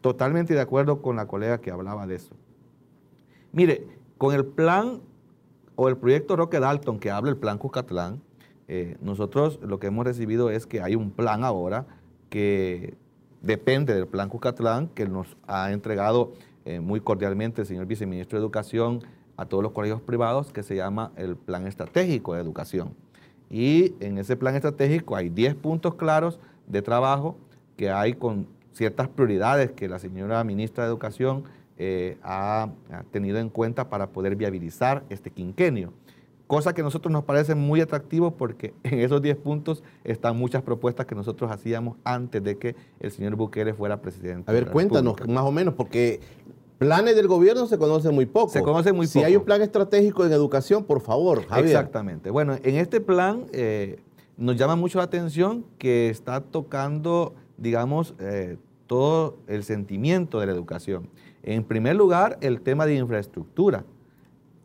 Totalmente 0.00 0.54
de 0.54 0.60
acuerdo 0.60 1.02
con 1.02 1.16
la 1.16 1.26
colega 1.26 1.60
que 1.60 1.70
hablaba 1.70 2.06
de 2.06 2.14
eso. 2.14 2.34
Mire, 3.52 3.86
con 4.16 4.34
el 4.34 4.46
plan 4.46 5.00
o 5.74 5.88
el 5.88 5.96
proyecto 5.98 6.36
Roque 6.36 6.58
Dalton 6.58 6.98
que 6.98 7.10
habla 7.10 7.30
el 7.30 7.36
plan 7.36 7.58
Cuscatlán, 7.58 8.22
eh, 8.68 8.96
nosotros 9.00 9.60
lo 9.62 9.78
que 9.78 9.88
hemos 9.88 10.04
recibido 10.04 10.50
es 10.50 10.66
que 10.66 10.80
hay 10.80 10.96
un 10.96 11.10
plan 11.10 11.44
ahora 11.44 11.86
que 12.30 12.94
depende 13.42 13.94
del 13.94 14.06
plan 14.06 14.28
Cuscatlán 14.28 14.88
que 14.88 15.06
nos 15.06 15.36
ha 15.46 15.72
entregado 15.72 16.32
eh, 16.64 16.80
muy 16.80 17.00
cordialmente 17.00 17.60
el 17.60 17.66
señor 17.66 17.86
viceministro 17.86 18.38
de 18.38 18.42
Educación 18.42 19.02
a 19.36 19.46
todos 19.46 19.62
los 19.62 19.72
colegios 19.72 20.00
privados 20.00 20.52
que 20.52 20.62
se 20.62 20.74
llama 20.74 21.12
el 21.16 21.36
Plan 21.36 21.66
Estratégico 21.66 22.34
de 22.34 22.40
Educación. 22.40 22.94
Y 23.48 23.94
en 24.00 24.18
ese 24.18 24.36
plan 24.36 24.56
estratégico 24.56 25.14
hay 25.14 25.28
10 25.28 25.54
puntos 25.56 25.94
claros 25.94 26.40
de 26.66 26.82
trabajo 26.82 27.36
que 27.76 27.90
hay 27.90 28.14
con 28.14 28.48
ciertas 28.72 29.08
prioridades 29.08 29.70
que 29.72 29.88
la 29.88 30.00
señora 30.00 30.42
ministra 30.42 30.84
de 30.84 30.90
Educación 30.90 31.44
eh, 31.78 32.16
ha 32.22 32.68
tenido 33.12 33.38
en 33.38 33.50
cuenta 33.50 33.88
para 33.88 34.08
poder 34.08 34.34
viabilizar 34.34 35.04
este 35.08 35.30
quinquenio. 35.30 35.92
Cosa 36.46 36.72
que 36.72 36.80
a 36.80 36.84
nosotros 36.84 37.12
nos 37.12 37.24
parece 37.24 37.54
muy 37.56 37.80
atractivo 37.80 38.30
porque 38.32 38.72
en 38.84 39.00
esos 39.00 39.20
10 39.20 39.36
puntos 39.38 39.82
están 40.04 40.36
muchas 40.38 40.62
propuestas 40.62 41.06
que 41.06 41.14
nosotros 41.14 41.50
hacíamos 41.50 41.96
antes 42.04 42.42
de 42.42 42.56
que 42.56 42.76
el 43.00 43.10
señor 43.10 43.34
Bukele 43.36 43.74
fuera 43.74 44.00
presidente. 44.00 44.50
A 44.50 44.54
ver, 44.54 44.70
cuéntanos 44.70 45.14
República. 45.16 45.40
más 45.40 45.48
o 45.48 45.52
menos, 45.52 45.74
porque 45.74 46.20
planes 46.78 47.16
del 47.16 47.26
gobierno 47.26 47.66
se 47.66 47.78
conocen 47.78 48.14
muy 48.14 48.26
poco. 48.26 48.50
Se 48.50 48.62
conoce 48.62 48.92
muy 48.92 49.06
Si 49.06 49.18
poco. 49.18 49.26
hay 49.26 49.36
un 49.36 49.44
plan 49.44 49.60
estratégico 49.62 50.24
en 50.24 50.32
educación, 50.32 50.84
por 50.84 51.00
favor, 51.00 51.44
Javier. 51.46 51.66
Exactamente. 51.66 52.30
Bueno, 52.30 52.56
en 52.62 52.76
este 52.76 53.00
plan 53.00 53.46
eh, 53.52 53.98
nos 54.36 54.56
llama 54.56 54.76
mucho 54.76 54.98
la 54.98 55.04
atención 55.04 55.64
que 55.78 56.10
está 56.10 56.40
tocando, 56.42 57.34
digamos, 57.56 58.14
eh, 58.20 58.56
todo 58.86 59.38
el 59.48 59.64
sentimiento 59.64 60.38
de 60.38 60.46
la 60.46 60.52
educación. 60.52 61.08
En 61.42 61.64
primer 61.64 61.96
lugar, 61.96 62.38
el 62.40 62.60
tema 62.60 62.86
de 62.86 62.94
infraestructura. 62.96 63.84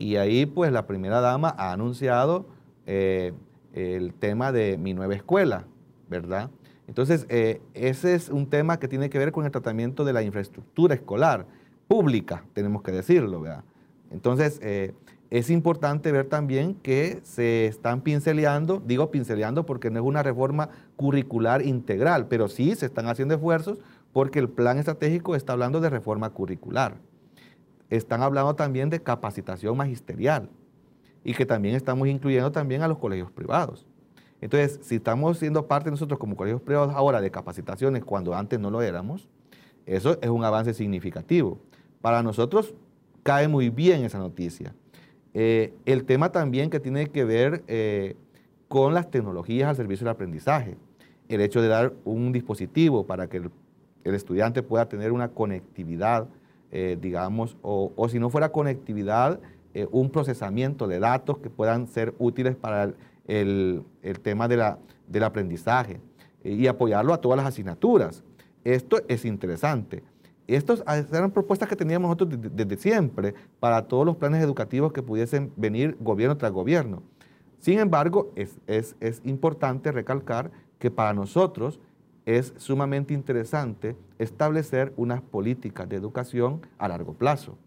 Y 0.02 0.16
ahí, 0.16 0.47
pues, 0.47 0.72
la 0.72 0.88
primera 0.88 1.22
dama 1.22 1.54
ha 1.60 1.74
anunciado 1.74 2.47
eh, 2.88 3.34
el 3.72 4.16
tema 4.16 4.52
de 4.52 4.80
mi 4.80 4.95
nueva 4.95 5.14
escuela, 5.14 5.66
¿verdad? 6.10 6.49
Entonces, 6.88 7.28
eh, 7.30 7.62
ese 7.76 8.16
es 8.16 8.30
un 8.30 8.47
tema 8.47 8.80
que 8.80 8.88
tiene 8.88 9.12
que 9.12 9.20
ver 9.20 9.32
con 9.32 9.45
el 9.45 9.52
tratamiento 9.52 10.04
de 10.04 10.14
la 10.14 10.24
infraestructura 10.24 10.95
escolar, 10.95 11.45
pública, 11.88 12.43
tenemos 12.54 12.82
que 12.82 12.91
decirlo, 12.91 13.41
¿verdad? 13.41 13.64
Entonces, 14.10 14.60
eh, 14.64 14.95
es 15.30 15.52
importante 15.52 16.12
ver 16.12 16.26
también 16.26 16.74
que 16.74 17.20
se 17.22 17.68
están 17.68 18.02
pinceleando, 18.02 18.82
digo 18.84 19.12
pinceleando 19.12 19.68
porque 19.68 19.91
no 19.91 19.99
es 19.99 20.06
una 20.06 20.24
reforma 20.24 20.70
curricular 20.95 21.64
integral, 21.64 22.26
pero 22.28 22.47
sí 22.47 22.74
se 22.74 22.88
están 22.88 23.08
haciendo 23.08 23.36
esfuerzos 23.36 23.78
porque 24.14 24.39
el 24.39 24.49
plan 24.49 24.80
estratégico 24.80 25.36
está 25.36 25.54
hablando 25.54 25.80
de 25.80 25.91
reforma 25.91 26.32
curricular. 26.32 26.95
Están 27.92 28.24
hablando 28.24 28.56
también 28.56 28.89
de 28.89 29.04
capacitación 29.04 29.78
magisterial 29.78 30.50
y 31.24 31.36
que 31.36 31.46
también 31.46 31.76
estamos 31.76 32.08
incluyendo 32.08 32.52
también 32.52 32.82
a 32.82 32.88
los 32.88 32.98
colegios 32.98 33.32
privados. 33.32 33.86
Entonces, 34.42 34.80
si 34.82 34.96
estamos 34.96 35.38
siendo 35.38 35.68
parte 35.68 35.92
nosotros 35.92 36.20
como 36.20 36.36
colegios 36.36 36.62
privados 36.64 36.96
ahora 36.96 37.22
de 37.22 37.30
capacitaciones 37.30 38.04
cuando 38.04 38.34
antes 38.34 38.60
no 38.60 38.72
lo 38.72 38.82
éramos, 38.82 39.30
eso 39.86 40.18
es 40.20 40.30
un 40.30 40.44
avance 40.44 40.74
significativo. 40.74 41.60
Para 42.02 42.24
nosotros 42.24 42.74
cae 43.22 43.48
muy 43.48 43.70
bien 43.70 44.04
esa 44.04 44.18
noticia. 44.18 44.74
Eh, 45.34 45.74
el 45.86 46.06
tema 46.06 46.32
también 46.32 46.70
que 46.70 46.80
tiene 46.80 47.08
que 47.08 47.24
ver 47.24 47.64
eh, 47.68 48.16
con 48.68 48.94
las 48.94 49.12
tecnologías 49.12 49.70
al 49.70 49.76
servicio 49.76 50.06
del 50.06 50.14
aprendizaje. 50.14 50.78
El 51.30 51.42
hecho 51.42 51.62
de 51.62 51.68
dar 51.68 51.94
un 52.04 52.32
dispositivo 52.32 53.06
para 53.06 53.28
que 53.28 53.38
el, 53.38 53.52
estudiante 54.16 54.64
pueda 54.64 54.89
tener 54.89 55.12
una 55.12 55.30
conectividad, 55.30 56.28
eh, 56.72 56.97
digamos, 56.99 57.57
o, 57.61 57.91
o, 57.95 58.09
si 58.09 58.19
no 58.19 58.30
fuera 58.30 58.51
conectividad, 58.51 59.39
un 59.91 60.09
procesamiento 60.09 60.86
de 60.86 60.99
datos 60.99 61.38
que 61.38 61.49
puedan 61.49 61.88
ser 61.88 62.13
útiles 62.19 62.57
para 62.57 62.91
el, 63.26 63.86
el, 64.01 64.19
tema 64.19 64.49
de 64.49 64.57
la, 64.57 64.80
del 65.07 65.24
aprendizaje 65.24 66.01
y 66.43 66.67
apoyarlo 66.67 67.13
a 67.13 67.22
todas 67.22 67.38
las 67.38 67.45
asignaturas. 67.45 68.22
Esto 68.65 68.97
es 69.07 69.24
interesante. 69.24 70.03
Estas 70.47 70.84
eran 71.11 71.32
propuestas 71.32 71.69
que 71.69 71.76
teníamos 71.76 72.09
nosotros 72.09 72.41
desde, 72.53 72.78
siempre 72.78 73.34
para 73.59 73.84
todos 73.84 74.05
los 74.05 74.17
planes 74.17 74.43
educativos 74.43 74.91
que 74.91 75.01
pudiesen 75.01 75.53
venir 75.55 75.95
gobierno 75.99 76.38
tras 76.38 76.51
gobierno. 76.51 77.03
Sin 77.59 77.80
embargo, 77.80 78.32
es, 78.36 78.59
es, 78.67 78.95
es 78.99 79.22
importante 79.24 79.91
recalcar 79.91 80.51
que 80.80 80.91
para 80.91 81.13
nosotros 81.13 81.80
es 82.26 82.53
sumamente 82.57 83.13
interesante 83.13 83.95
establecer 84.19 84.93
unas 84.97 85.22
políticas 85.22 85.89
de 85.89 85.95
educación 85.95 86.61
a 86.78 86.88
largo 86.88 87.13
plazo 87.13 87.57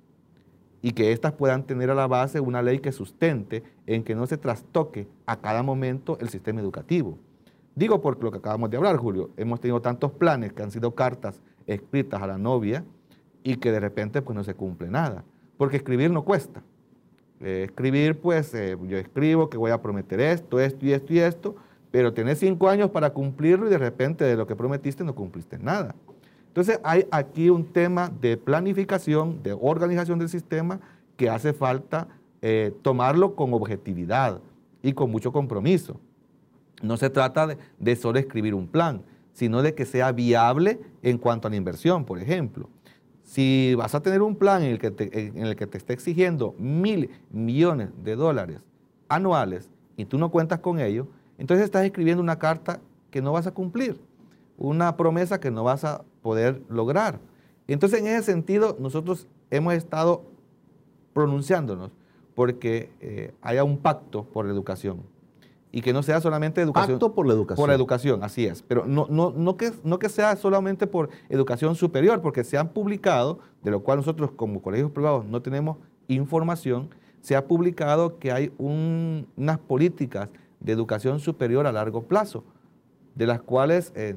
y 0.80 0.92
que 0.92 1.12
éstas 1.12 1.32
puedan 1.32 1.64
tener 1.64 1.90
a 1.90 1.94
la 1.94 2.06
base 2.06 2.40
una 2.40 2.60
ley 2.60 2.78
que 2.78 2.92
sustente 2.92 3.62
en 3.86 4.04
que 4.04 4.14
no 4.14 4.26
se 4.26 4.36
trastoque 4.36 5.08
a 5.26 5.40
cada 5.40 5.62
momento 5.62 6.18
el 6.20 6.28
sistema 6.28 6.60
educativo. 6.60 7.18
Digo 7.74 8.00
porque 8.02 8.24
lo 8.24 8.30
que 8.30 8.38
acabamos 8.38 8.70
de 8.70 8.76
hablar, 8.76 8.98
Julio, 8.98 9.30
hemos 9.36 9.60
tenido 9.60 9.80
tantos 9.80 10.12
planes 10.12 10.52
que 10.52 10.62
han 10.62 10.70
sido 10.70 10.94
cartas 10.94 11.40
escritas 11.66 12.22
a 12.22 12.26
la 12.26 12.38
novia 12.38 12.84
y 13.42 13.56
que 13.56 13.72
de 13.72 13.80
repente 13.80 14.22
pues 14.22 14.36
no 14.36 14.44
se 14.44 14.54
cumple 14.54 14.88
nada, 14.88 15.24
porque 15.56 15.78
escribir 15.78 16.10
no 16.10 16.24
cuesta. 16.24 16.62
Eh, 17.40 17.64
escribir, 17.64 18.20
pues 18.20 18.54
eh, 18.54 18.76
yo 18.86 18.96
escribo 18.96 19.50
que 19.50 19.56
voy 19.56 19.70
a 19.70 19.82
prometer 19.82 20.20
esto, 20.20 20.60
esto 20.60 20.86
y 20.86 20.92
esto 20.92 21.12
y 21.12 21.18
esto, 21.18 21.56
pero 21.94 22.12
tenés 22.12 22.40
cinco 22.40 22.68
años 22.68 22.90
para 22.90 23.10
cumplirlo 23.10 23.68
y 23.68 23.70
de 23.70 23.78
repente 23.78 24.24
de 24.24 24.34
lo 24.34 24.48
que 24.48 24.56
prometiste 24.56 25.04
no 25.04 25.14
cumpliste 25.14 25.58
nada. 25.58 25.94
Entonces 26.48 26.80
hay 26.82 27.06
aquí 27.12 27.50
un 27.50 27.66
tema 27.66 28.10
de 28.20 28.36
planificación, 28.36 29.44
de 29.44 29.52
organización 29.52 30.18
del 30.18 30.28
sistema 30.28 30.80
que 31.16 31.30
hace 31.30 31.52
falta 31.52 32.08
eh, 32.42 32.74
tomarlo 32.82 33.36
con 33.36 33.54
objetividad 33.54 34.40
y 34.82 34.92
con 34.92 35.08
mucho 35.08 35.30
compromiso. 35.30 36.00
No 36.82 36.96
se 36.96 37.10
trata 37.10 37.56
de, 37.78 37.94
solo 37.94 38.18
escribir 38.18 38.54
un 38.56 38.66
plan, 38.66 39.02
sino 39.32 39.62
de 39.62 39.76
que 39.76 39.86
sea 39.86 40.10
viable 40.10 40.80
en 41.00 41.16
cuanto 41.16 41.46
a 41.46 41.50
la 41.52 41.58
inversión, 41.58 42.04
por 42.04 42.18
ejemplo. 42.18 42.68
Si 43.22 43.72
vas 43.76 43.94
a 43.94 44.02
tener 44.02 44.20
un 44.20 44.34
plan 44.34 44.64
en 44.64 44.72
el 44.72 44.78
que 44.80 44.90
te, 44.90 45.28
en 45.28 45.46
el 45.46 45.54
que 45.54 45.68
te 45.68 45.78
esté 45.78 45.92
exigiendo 45.92 46.56
mil 46.58 47.10
millones 47.30 47.90
de 48.02 48.16
dólares 48.16 48.58
anuales 49.08 49.70
y 49.96 50.06
tú 50.06 50.18
no 50.18 50.32
cuentas 50.32 50.58
con 50.58 50.80
ello, 50.80 51.06
entonces 51.38 51.64
estás 51.64 51.84
escribiendo 51.84 52.22
una 52.22 52.38
carta 52.38 52.80
que 53.10 53.22
no 53.22 53.32
vas 53.32 53.46
a 53.46 53.52
cumplir, 53.52 54.00
una 54.56 54.96
promesa 54.96 55.40
que 55.40 55.50
no 55.50 55.64
vas 55.64 55.84
a 55.84 56.04
poder 56.22 56.62
lograr. 56.68 57.20
Entonces, 57.66 58.00
en 58.00 58.06
ese 58.08 58.22
sentido, 58.22 58.76
nosotros 58.78 59.26
hemos 59.50 59.74
estado 59.74 60.24
pronunciándonos 61.12 61.90
porque 62.34 62.90
eh, 63.00 63.32
haya 63.40 63.64
un 63.64 63.78
pacto 63.78 64.24
por 64.24 64.46
la 64.46 64.52
educación 64.52 65.02
y 65.74 65.80
que 65.80 65.92
no 65.92 66.04
sea 66.04 66.20
solamente 66.20 66.60
educación. 66.60 66.98
Pacto 66.98 67.14
por 67.14 67.26
la 67.26 67.32
educación. 67.32 67.62
Por 67.62 67.68
la 67.68 67.74
educación, 67.74 68.22
así 68.22 68.46
es. 68.46 68.62
Pero 68.62 68.86
no, 68.86 69.08
no, 69.10 69.32
no, 69.36 69.56
que, 69.56 69.72
no 69.82 69.98
que 69.98 70.08
sea 70.08 70.36
solamente 70.36 70.86
por 70.86 71.08
educación 71.28 71.74
superior, 71.74 72.20
porque 72.20 72.44
se 72.44 72.56
han 72.56 72.68
publicado, 72.68 73.40
de 73.62 73.72
lo 73.72 73.82
cual 73.82 73.98
nosotros 73.98 74.30
como 74.36 74.62
colegios 74.62 74.92
privados 74.92 75.24
no 75.24 75.42
tenemos 75.42 75.78
información, 76.06 76.90
se 77.20 77.34
ha 77.34 77.46
publicado 77.46 78.18
que 78.20 78.30
hay 78.30 78.52
unas 78.56 79.58
políticas 79.66 80.28
de 80.64 80.72
educación 80.72 81.20
superior 81.20 81.66
a 81.66 81.72
largo 81.72 82.02
plazo, 82.04 82.42
de 83.14 83.26
las 83.26 83.40
cuales, 83.40 83.92
eh, 83.94 84.16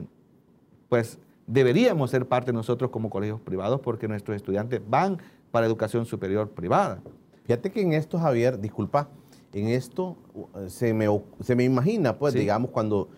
pues, 0.90 1.20
deberíamos 1.46 2.10
ser 2.10 2.26
parte 2.26 2.52
nosotros 2.52 2.90
como 2.90 3.10
colegios 3.10 3.40
privados 3.42 3.82
porque 3.82 4.08
nuestros 4.08 4.36
estudiantes 4.36 4.82
van 4.90 5.20
para 5.52 5.66
educación 5.66 6.06
superior 6.06 6.50
privada. 6.50 7.02
Fíjate 7.44 7.72
que 7.72 7.82
en 7.82 7.94
esto, 7.94 8.18
Javier, 8.18 8.60
disculpa, 8.60 9.10
en 9.54 9.68
esto 9.68 10.18
uh, 10.34 10.68
se 10.68 10.94
me, 10.94 11.08
se 11.42 11.56
me 11.56 11.64
imagina, 11.64 12.18
pues, 12.18 12.34
digamos, 12.34 12.72
cuando 12.72 13.10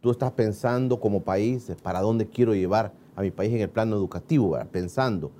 tú 0.00 0.10
estás 0.10 0.32
pensando 0.32 1.00
como 1.00 1.22
país, 1.22 1.72
para 1.82 2.00
dónde 2.00 2.26
quiero 2.26 2.54
llevar 2.54 2.92
a 3.16 3.22
mi 3.22 3.30
país 3.30 3.54
en 3.54 3.62
el 3.62 3.70
plano 3.70 3.96
educativo, 3.96 4.58
pensando, 4.70 5.30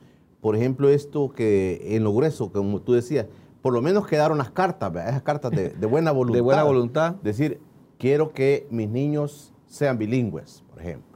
por 0.41 0.57
ejemplo, 0.57 0.89
esto 0.89 1.31
que 1.31 1.97
en 1.97 2.05
lo 2.05 2.15
grueso, 2.15 2.51
como 2.53 2.81
tú 2.81 2.95
decías, 2.95 3.27
por 3.65 3.73
lo 3.73 3.81
menos 3.81 4.07
quedaron 4.07 4.37
las 4.37 4.51
cartas, 4.51 4.93
esas 5.09 5.23
cartas 5.23 5.51
de, 5.51 5.71
de 5.71 5.87
buena 5.87 6.13
voluntad. 6.13 6.37
de 6.37 6.43
buena 6.43 6.63
voluntad. 6.63 7.15
Decir, 7.23 7.59
quiero 7.99 8.33
que 8.33 8.69
mis 8.71 8.91
niños 8.91 9.55
sean 9.67 9.97
bilingües, 9.97 10.63
por 10.71 10.83
ejemplo 10.83 11.15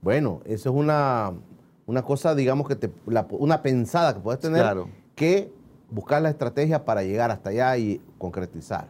bueno, 0.00 0.40
eso 0.44 0.70
es 0.70 0.76
una, 0.76 1.32
una 1.86 2.02
cosa, 2.02 2.34
digamos, 2.34 2.68
que 2.68 2.76
te, 2.76 2.90
una 3.30 3.62
pensada 3.62 4.14
que 4.14 4.20
puedes 4.20 4.40
tener 4.40 4.64
que 5.14 5.52
buscar 5.90 6.22
la 6.22 6.30
estrategia 6.30 6.84
para 6.84 7.02
llegar 7.02 7.30
hasta 7.30 7.50
allá 7.50 7.76
y 7.76 8.00
concretizar. 8.18 8.88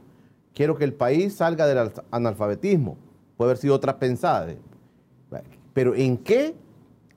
Quiero 0.55 0.77
que 0.77 0.85
el 0.85 0.93
país 0.93 1.37
salga 1.37 1.67
del 1.67 1.93
analfabetismo. 2.11 2.97
Puede 3.37 3.51
haber 3.51 3.59
sido 3.59 3.75
otra 3.75 3.99
pensada. 3.99 4.49
Pero 5.73 5.95
¿en 5.95 6.19
qué? 6.19 6.57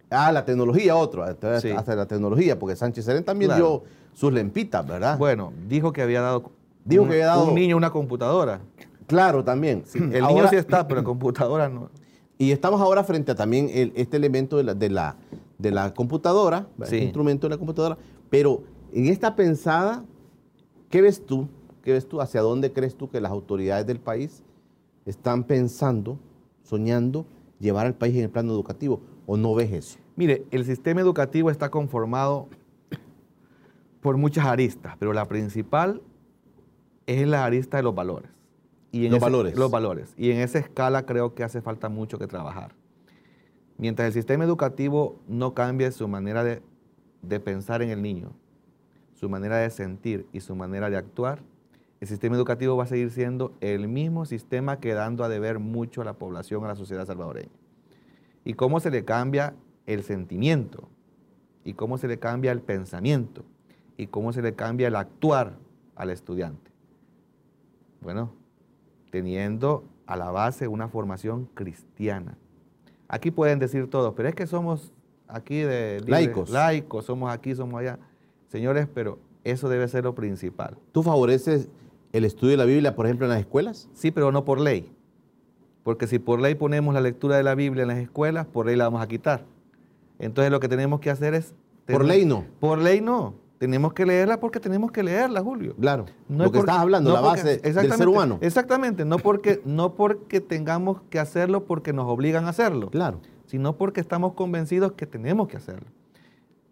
Ah, 0.09 0.31
la 0.31 0.45
tecnología, 0.45 0.95
otro. 0.95 1.23
Hasta 1.23 1.95
la 1.95 2.05
tecnología, 2.05 2.59
porque 2.59 2.75
Sánchez 2.75 3.05
Serén 3.05 3.23
también 3.23 3.55
dio 3.55 3.83
sus 4.13 4.33
lempitas, 4.33 4.85
¿verdad? 4.85 5.17
Bueno, 5.17 5.53
dijo 5.67 5.91
que 5.91 6.01
había 6.01 6.21
dado, 6.21 6.51
dijo 6.85 7.05
que 7.05 7.13
había 7.13 7.27
dado 7.27 7.45
un 7.45 7.55
niño 7.55 7.77
una 7.77 7.91
computadora. 7.91 8.61
Claro, 9.07 9.43
también. 9.43 9.83
el 9.93 10.25
niño 10.25 10.47
sí 10.49 10.55
está, 10.55 10.87
pero 10.87 11.01
la 11.01 11.05
computadora 11.05 11.69
no. 11.69 11.89
Y 12.37 12.51
estamos 12.51 12.81
ahora 12.81 13.03
frente 13.03 13.31
a 13.33 13.35
también 13.35 13.69
este 13.71 14.17
elemento 14.17 14.57
de 14.57 14.63
la, 14.63 14.73
de 14.73 14.89
la, 14.89 15.15
de 15.59 15.71
la 15.71 15.93
computadora, 15.93 16.67
este 16.81 16.97
instrumento 17.03 17.47
de 17.47 17.51
la 17.51 17.57
computadora, 17.57 17.97
pero 18.29 18.63
en 18.93 19.07
esta 19.07 19.35
pensada, 19.35 20.03
¿qué 20.89 21.01
ves 21.01 21.23
tú? 21.25 21.47
¿Qué 21.83 21.93
ves 21.93 22.07
tú? 22.07 22.19
¿Hacia 22.19 22.41
dónde 22.41 22.71
crees 22.73 22.95
tú 22.95 23.09
que 23.09 23.21
las 23.21 23.31
autoridades 23.31 23.85
del 23.85 23.99
país 23.99 24.43
están 25.05 25.43
pensando, 25.43 26.17
soñando, 26.63 27.25
llevar 27.59 27.85
al 27.85 27.93
país 27.93 28.15
en 28.15 28.23
el 28.23 28.29
plano 28.29 28.53
educativo? 28.53 29.01
¿O 29.27 29.37
no 29.37 29.53
ves 29.53 29.71
eso? 29.71 29.99
Mire, 30.15 30.45
el 30.51 30.65
sistema 30.65 31.01
educativo 31.01 31.49
está 31.49 31.69
conformado 31.69 32.47
por 34.01 34.17
muchas 34.17 34.45
aristas, 34.45 34.95
pero 34.99 35.13
la 35.13 35.27
principal 35.27 36.01
es 37.05 37.27
la 37.27 37.45
arista 37.45 37.77
de 37.77 37.83
los 37.83 37.95
valores. 37.95 38.31
Y 38.91 39.05
en 39.05 39.11
los 39.11 39.21
valores. 39.21 39.55
Los 39.57 39.71
valores. 39.71 40.13
Y 40.17 40.31
en 40.31 40.39
esa 40.39 40.59
escala 40.59 41.05
creo 41.05 41.33
que 41.33 41.43
hace 41.43 41.61
falta 41.61 41.87
mucho 41.87 42.19
que 42.19 42.27
trabajar. 42.27 42.75
Mientras 43.77 44.07
el 44.07 44.13
sistema 44.13 44.43
educativo 44.43 45.19
no 45.27 45.53
cambie 45.53 45.91
su 45.91 46.07
manera 46.07 46.43
de, 46.43 46.61
de 47.21 47.39
pensar 47.39 47.81
en 47.81 47.89
el 47.89 48.01
niño, 48.01 48.33
su 49.13 49.29
manera 49.29 49.57
de 49.57 49.69
sentir 49.69 50.27
y 50.33 50.41
su 50.41 50.55
manera 50.55 50.89
de 50.89 50.97
actuar, 50.97 51.41
el 51.99 52.07
sistema 52.07 52.35
educativo 52.35 52.75
va 52.75 52.83
a 52.83 52.87
seguir 52.87 53.11
siendo 53.11 53.53
el 53.61 53.87
mismo 53.87 54.25
sistema 54.25 54.79
quedando 54.79 55.23
a 55.23 55.29
deber 55.29 55.59
mucho 55.59 56.01
a 56.01 56.05
la 56.05 56.13
población, 56.13 56.65
a 56.65 56.69
la 56.69 56.75
sociedad 56.75 57.05
salvadoreña. 57.05 57.51
Y 58.43 58.55
cómo 58.55 58.79
se 58.79 58.89
le 58.89 59.05
cambia 59.05 59.53
el 59.85 60.03
sentimiento, 60.03 60.89
y 61.63 61.73
cómo 61.73 61.97
se 61.97 62.07
le 62.07 62.19
cambia 62.19 62.51
el 62.51 62.61
pensamiento, 62.61 63.43
y 64.01 64.07
cómo 64.07 64.33
se 64.33 64.41
le 64.41 64.55
cambia 64.55 64.87
el 64.87 64.95
actuar 64.95 65.53
al 65.95 66.09
estudiante. 66.09 66.71
Bueno, 68.01 68.33
teniendo 69.11 69.83
a 70.07 70.15
la 70.15 70.31
base 70.31 70.67
una 70.67 70.87
formación 70.87 71.47
cristiana. 71.53 72.35
Aquí 73.07 73.29
pueden 73.29 73.59
decir 73.59 73.91
todo, 73.91 74.15
pero 74.15 74.27
es 74.27 74.33
que 74.33 74.47
somos 74.47 74.91
aquí 75.27 75.59
de 75.59 76.01
laicos. 76.07 76.49
laicos, 76.49 77.05
somos 77.05 77.31
aquí, 77.31 77.53
somos 77.53 77.79
allá. 77.79 77.99
Señores, 78.47 78.87
pero 78.91 79.19
eso 79.43 79.69
debe 79.69 79.87
ser 79.87 80.05
lo 80.05 80.15
principal. 80.15 80.79
¿Tú 80.93 81.03
favoreces 81.03 81.69
el 82.11 82.25
estudio 82.25 82.51
de 82.51 82.57
la 82.57 82.65
Biblia, 82.65 82.95
por 82.95 83.05
ejemplo, 83.05 83.27
en 83.27 83.33
las 83.33 83.39
escuelas? 83.39 83.87
Sí, 83.93 84.09
pero 84.09 84.31
no 84.31 84.45
por 84.45 84.59
ley. 84.59 84.91
Porque 85.83 86.07
si 86.07 86.17
por 86.17 86.41
ley 86.41 86.55
ponemos 86.55 86.95
la 86.95 87.01
lectura 87.01 87.37
de 87.37 87.43
la 87.43 87.53
Biblia 87.53 87.83
en 87.83 87.89
las 87.89 87.99
escuelas, 87.99 88.47
por 88.47 88.65
ley 88.65 88.75
la 88.75 88.85
vamos 88.85 89.03
a 89.03 89.07
quitar. 89.07 89.45
Entonces 90.17 90.51
lo 90.51 90.59
que 90.59 90.67
tenemos 90.67 91.01
que 91.01 91.11
hacer 91.11 91.35
es... 91.35 91.53
por 91.85 92.03
ley 92.03 92.25
no. 92.25 92.45
Por 92.59 92.79
ley 92.79 92.99
no. 92.99 93.35
Tenemos 93.61 93.93
que 93.93 94.07
leerla 94.07 94.39
porque 94.39 94.59
tenemos 94.59 94.91
que 94.91 95.03
leerla, 95.03 95.39
Julio. 95.43 95.75
Claro. 95.79 96.07
No 96.27 96.45
lo 96.45 96.51
que 96.51 96.57
porque- 96.57 96.71
estás 96.71 96.77
hablando, 96.79 97.11
no 97.11 97.15
la 97.17 97.21
porque- 97.21 97.37
base 97.41 97.47
del 97.49 97.57
exactamente, 97.59 97.97
ser 97.97 98.07
humano. 98.07 98.37
Exactamente, 98.41 99.05
no 99.05 99.19
porque, 99.19 99.61
no 99.65 99.93
porque 99.93 100.41
tengamos 100.41 101.03
que 101.11 101.19
hacerlo 101.19 101.65
porque 101.65 101.93
nos 101.93 102.07
obligan 102.09 102.45
a 102.45 102.49
hacerlo, 102.49 102.89
Claro. 102.89 103.19
sino 103.45 103.77
porque 103.77 104.01
estamos 104.01 104.33
convencidos 104.33 104.93
que 104.93 105.05
tenemos 105.05 105.47
que 105.47 105.57
hacerlo. 105.57 105.85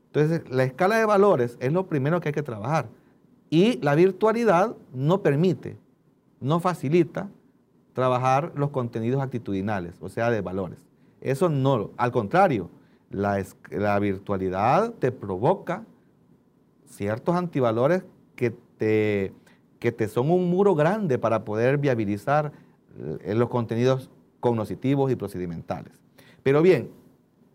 Entonces, 0.08 0.42
la 0.50 0.64
escala 0.64 0.98
de 0.98 1.06
valores 1.06 1.58
es 1.60 1.72
lo 1.72 1.86
primero 1.86 2.20
que 2.22 2.30
hay 2.30 2.34
que 2.34 2.42
trabajar. 2.42 2.88
Y 3.52 3.78
la 3.84 3.94
virtualidad 3.94 4.76
no 4.92 5.22
permite, 5.22 5.78
no 6.40 6.60
facilita 6.60 7.30
trabajar 7.94 8.52
los 8.56 8.72
contenidos 8.72 9.22
actitudinales, 9.22 9.94
o 10.02 10.10
sea, 10.10 10.32
de 10.32 10.42
valores. 10.42 10.80
Eso 11.22 11.50
no, 11.50 11.92
al 11.98 12.12
contrario, 12.12 12.72
la 13.12 14.00
virtualidad 14.00 14.92
te 14.98 15.12
provoca 15.12 15.84
ciertos 16.90 17.36
antivalores 17.36 18.04
que 18.36 18.52
te, 18.78 19.34
que 19.80 19.92
te 19.92 20.08
son 20.08 20.30
un 20.32 20.50
muro 20.50 20.76
grande 20.76 21.18
para 21.18 21.46
poder 21.46 21.78
viabilizar 21.78 22.52
eh, 23.22 23.34
los 23.36 23.50
contenidos 23.50 24.10
cognitivos 24.40 25.12
y 25.12 25.16
procedimentales. 25.16 25.94
Pero 26.44 26.62
bien, 26.62 26.92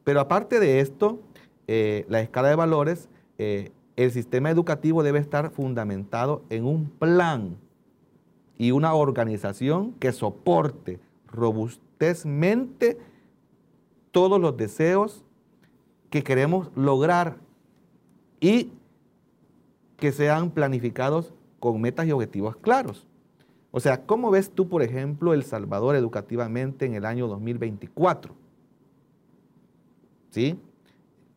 pero 0.04 0.20
aparte 0.20 0.60
de 0.60 0.80
esto, 0.80 1.20
eh, 1.66 2.04
la 2.08 2.20
escala 2.20 2.48
de 2.48 2.56
valores, 2.56 3.08
eh, 3.38 3.72
el 3.96 4.10
sistema 4.10 4.50
educativo 4.50 5.02
debe 5.02 5.18
estar 5.18 5.50
fundamentado 5.50 6.42
en 6.50 6.64
un 6.64 6.90
plan 6.90 7.56
y 8.56 8.70
una 8.70 8.94
organización 8.94 9.92
que 9.92 10.12
soporte 10.12 11.00
robustezmente 11.26 12.98
todos 14.10 14.40
los 14.40 14.56
deseos 14.56 15.24
que 16.10 16.22
queremos 16.22 16.70
lograr 16.76 17.36
y 18.40 18.70
que 20.04 20.12
sean 20.12 20.50
planificados 20.50 21.32
con 21.58 21.80
metas 21.80 22.06
y 22.06 22.12
objetivos 22.12 22.56
claros. 22.56 23.06
O 23.70 23.80
sea, 23.80 24.02
¿cómo 24.04 24.30
ves 24.30 24.50
tú, 24.50 24.68
por 24.68 24.82
ejemplo, 24.82 25.32
El 25.32 25.44
Salvador 25.44 25.96
educativamente 25.96 26.84
en 26.84 26.92
el 26.92 27.06
año 27.06 27.26
2024? 27.26 28.34
¿Sí? 30.28 30.60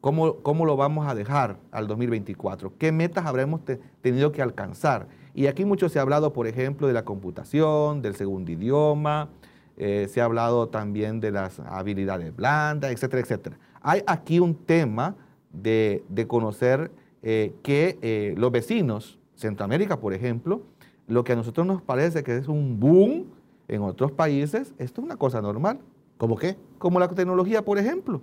¿Cómo, 0.01 0.35
cómo 0.41 0.65
lo 0.65 0.75
vamos 0.75 1.07
a 1.07 1.15
dejar 1.15 1.59
al 1.71 1.87
2024? 1.87 2.73
¿Qué 2.77 2.91
metas 2.91 3.25
habremos 3.25 3.63
te- 3.63 3.79
tenido 4.01 4.33
que 4.33 4.41
alcanzar? 4.41 5.07
Y 5.33 5.47
aquí 5.47 5.63
mucho 5.63 5.87
se 5.87 5.99
ha 5.99 6.01
hablado, 6.01 6.33
por 6.33 6.45
ejemplo, 6.45 6.87
de 6.87 6.93
la 6.93 7.05
computación, 7.05 8.01
del 8.01 8.15
segundo 8.17 8.51
idioma, 8.51 9.29
eh, 9.77 10.07
se 10.09 10.19
ha 10.19 10.25
hablado 10.25 10.67
también 10.67 11.21
de 11.21 11.31
las 11.31 11.61
habilidades 11.61 12.35
blandas, 12.35 12.91
etcétera, 12.91 13.21
etcétera. 13.21 13.57
Hay 13.81 14.03
aquí 14.07 14.41
un 14.41 14.55
tema 14.55 15.15
de, 15.53 16.03
de 16.09 16.27
conocer 16.27 16.91
eh, 17.29 17.53
que 17.61 17.99
eh, 18.01 18.35
los 18.37 18.53
vecinos, 18.53 19.19
Centroamérica, 19.35 19.99
por 19.99 20.13
ejemplo, 20.13 20.61
lo 21.07 21.25
que 21.25 21.33
a 21.33 21.35
nosotros 21.35 21.67
nos 21.67 21.81
parece 21.81 22.23
que 22.23 22.37
es 22.37 22.47
un 22.47 22.79
boom 22.79 23.25
en 23.67 23.81
otros 23.81 24.13
países, 24.13 24.73
esto 24.77 25.01
es 25.01 25.05
una 25.05 25.17
cosa 25.17 25.41
normal 25.41 25.81
¿Cómo 26.17 26.37
qué? 26.37 26.55
como 26.77 27.01
la 27.01 27.09
tecnología, 27.09 27.65
por 27.65 27.79
ejemplo. 27.79 28.21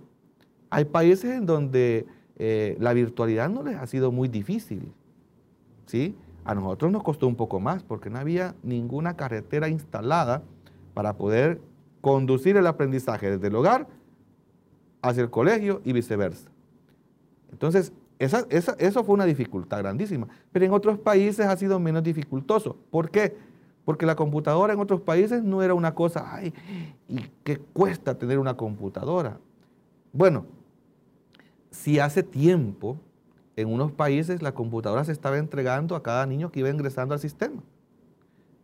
Hay 0.70 0.86
países 0.86 1.32
en 1.32 1.44
donde 1.44 2.06
eh, 2.36 2.78
la 2.80 2.94
virtualidad 2.94 3.50
no 3.50 3.62
les 3.62 3.76
ha 3.76 3.86
sido 3.86 4.10
muy 4.10 4.26
difícil. 4.26 4.90
¿sí? 5.84 6.16
A 6.46 6.54
nosotros 6.54 6.90
nos 6.90 7.02
costó 7.02 7.26
un 7.26 7.36
poco 7.36 7.60
más 7.60 7.82
porque 7.82 8.08
no 8.08 8.18
había 8.18 8.54
ninguna 8.62 9.18
carretera 9.18 9.68
instalada 9.68 10.42
para 10.94 11.18
poder 11.18 11.60
conducir 12.00 12.56
el 12.56 12.66
aprendizaje 12.66 13.32
desde 13.32 13.48
el 13.48 13.54
hogar 13.54 13.86
hacia 15.02 15.22
el 15.22 15.28
colegio 15.28 15.82
y 15.84 15.92
viceversa. 15.92 16.48
Entonces, 17.52 17.92
esa- 18.18 18.46
esa- 18.50 18.76
eso 18.78 19.04
fue 19.04 19.14
una 19.14 19.24
dificultad 19.24 19.78
grandísima. 19.78 20.28
Pero 20.52 20.64
en 20.64 20.72
otros 20.72 20.98
países 20.98 21.46
ha 21.46 21.56
sido 21.56 21.78
menos 21.80 22.02
dificultoso. 22.02 22.76
¿Por 22.90 23.10
qué? 23.10 23.36
Porque 23.84 24.06
la 24.06 24.16
computadora 24.16 24.72
en 24.72 24.80
otros 24.80 25.00
países 25.00 25.42
no 25.42 25.62
era 25.62 25.74
una 25.74 25.94
cosa, 25.94 26.34
ay, 26.34 26.54
¿y 27.08 27.20
qué 27.42 27.58
cuesta 27.58 28.16
tener 28.16 28.38
una 28.38 28.56
computadora? 28.56 29.38
Bueno, 30.12 30.46
si 31.70 31.98
hace 31.98 32.22
tiempo 32.22 32.96
en 33.56 33.72
unos 33.72 33.92
países 33.92 34.42
la 34.42 34.52
computadora 34.52 35.04
se 35.04 35.12
estaba 35.12 35.38
entregando 35.38 35.96
a 35.96 36.02
cada 36.02 36.24
niño 36.26 36.50
que 36.50 36.60
iba 36.60 36.70
ingresando 36.70 37.14
al 37.14 37.20
sistema. 37.20 37.62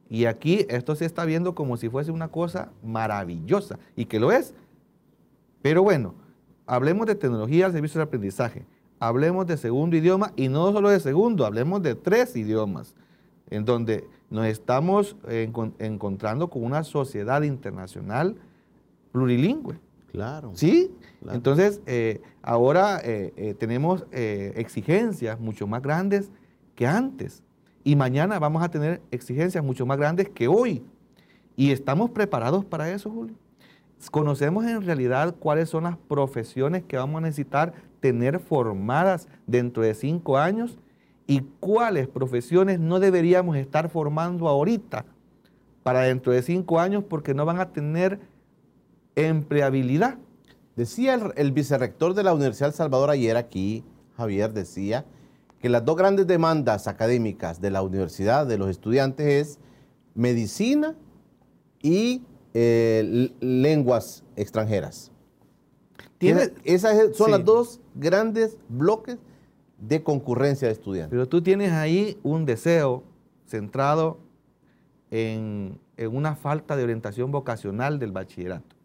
Y 0.09 0.25
aquí 0.25 0.67
esto 0.69 0.97
se 0.97 1.05
está 1.05 1.25
viendo 1.25 1.55
como 1.55 1.77
si 1.77 1.89
fuese 1.89 2.11
una 2.11 2.29
cosa 2.29 2.73
maravillosa, 2.83 3.79
y 3.95 4.07
que 4.07 4.19
lo 4.19 4.33
es. 4.33 4.55
Pero 5.63 5.83
bueno, 5.83 6.15
hablemos 6.67 7.07
de 7.07 7.15
tecnología 7.15 7.67
al 7.67 7.73
servicio 7.73 7.99
del 7.99 8.09
aprendizaje, 8.09 8.65
hablemos 9.01 9.47
de 9.49 9.57
segundo 9.57 9.97
idioma, 9.97 10.33
y 10.37 10.49
no 10.49 10.71
solo 10.71 10.91
de 10.91 11.01
segundo, 11.01 11.45
hablemos 11.45 11.83
de 11.83 11.97
tres 11.97 12.37
idiomas, 12.37 12.95
en 13.51 13.65
donde 13.65 14.07
nos 14.31 14.47
estamos 14.47 15.17
encon- 15.25 15.73
encontrando 15.81 16.49
con 16.49 16.63
una 16.63 16.85
sociedad 16.85 17.43
internacional 17.43 18.37
plurilingüe. 19.11 19.81
Claro. 20.13 20.53
¿Sí? 20.55 20.93
Claro. 21.21 21.37
Entonces, 21.37 21.81
eh, 21.87 22.21
ahora 22.43 23.01
eh, 23.03 23.33
eh, 23.37 23.55
tenemos 23.55 24.07
exigencias 24.13 25.41
mucho 25.41 25.67
más 25.67 25.83
grandes 25.83 26.31
que 26.75 26.87
antes. 26.87 27.43
Y 27.83 27.97
mañana 27.97 28.39
vamos 28.39 28.63
a 28.63 28.69
tener 28.71 29.01
exigencias 29.11 29.65
mucho 29.65 29.87
más 29.87 29.99
grandes 29.99 30.29
que 30.29 30.49
hoy. 30.49 30.83
Y 31.57 31.71
estamos 31.73 32.11
preparados 32.11 32.65
para 32.65 32.91
eso, 32.91 33.11
Julio. 33.11 33.35
Conocemos 34.11 34.65
en 34.65 34.83
realidad 34.83 35.35
cuáles 35.39 35.69
son 35.69 35.85
las 35.85 35.97
profesiones 35.97 36.85
que 36.85 36.97
vamos 36.97 37.19
a 37.19 37.23
necesitar 37.23 37.73
tener 38.01 38.41
formadas 38.41 39.29
dentro 39.47 39.83
de 39.83 39.95
cinco 39.95 40.39
años 40.39 40.79
y 41.27 41.43
cuáles 41.61 42.09
profesiones 42.09 42.81
no 42.81 42.99
deberíamos 42.99 43.57
estar 43.57 43.89
formando 43.89 44.49
ahorita 44.49 45.05
para 45.83 46.01
dentro 46.01 46.33
de 46.33 46.43
cinco 46.43 46.81
años 46.81 47.05
porque 47.09 47.35
no 47.35 47.45
van 47.45 47.61
a 47.61 47.73
tener 47.73 48.21
empleabilidad. 49.15 50.19
Decía 50.77 51.15
el, 51.15 51.33
el 51.37 51.53
vicerrector 51.53 52.15
de 52.15 52.23
la 52.23 52.35
Universidad 52.35 52.69
del 52.69 52.75
Salvador 52.75 53.11
ayer 53.11 53.37
aquí, 53.37 53.85
Javier, 54.17 54.53
decía 54.53 55.05
que 55.61 55.69
las 55.69 55.85
dos 55.85 55.97
grandes 55.97 56.27
demandas 56.27 56.89
académicas 56.89 57.61
de 57.61 57.71
la 57.71 57.83
universidad, 57.83 58.47
de 58.47 58.57
los 58.59 58.71
estudiantes, 58.71 59.27
es 59.27 59.59
medicina 60.15 60.97
y 61.83 62.23
eh, 62.55 63.31
lenguas 63.41 64.25
extranjeras. 64.37 65.10
Tiene- 66.21 66.43
Esa- 66.43 66.53
Esas 66.65 66.99
es- 66.99 67.17
son 67.17 67.27
Sí. 67.27 67.33
las 67.33 67.45
dos 67.47 67.81
grandes 67.95 68.59
bloques 68.69 69.17
de 69.79 70.03
concurrencia 70.03 70.69
de 70.69 70.73
estudiantes. 70.75 71.11
Pero 71.11 71.27
tú 71.27 71.41
tienes 71.43 71.73
ahí 71.73 72.19
un 72.23 72.45
deseo 72.45 73.03
centrado 73.47 74.19
en, 75.11 75.79
en 75.97 76.15
una 76.15 76.37
falta 76.37 76.77
de 76.77 76.85
orientación 76.85 77.33
vocacional 77.33 77.99
del 77.99 78.13
bachillerato. 78.13 78.77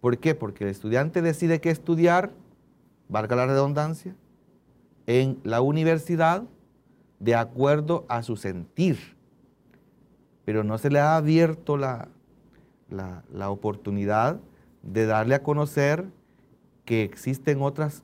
¿Por 0.00 0.18
qué? 0.18 0.34
Porque 0.36 0.62
el 0.64 0.70
estudiante 0.70 1.22
decide 1.22 1.60
qué 1.60 1.70
estudiar, 1.70 2.30
valga 3.08 3.34
la 3.34 3.46
redundancia, 3.46 4.14
en 5.06 5.38
la 5.42 5.60
universidad 5.60 6.44
de 7.18 7.34
acuerdo 7.34 8.04
a 8.08 8.22
su 8.22 8.36
sentir. 8.36 8.96
Pero 10.44 10.62
no 10.62 10.78
se 10.78 10.90
le 10.90 11.00
ha 11.00 11.16
abierto 11.16 11.76
la, 11.76 12.08
la- 12.90 13.24
la 13.32 13.50
oportunidad 13.50 14.38
de 14.82 15.06
darle 15.06 15.34
a 15.34 15.42
conocer 15.42 16.06
que 16.84 17.02
existen 17.02 17.62
otras 17.62 18.02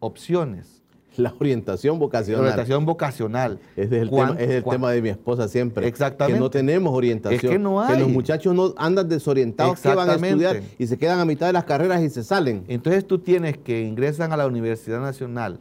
opciones. 0.00 0.82
La 1.16 1.34
orientación 1.38 1.98
vocacional. 1.98 2.42
Orientación 2.42 2.84
vocacional. 2.84 3.58
Ese 3.74 3.96
es 3.96 4.02
el, 4.02 4.10
¿Cuán- 4.10 4.36
tema, 4.36 4.40
es 4.40 4.50
el 4.50 4.64
tema 4.64 4.90
de 4.90 5.00
mi 5.00 5.08
esposa 5.08 5.48
siempre. 5.48 5.86
Exactamente. 5.86 6.34
Que 6.36 6.40
no 6.40 6.50
tenemos 6.50 6.92
orientación. 6.94 7.40
Es 7.42 7.50
que 7.50 7.58
no 7.58 7.80
los 7.80 7.88
hay. 7.88 8.04
muchachos 8.04 8.54
no 8.54 8.74
andan 8.76 9.08
desorientados 9.08 9.80
que 9.80 9.94
van 9.94 10.10
a 10.10 10.14
estudiar 10.14 10.60
y 10.78 10.86
se 10.86 10.98
quedan 10.98 11.18
a 11.18 11.24
mitad 11.24 11.46
de 11.46 11.54
las 11.54 11.64
carreras 11.64 12.02
y 12.02 12.10
se 12.10 12.22
salen. 12.22 12.64
Entonces 12.68 13.06
tú 13.06 13.18
tienes 13.18 13.56
que 13.56 13.82
ingresan 13.82 14.32
a 14.32 14.36
la 14.36 14.46
Universidad 14.46 15.00
Nacional, 15.00 15.58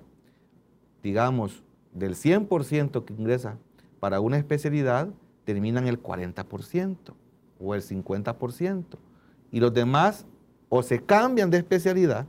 digamos, 1.01 1.63
del 1.93 2.15
100% 2.15 3.05
que 3.05 3.13
ingresa 3.13 3.57
para 4.01 4.19
una 4.19 4.37
especialidad, 4.37 5.07
terminan 5.45 5.87
el 5.87 6.01
40% 6.01 7.13
o 7.61 7.75
el 7.75 7.81
50%. 7.81 8.83
Y 9.51 9.61
los 9.61 9.73
demás 9.73 10.25
o 10.67 10.83
se 10.83 10.99
cambian 11.01 11.49
de 11.49 11.59
especialidad, 11.59 12.25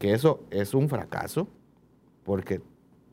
que 0.00 0.14
eso 0.14 0.40
es 0.50 0.72
un 0.72 0.88
fracaso, 0.88 1.46
porque, 2.24 2.62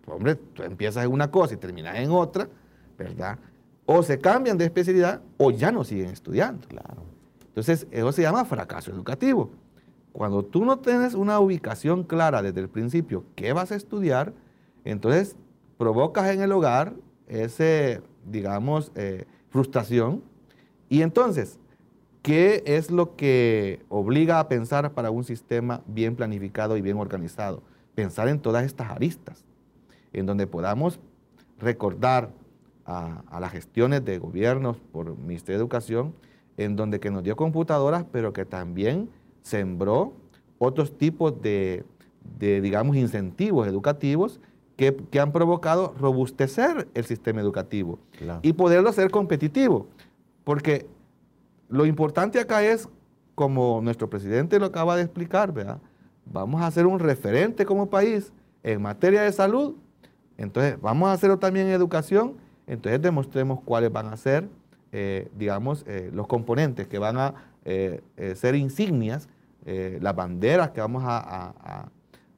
hombre, 0.06 0.36
tú 0.36 0.64
empiezas 0.64 1.04
en 1.04 1.12
una 1.12 1.30
cosa 1.30 1.54
y 1.54 1.58
terminas 1.58 1.98
en 1.98 2.10
otra, 2.12 2.48
¿verdad? 2.98 3.38
O 3.86 4.02
se 4.02 4.18
cambian 4.20 4.58
de 4.58 4.64
especialidad 4.64 5.22
o 5.36 5.52
ya 5.52 5.70
no 5.70 5.84
siguen 5.84 6.12
estudiando. 6.12 6.66
Claro. 6.66 7.04
Entonces, 7.50 7.88
eso 7.92 8.12
se 8.14 8.22
llama 8.22 8.46
fracaso 8.46 8.90
educativo. 8.90 9.52
Cuando 10.14 10.46
tú 10.46 10.64
no 10.64 10.80
tienes 10.80 11.14
una 11.14 11.42
ubicación 11.42 12.06
clara 12.06 12.42
desde 12.42 12.62
el 12.62 12.70
principio, 12.70 13.26
qué 13.36 13.52
vas 13.52 13.74
a 13.74 13.76
estudiar, 13.76 14.34
entonces 14.86 15.36
provocas 15.78 16.30
en 16.30 16.42
el 16.42 16.54
hogar 16.54 16.94
ese, 17.28 18.02
digamos, 18.26 18.94
eh, 18.96 19.26
frustración. 19.50 20.24
Y 20.88 21.02
entonces, 21.02 21.60
¿qué 22.22 22.64
es 22.66 22.92
lo 22.92 23.16
que 23.16 23.82
obliga 23.90 24.40
a 24.40 24.48
pensar 24.48 24.92
para 24.94 25.12
un 25.12 25.24
sistema 25.24 25.82
bien 25.88 26.16
planificado 26.16 26.78
y 26.78 26.82
bien 26.82 26.98
organizado? 26.98 27.62
Pensar 27.96 28.28
en 28.28 28.40
todas 28.40 28.64
estas 28.66 28.92
aristas. 28.92 29.44
en 30.14 30.26
donde 30.26 30.48
podamos 30.48 31.00
recordar 31.60 32.32
a, 32.86 33.22
a 33.30 33.40
las 33.40 33.52
gestiones 33.52 34.04
de 34.06 34.18
gobiernos 34.18 34.78
por 34.92 35.08
el 35.08 35.16
Ministerio 35.18 35.58
de 35.58 35.62
Educación, 35.64 36.14
en 36.58 36.76
donde 36.76 37.00
que 37.00 37.12
nos 37.12 37.24
dio 37.24 37.36
computadoras, 37.36 38.06
pero 38.12 38.34
que 38.34 38.46
también 38.46 39.10
sembró 39.44 40.14
otros 40.58 40.98
tipos 40.98 41.40
de, 41.42 41.84
de, 42.40 42.62
digamos, 42.62 42.96
incentivos 42.96 43.68
educativos 43.68 44.40
que, 44.76 44.96
que 45.12 45.20
han 45.20 45.32
provocado 45.32 45.94
robustecer 46.00 46.88
el 46.94 47.06
sistema 47.06 47.42
educativo 47.42 48.00
Claro. 48.18 48.40
y 48.42 48.54
poderlo 48.54 48.90
hacer 48.90 49.12
competitivo. 49.12 49.88
Porque 50.44 50.88
lo 51.70 51.86
importante 51.86 52.40
acá 52.40 52.64
es, 52.64 52.88
como 53.36 53.82
nuestro 53.84 54.10
presidente 54.10 54.60
lo 54.60 54.66
acaba 54.66 54.96
de 54.96 55.04
explicar, 55.04 55.52
¿verdad? 55.54 55.80
vamos 56.26 56.62
a 56.62 56.70
ser 56.72 56.86
un 56.88 57.00
referente 57.00 57.66
como 57.66 57.90
país 57.90 58.34
en 58.64 58.82
materia 58.82 59.22
de 59.22 59.32
salud, 59.32 59.76
entonces 60.38 60.80
vamos 60.82 61.08
a 61.10 61.14
hacerlo 61.14 61.38
también 61.40 61.68
en 61.68 61.74
educación, 61.74 62.34
entonces 62.68 63.02
demostremos 63.02 63.62
cuáles 63.64 63.92
van 63.92 64.08
a 64.08 64.18
ser, 64.18 64.50
eh, 64.92 65.30
digamos, 65.38 65.86
eh, 65.88 66.10
los 66.14 66.28
componentes 66.28 66.88
que 66.88 67.00
van 67.00 67.18
a 67.18 67.34
eh, 67.70 68.02
ser 68.36 68.56
insignias, 68.56 69.28
las 69.66 70.16
banderas 70.16 70.70
que 70.72 70.80
vamos 70.80 71.04
a- 71.06 71.54
a, 71.60 71.90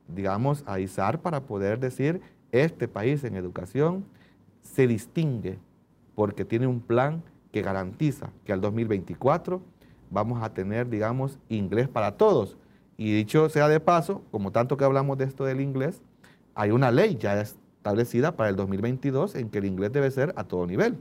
digamos, 0.08 0.64
a 0.66 0.80
izar 0.80 1.20
para 1.22 1.42
poder 1.42 1.80
decir, 1.80 2.22
este 2.52 2.88
país 2.88 3.24
en 3.24 3.36
educación 3.36 4.04
se 4.64 4.88
distingue 4.88 5.60
porque 6.16 6.46
tiene 6.46 6.66
un 6.66 6.80
plan 6.82 7.22
que 7.52 7.62
garantiza 7.62 8.30
que 8.46 8.54
al 8.54 8.62
2024 8.62 9.62
vamos 10.10 10.42
a 10.44 10.54
tener, 10.54 10.90
digamos, 10.90 11.38
inglés 11.50 11.88
para 11.88 12.18
todos. 12.18 12.58
Y 12.98 13.14
dicho 13.14 13.50
sea 13.50 13.68
de 13.68 13.80
paso, 13.80 14.24
como 14.32 14.52
tanto 14.52 14.76
que 14.78 14.84
hablamos 14.84 15.18
de 15.18 15.26
esto 15.26 15.46
del 15.46 15.62
inglés, 15.62 16.02
hay 16.56 16.72
una 16.72 16.92
ley 16.92 17.16
ya 17.20 17.40
establecida 17.40 18.36
para 18.36 18.50
el 18.50 18.56
2022 18.56 19.36
en 19.36 19.50
que 19.50 19.60
el 19.60 19.66
inglés 19.66 19.94
debe 19.94 20.12
ser 20.12 20.34
a 20.36 20.44
todo 20.44 20.68
nivel. 20.68 20.98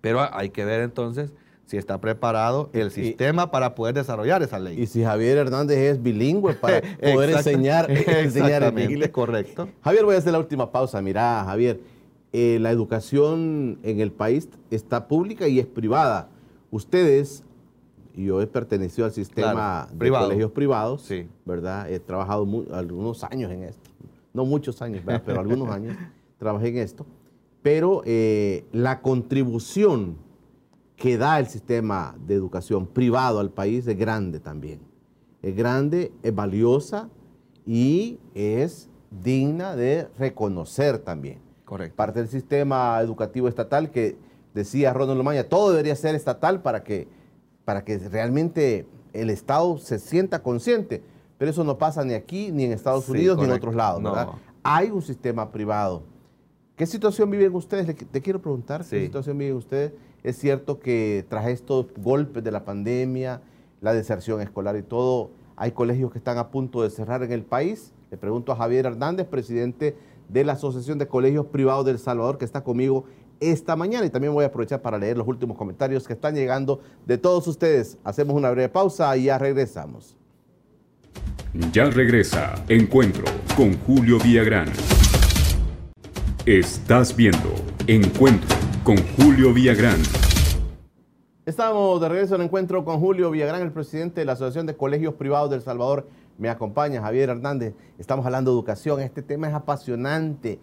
Pero 0.00 0.20
hay 0.32 0.50
que 0.50 0.64
ver 0.64 0.80
entonces 0.80 1.32
si 1.66 1.76
está 1.76 2.00
preparado 2.00 2.70
el 2.72 2.90
sistema 2.90 3.50
para 3.50 3.74
poder 3.74 3.94
desarrollar 3.94 4.42
esa 4.42 4.58
ley. 4.58 4.80
Y 4.80 4.86
si 4.86 5.04
Javier 5.04 5.36
Hernández 5.36 5.76
es 5.76 6.02
bilingüe 6.02 6.54
para 6.54 6.80
poder 7.12 7.30
enseñar, 7.30 7.90
enseñar 7.90 8.16
en 8.16 8.26
Exactamente, 8.26 8.92
inglés. 8.92 9.10
correcto. 9.10 9.68
Javier, 9.84 10.04
voy 10.06 10.14
a 10.14 10.18
hacer 10.18 10.32
la 10.32 10.38
última 10.38 10.72
pausa. 10.72 11.02
Mira, 11.02 11.44
Javier, 11.44 11.78
eh, 12.32 12.58
la 12.60 12.70
educación 12.70 13.78
en 13.82 14.00
el 14.00 14.12
país 14.12 14.48
está 14.70 15.08
pública 15.08 15.48
y 15.48 15.58
es 15.58 15.66
privada. 15.66 16.28
Ustedes, 16.70 17.44
yo 18.14 18.40
he 18.42 18.46
pertenecido 18.46 19.06
al 19.06 19.12
sistema 19.12 19.52
Claro, 19.52 19.90
de 19.92 19.96
privado. 19.98 20.24
colegios 20.26 20.50
privados, 20.52 21.02
Sí. 21.02 21.26
¿verdad? 21.44 21.90
He 21.90 21.98
trabajado 22.00 22.44
mu- 22.44 22.64
algunos 22.72 23.24
años 23.24 23.50
en 23.50 23.62
esto. 23.64 23.90
No 24.34 24.44
muchos 24.44 24.82
años, 24.82 25.04
¿verdad? 25.04 25.22
pero 25.24 25.40
algunos 25.40 25.68
años 25.70 25.96
trabajé 26.38 26.68
en 26.68 26.78
esto. 26.78 27.06
Pero 27.62 28.02
eh, 28.04 28.64
la 28.72 29.00
contribución 29.00 30.16
que 30.96 31.16
da 31.16 31.38
el 31.38 31.46
sistema 31.46 32.16
de 32.26 32.34
educación 32.34 32.86
privado 32.86 33.40
al 33.40 33.50
país 33.50 33.86
es 33.86 33.96
grande 33.96 34.40
también. 34.40 34.80
Es 35.42 35.54
grande, 35.56 36.12
es 36.22 36.34
valiosa 36.34 37.08
y 37.66 38.18
es 38.34 38.88
digna 39.22 39.76
de 39.76 40.08
reconocer 40.18 40.98
también. 40.98 41.38
Correcto. 41.68 41.96
Parte 41.96 42.20
del 42.20 42.28
sistema 42.30 42.98
educativo 43.02 43.46
estatal 43.46 43.90
que 43.90 44.16
decía 44.54 44.94
Ronald 44.94 45.18
Lomaña, 45.18 45.44
todo 45.44 45.70
debería 45.70 45.94
ser 45.96 46.14
estatal 46.14 46.62
para 46.62 46.82
que, 46.82 47.06
para 47.66 47.84
que 47.84 47.98
realmente 47.98 48.86
el 49.12 49.28
Estado 49.28 49.76
se 49.76 49.98
sienta 49.98 50.42
consciente. 50.42 51.02
Pero 51.36 51.50
eso 51.50 51.64
no 51.64 51.76
pasa 51.76 52.04
ni 52.04 52.14
aquí, 52.14 52.50
ni 52.52 52.64
en 52.64 52.72
Estados 52.72 53.04
Sí, 53.04 53.12
Unidos, 53.12 53.36
ni 53.38 53.44
en 53.44 53.50
otros 53.52 53.74
lados. 53.74 54.00
No. 54.00 54.12
¿verdad? 54.12 54.28
Hay 54.62 54.90
un 54.90 55.02
sistema 55.02 55.52
privado. 55.52 56.04
¿Qué 56.74 56.86
situación 56.86 57.30
viven 57.30 57.54
ustedes? 57.54 57.86
Le- 57.86 57.94
Te 57.94 58.22
quiero 58.22 58.40
preguntar, 58.40 58.80
¿qué 58.88 59.04
situación 59.04 59.36
viven 59.36 59.56
ustedes? 59.56 59.92
Es 60.22 60.36
cierto 60.38 60.80
que 60.80 61.26
tras 61.28 61.46
estos 61.48 61.86
golpes 61.98 62.42
de 62.42 62.50
la 62.50 62.64
pandemia, 62.64 63.42
la 63.82 63.92
deserción 63.92 64.40
escolar 64.40 64.74
y 64.76 64.82
todo, 64.82 65.30
hay 65.54 65.72
colegios 65.72 66.10
que 66.12 66.18
están 66.18 66.38
a 66.38 66.48
punto 66.50 66.82
de 66.82 66.88
cerrar 66.90 67.22
en 67.22 67.30
el 67.32 67.42
país. 67.44 67.92
Le 68.10 68.16
pregunto 68.16 68.52
a 68.52 68.56
Javier 68.56 68.86
Hernández, 68.86 69.26
presidente 69.26 69.96
de 70.28 70.44
la 70.44 70.52
Asociación 70.52 70.98
de 70.98 71.08
Colegios 71.08 71.46
Privados 71.46 71.86
del 71.86 71.98
Salvador, 71.98 72.38
que 72.38 72.44
está 72.44 72.62
conmigo 72.62 73.04
esta 73.40 73.76
mañana. 73.76 74.06
Y 74.06 74.10
también 74.10 74.32
voy 74.32 74.44
a 74.44 74.48
aprovechar 74.48 74.82
para 74.82 74.98
leer 74.98 75.16
los 75.16 75.26
últimos 75.26 75.56
comentarios 75.56 76.06
que 76.06 76.12
están 76.12 76.34
llegando 76.34 76.80
de 77.06 77.18
todos 77.18 77.46
ustedes. 77.46 77.98
Hacemos 78.04 78.36
una 78.36 78.50
breve 78.50 78.68
pausa 78.68 79.16
y 79.16 79.24
ya 79.24 79.38
regresamos. 79.38 80.16
Ya 81.72 81.86
regresa 81.90 82.54
Encuentro 82.68 83.24
con 83.56 83.76
Julio 83.80 84.18
Villagrán. 84.18 84.68
Estás 86.44 87.16
viendo 87.16 87.54
Encuentro 87.86 88.56
con 88.84 88.96
Julio 89.16 89.52
Villagrán. 89.52 90.00
Estamos 91.48 91.98
de 92.02 92.08
regreso 92.10 92.34
al 92.34 92.42
encuentro 92.42 92.84
con 92.84 93.00
Julio 93.00 93.30
Villagrán, 93.30 93.62
el 93.62 93.72
presidente 93.72 94.20
de 94.20 94.26
la 94.26 94.32
Asociación 94.32 94.66
de 94.66 94.76
Colegios 94.76 95.14
Privados 95.14 95.48
del 95.48 95.62
Salvador. 95.62 96.06
Me 96.38 96.48
acompaña 96.48 97.02
Javier 97.02 97.30
Hernández. 97.30 97.74
Estamos 97.98 98.24
hablando 98.24 98.52
de 98.52 98.56
educación. 98.56 99.00
Este 99.00 99.22
tema 99.22 99.48
es 99.48 99.54
apasionante. 99.54 100.60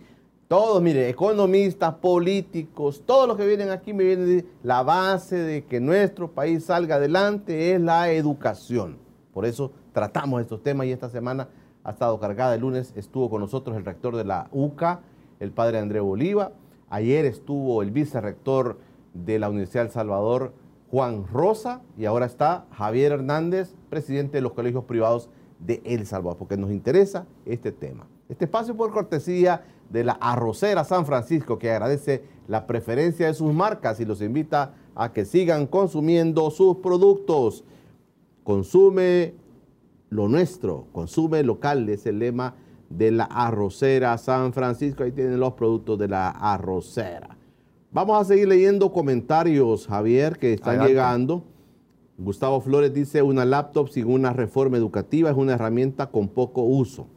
Todos, 0.47 0.81
mire, 0.81 1.09
economistas, 1.09 1.95
políticos, 1.95 3.03
todos 3.05 3.27
los 3.27 3.35
que 3.35 3.45
vienen 3.45 3.71
aquí 3.71 3.91
me 3.91 4.05
vienen 4.05 4.25
a 4.25 4.29
decir, 4.29 4.49
la 4.63 4.83
base 4.83 5.35
de 5.35 5.65
que 5.65 5.81
nuestro 5.81 6.31
país 6.31 6.63
salga 6.63 6.95
adelante 6.95 7.73
es 7.73 7.81
la 7.81 8.09
educación. 8.11 8.97
Por 9.33 9.45
eso 9.45 9.73
tratamos 9.91 10.39
estos 10.39 10.63
temas 10.63 10.87
y 10.87 10.93
esta 10.93 11.09
semana 11.09 11.49
ha 11.83 11.91
estado 11.91 12.17
cargada. 12.21 12.55
El 12.55 12.61
lunes 12.61 12.93
estuvo 12.95 13.29
con 13.29 13.41
nosotros 13.41 13.75
el 13.75 13.83
rector 13.83 14.15
de 14.15 14.23
la 14.23 14.47
UCA, 14.53 15.01
el 15.41 15.51
padre 15.51 15.79
André 15.79 15.99
Bolívar. 15.99 16.53
Ayer 16.89 17.25
estuvo 17.25 17.81
el 17.81 17.91
vicerrector 17.91 18.79
de 19.13 19.39
la 19.39 19.49
Universidad 19.49 19.83
del 19.83 19.91
Salvador, 19.91 20.53
Juan 20.89 21.27
Rosa, 21.27 21.81
y 21.97 22.05
ahora 22.05 22.27
está 22.27 22.65
Javier 22.71 23.11
Hernández, 23.11 23.75
presidente 23.89 24.37
de 24.37 24.41
los 24.41 24.53
colegios 24.53 24.85
privados 24.85 25.29
de 25.59 25.81
El 25.85 26.05
Salvador, 26.05 26.37
porque 26.37 26.57
nos 26.57 26.71
interesa 26.71 27.25
este 27.45 27.71
tema. 27.71 28.07
Este 28.29 28.45
espacio 28.45 28.75
por 28.75 28.91
cortesía 28.91 29.63
de 29.89 30.03
la 30.03 30.13
Arrocera 30.13 30.83
San 30.83 31.05
Francisco, 31.05 31.59
que 31.59 31.71
agradece 31.71 32.23
la 32.47 32.67
preferencia 32.67 33.27
de 33.27 33.33
sus 33.33 33.53
marcas 33.53 33.99
y 33.99 34.05
los 34.05 34.21
invita 34.21 34.73
a 34.95 35.11
que 35.13 35.25
sigan 35.25 35.67
consumiendo 35.67 36.49
sus 36.51 36.77
productos. 36.77 37.63
Consume 38.43 39.35
lo 40.09 40.27
nuestro, 40.27 40.87
consume 40.91 41.43
local, 41.43 41.87
es 41.89 42.05
el 42.05 42.19
lema 42.19 42.55
de 42.89 43.11
la 43.11 43.25
Arrocera 43.25 44.17
San 44.17 44.53
Francisco. 44.53 45.03
Ahí 45.03 45.11
tienen 45.11 45.39
los 45.39 45.53
productos 45.53 45.97
de 45.99 46.07
la 46.07 46.29
Arrocera. 46.29 47.37
Vamos 47.91 48.19
a 48.19 48.25
seguir 48.25 48.47
leyendo 48.47 48.91
comentarios, 48.91 49.87
Javier, 49.87 50.37
que 50.37 50.53
están 50.53 50.81
Adelante. 50.81 50.93
llegando. 50.93 51.43
Gustavo 52.17 52.61
Flores 52.61 52.93
dice, 52.93 53.21
una 53.21 53.43
laptop 53.45 53.89
sin 53.89 54.07
una 54.07 54.31
reforma 54.31 54.77
educativa 54.77 55.29
es 55.29 55.35
una 55.35 55.53
herramienta 55.53 56.07
con 56.07 56.27
poco 56.29 56.61
uso. 56.61 57.07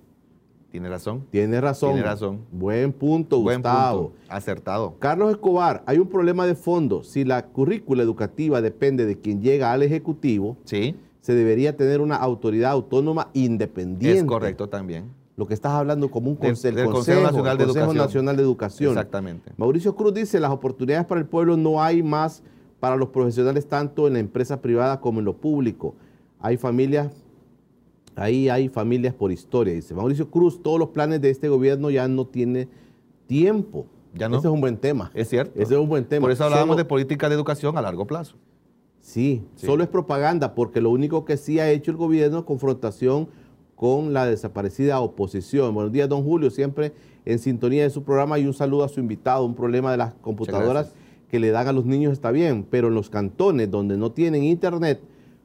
Tiene 0.71 0.89
razón. 0.91 1.25
Tiene 1.31 1.61
razón. 1.61 1.93
Tiene 1.93 2.07
razón. 2.07 2.41
Buen 2.53 2.93
punto, 2.93 3.41
Buen 3.41 3.59
Gustavo. 3.63 4.11
punto. 4.11 4.19
Acertado. 4.29 4.95
Carlos 4.99 5.31
Escobar, 5.31 5.83
hay 5.87 5.99
un 5.99 6.09
problema 6.09 6.47
de 6.47 6.55
fondo. 6.55 7.03
Si 7.05 7.25
la 7.25 7.47
currícula 7.47 8.03
educativa 8.03 8.61
depende 8.61 9.07
de 9.07 9.19
quien 9.19 9.41
llega 9.41 9.73
al 9.73 9.83
Ejecutivo, 9.83 10.57
Sí, 10.65 10.97
se 11.21 11.35
debería 11.35 11.77
tener 11.77 12.01
una 12.01 12.17
autoridad 12.17 12.73
autónoma 12.73 13.29
independiente. 13.35 14.19
es 14.19 14.25
correcto 14.25 14.69
también. 14.69 15.17
Lo 15.37 15.47
que 15.47 15.55
estás 15.55 15.73
hablando 15.73 16.11
como 16.11 16.31
un 16.31 16.39
Del- 16.39 16.53
conse- 16.55 16.69
el 16.69 16.75
del 16.75 16.85
Consejo, 16.87 17.21
Consejo 17.21 17.23
Nacional 17.23 17.57
de 17.57 17.63
el 17.63 17.69
Consejo 17.69 17.85
Educación. 17.93 18.07
Nacional 18.07 18.37
de 18.37 18.43
Educación. 18.43 18.91
Exactamente. 18.91 19.53
Mauricio 19.57 19.95
Cruz 19.95 20.13
dice, 20.13 20.41
las 20.41 20.51
oportunidades 20.51 21.07
para 21.07 21.21
el 21.21 21.27
pueblo 21.29 21.57
no 21.57 21.81
hay 21.81 22.03
más 22.03 22.43
para 22.81 22.97
los 22.97 23.09
profesionales 23.09 23.67
tanto 23.67 24.07
en 24.07 24.13
la 24.15 24.19
empresa 24.21 24.61
privada 24.61 25.01
como 25.01 25.19
en 25.19 25.25
lo 25.25 25.37
público. 25.37 25.95
Hay 26.41 26.57
familias, 26.57 27.13
ahí 28.17 28.49
hay 28.49 28.69
familias 28.69 29.15
por 29.15 29.33
historia, 29.33 29.75
dice. 29.75 29.95
Mauricio 29.95 30.31
Cruz, 30.31 30.63
todos 30.63 30.79
los 30.79 30.91
planes 30.91 31.21
de 31.21 31.31
este 31.31 31.49
gobierno 31.49 31.91
ya 31.91 32.07
no 32.09 32.27
tiene 32.27 32.69
tiempo. 33.27 33.87
Ya 34.15 34.29
no. 34.29 34.39
Ese 34.39 34.49
es 34.49 34.53
un 34.53 34.61
buen 34.61 34.77
tema. 34.77 35.11
Es 35.15 35.29
cierto. 35.29 35.61
Ese 35.61 35.75
es 35.75 35.81
un 35.81 35.89
buen 35.89 36.05
tema. 36.05 36.23
Por 36.23 36.31
eso 36.33 36.45
hablábamos 36.45 36.75
Solo- 36.75 36.79
de 36.79 36.85
política 36.85 37.29
de 37.29 37.35
educación 37.35 37.77
a 37.77 37.83
largo 37.83 38.07
plazo. 38.07 38.37
Sí, 39.01 39.43
Sí. 39.55 39.67
solo 39.67 39.83
es 39.83 39.89
propaganda, 39.89 40.55
porque 40.55 40.81
lo 40.81 40.91
único 40.91 41.25
que 41.25 41.37
sí 41.37 41.61
ha 41.61 41.71
hecho 41.71 41.91
el 41.91 41.97
gobierno 41.97 42.39
es 42.39 42.45
confrontación 42.45 43.29
con 43.75 44.13
la 44.13 44.27
desaparecida 44.27 44.99
oposición. 45.01 45.73
Buenos 45.75 45.93
días, 45.93 46.09
don 46.09 46.25
Julio, 46.25 46.51
siempre 46.51 46.93
en 47.25 47.39
sintonía 47.39 47.85
de 47.85 47.91
su 47.91 48.03
programa 48.03 48.39
y 48.39 48.47
un 48.47 48.55
saludo 48.55 48.85
a 48.85 48.89
su 48.89 48.99
invitado. 49.01 49.45
Un 49.45 49.55
problema 49.55 49.91
de 49.93 49.99
las 49.99 50.15
computadoras. 50.15 50.95
Que 51.31 51.39
le 51.39 51.51
dan 51.51 51.69
a 51.69 51.73
los 51.73 51.85
niños 51.85 52.13
está 52.13 52.31
bien, 52.31 52.67
pero 52.69 52.89
en 52.89 52.95
los 52.95 53.11
cantones 53.11 53.71
donde 53.71 53.97
no 53.97 54.13
tienen 54.13 54.45
internet, 54.45 55.01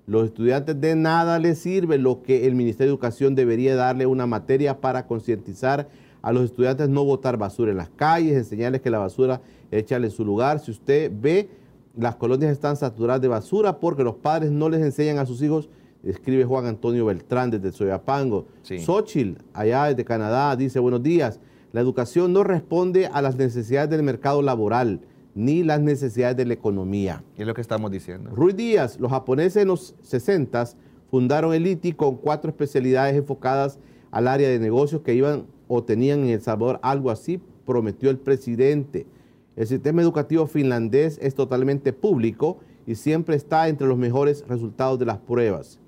los 0.05 0.25
estudiantes 0.25 0.79
de 0.79 0.95
nada 0.95 1.39
les 1.39 1.59
sirve 1.59 1.97
lo 1.97 2.23
que 2.23 2.45
el 2.47 2.55
Ministerio 2.55 2.91
de 2.91 2.95
Educación 2.95 3.35
debería 3.35 3.75
darle 3.75 4.05
una 4.05 4.25
materia 4.25 4.81
para 4.81 5.07
concientizar 5.07 5.87
a 6.21 6.31
los 6.31 6.45
estudiantes 6.45 6.89
no 6.89 7.03
botar 7.03 7.37
basura 7.37 7.71
en 7.71 7.77
las 7.77 7.89
calles, 7.89 8.35
enseñarles 8.35 8.81
que 8.81 8.89
la 8.89 8.99
basura 8.99 9.41
échale 9.71 10.07
en 10.07 10.11
su 10.11 10.23
lugar. 10.23 10.59
Si 10.59 10.71
usted 10.71 11.11
ve, 11.13 11.49
las 11.97 12.15
colonias 12.15 12.51
están 12.51 12.75
saturadas 12.75 13.21
de 13.21 13.27
basura 13.27 13.79
porque 13.79 14.03
los 14.03 14.15
padres 14.15 14.51
no 14.51 14.69
les 14.69 14.81
enseñan 14.81 15.17
a 15.17 15.25
sus 15.25 15.41
hijos, 15.41 15.69
escribe 16.03 16.45
Juan 16.45 16.65
Antonio 16.65 17.05
Beltrán 17.05 17.51
desde 17.51 17.71
Soyapango. 17.71 18.47
Sí. 18.63 18.79
Xochitl, 18.79 19.41
allá 19.53 19.85
desde 19.85 20.05
Canadá, 20.05 20.55
dice 20.55 20.79
buenos 20.79 21.03
días. 21.03 21.39
La 21.73 21.81
educación 21.81 22.33
no 22.33 22.43
responde 22.43 23.07
a 23.07 23.21
las 23.21 23.35
necesidades 23.35 23.89
del 23.89 24.03
mercado 24.03 24.41
laboral 24.41 25.01
ni 25.35 25.63
las 25.63 25.79
necesidades 25.81 26.37
de 26.37 26.45
la 26.45 26.53
economía. 26.53 27.23
Es 27.37 27.47
lo 27.47 27.53
que 27.53 27.61
estamos 27.61 27.91
diciendo. 27.91 28.29
Ruiz 28.31 28.55
Díaz, 28.55 28.99
los 28.99 29.11
japoneses 29.11 29.61
en 29.63 29.67
los 29.67 29.95
60 30.01 30.65
fundaron 31.09 31.53
el 31.53 31.67
ITI 31.67 31.93
con 31.93 32.17
cuatro 32.17 32.49
especialidades 32.49 33.15
enfocadas 33.15 33.79
al 34.11 34.27
área 34.27 34.49
de 34.49 34.59
negocios 34.59 35.01
que 35.01 35.15
iban 35.15 35.45
o 35.67 35.83
tenían 35.83 36.19
en 36.19 36.29
El 36.29 36.41
Salvador. 36.41 36.79
Algo 36.83 37.09
así 37.09 37.41
prometió 37.65 38.09
el 38.09 38.17
presidente. 38.17 39.07
El 39.55 39.67
sistema 39.67 40.01
educativo 40.01 40.47
finlandés 40.47 41.19
es 41.21 41.35
totalmente 41.35 41.93
público 41.93 42.59
y 42.85 42.95
siempre 42.95 43.35
está 43.35 43.67
entre 43.67 43.87
los 43.87 43.97
mejores 43.97 44.43
resultados 44.47 44.99
de 44.99 45.05
las 45.05 45.17
pruebas. 45.19 45.79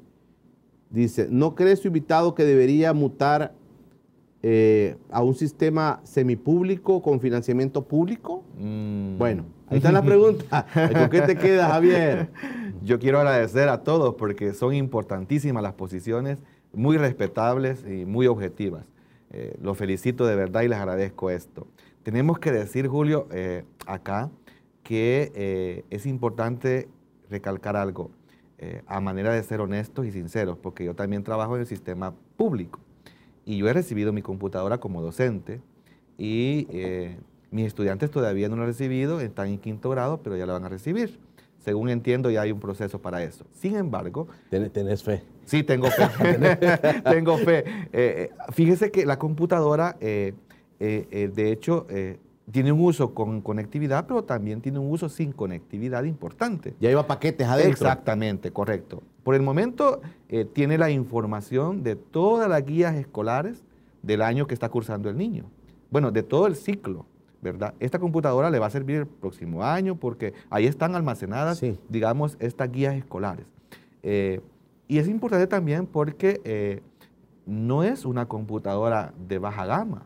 Dice, 0.89 1.27
¿no 1.29 1.55
cree 1.55 1.75
su 1.75 1.87
invitado 1.87 2.35
que 2.35 2.43
debería 2.43 2.93
mutar 2.93 3.53
eh, 4.47 4.95
a 5.09 5.23
un 5.23 5.33
sistema 5.33 6.01
semipúblico 6.03 7.01
con 7.01 7.19
financiamiento 7.19 7.83
público? 7.83 8.43
Mm. 8.59 9.17
Bueno, 9.17 9.45
ahí 9.67 9.77
está 9.77 9.91
la 9.91 10.03
pregunta. 10.03 10.67
¿Con 10.93 11.09
qué 11.09 11.21
te 11.21 11.35
quedas, 11.35 11.71
Javier? 11.71 12.29
Yo 12.83 12.99
quiero 12.99 13.17
agradecer 13.17 13.69
a 13.69 13.81
todos 13.81 14.13
porque 14.13 14.53
son 14.53 14.75
importantísimas 14.75 15.63
las 15.63 15.73
posiciones, 15.73 16.43
muy 16.73 16.97
respetables 16.97 17.83
y 17.87 18.05
muy 18.05 18.27
objetivas. 18.27 18.85
Eh, 19.31 19.57
los 19.63 19.75
felicito 19.79 20.27
de 20.27 20.35
verdad 20.35 20.61
y 20.61 20.67
les 20.67 20.77
agradezco 20.77 21.31
esto. 21.31 21.65
Tenemos 22.03 22.37
que 22.37 22.51
decir, 22.51 22.87
Julio, 22.87 23.27
eh, 23.31 23.63
acá 23.87 24.29
que 24.83 25.31
eh, 25.33 25.85
es 25.89 26.05
importante 26.05 26.87
recalcar 27.31 27.75
algo 27.75 28.11
a 28.87 28.99
manera 28.99 29.31
de 29.31 29.43
ser 29.43 29.59
honestos 29.59 30.07
y 30.07 30.11
sinceros, 30.11 30.57
porque 30.57 30.85
yo 30.85 30.95
también 30.95 31.23
trabajo 31.23 31.55
en 31.55 31.61
el 31.61 31.67
sistema 31.67 32.15
público 32.35 32.79
y 33.45 33.57
yo 33.57 33.67
he 33.69 33.73
recibido 33.73 34.11
mi 34.11 34.21
computadora 34.21 34.79
como 34.79 35.01
docente 35.01 35.61
y 36.17 36.67
mis 37.51 37.67
estudiantes 37.67 38.11
todavía 38.11 38.49
no 38.49 38.55
lo 38.55 38.63
han 38.63 38.67
recibido, 38.67 39.21
están 39.21 39.47
en 39.47 39.59
quinto 39.59 39.89
grado, 39.89 40.21
pero 40.21 40.35
ya 40.35 40.45
lo 40.45 40.53
van 40.53 40.65
a 40.65 40.69
recibir. 40.69 41.19
Según 41.65 41.89
entiendo, 41.89 42.29
ya 42.29 42.41
hay 42.41 42.51
un 42.51 42.59
proceso 42.59 43.01
para 43.01 43.23
eso. 43.23 43.43
Sin 43.53 43.75
embargo... 43.75 44.27
¿Tenés 44.49 45.01
fe? 45.01 45.23
Sí, 45.45 45.63
tengo 45.63 45.87
fe. 45.87 46.05
tengo 47.09 47.37
fe. 47.39 47.63
Eh, 47.91 48.29
fíjese 48.51 48.91
que 48.91 49.05
la 49.05 49.17
computadora, 49.17 49.97
eh, 49.99 50.33
eh, 50.79 51.31
de 51.33 51.51
hecho, 51.51 51.87
tiene 52.51 52.71
un 52.71 52.79
uso 52.81 53.13
con 53.13 53.41
conectividad, 53.41 54.05
pero 54.07 54.23
también 54.23 54.61
tiene 54.61 54.79
un 54.79 54.91
uso 54.91 55.09
sin 55.09 55.31
conectividad 55.31 56.03
importante. 56.03 56.75
Ya 56.79 56.89
lleva 56.89 57.07
paquetes 57.07 57.47
adentro. 57.47 57.71
Exactamente, 57.71 58.51
correcto. 58.51 59.01
Por 59.23 59.35
el 59.35 59.41
momento 59.41 60.01
tiene 60.53 60.77
la 60.77 60.91
información 60.91 61.83
de 61.83 61.95
todas 61.95 62.47
las 62.47 62.63
guías 62.65 62.95
escolares 62.95 63.63
del 64.03 64.21
año 64.21 64.45
que 64.45 64.53
está 64.53 64.69
cursando 64.69 65.09
el 65.09 65.17
niño. 65.17 65.45
Bueno, 65.89 66.11
de 66.11 66.21
todo 66.21 66.45
el 66.45 66.55
ciclo, 66.55 67.05
¿verdad? 67.41 67.73
Esta 67.79 67.97
computadora 67.99 68.49
le 68.51 68.59
va 68.59 68.67
a 68.67 68.69
servir 68.69 68.97
el 68.97 69.07
próximo 69.07 69.63
año 69.63 69.95
porque 69.95 70.33
ahí 70.49 70.67
están 70.67 70.95
almacenadas, 70.95 71.61
digamos, 71.89 72.37
estas 72.39 72.71
guías 72.71 72.95
escolares. 72.95 73.47
Y 74.87 74.99
es 74.99 75.07
importante 75.07 75.47
también 75.47 75.87
porque 75.87 76.41
eh, 76.43 76.81
no 77.47 77.83
es 77.83 78.05
una 78.05 78.27
computadora 78.27 79.13
de 79.27 79.39
baja 79.39 79.65
gama. 79.65 80.03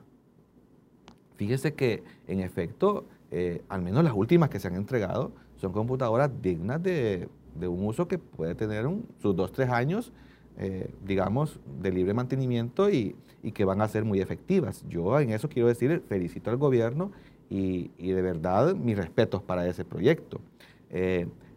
Fíjese 1.39 1.73
que, 1.73 2.03
en 2.27 2.41
efecto, 2.41 3.05
eh, 3.31 3.61
al 3.69 3.81
menos 3.81 4.03
las 4.03 4.11
últimas 4.13 4.49
que 4.49 4.59
se 4.59 4.67
han 4.67 4.75
entregado 4.75 5.31
son 5.55 5.71
computadoras 5.71 6.29
dignas 6.41 6.83
de, 6.83 7.29
un 7.61 7.85
uso 7.85 8.09
que 8.09 8.17
puede 8.17 8.55
tener 8.55 8.85
sus 9.21 9.37
dos, 9.37 9.53
tres 9.53 9.69
años, 9.69 10.11
eh, 10.57 10.93
digamos, 11.05 11.61
de 11.81 11.93
libre 11.93 12.13
mantenimiento 12.13 12.89
y, 12.89 13.15
que 13.53 13.63
van 13.63 13.79
a 13.79 13.87
ser 13.87 14.03
muy 14.03 14.19
efectivas. 14.19 14.83
Yo 14.89 15.17
en 15.17 15.29
eso 15.29 15.47
quiero 15.47 15.69
decir, 15.69 16.03
felicito 16.09 16.49
al 16.49 16.57
gobierno 16.57 17.13
y, 17.49 17.87
de 17.97 18.21
verdad 18.21 18.75
mis 18.75 18.97
respetos 18.97 19.41
para 19.41 19.65
ese 19.65 19.85
proyecto. 19.85 20.41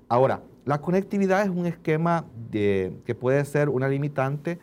ahora, 0.07 0.43
la 0.64 0.80
conectividad 0.80 1.43
es 1.43 1.51
un 1.51 1.66
esquema 1.66 2.24
que 2.53 3.16
puede 3.18 3.45
ser 3.45 3.68
una 3.68 3.89
limitante, 3.89 4.61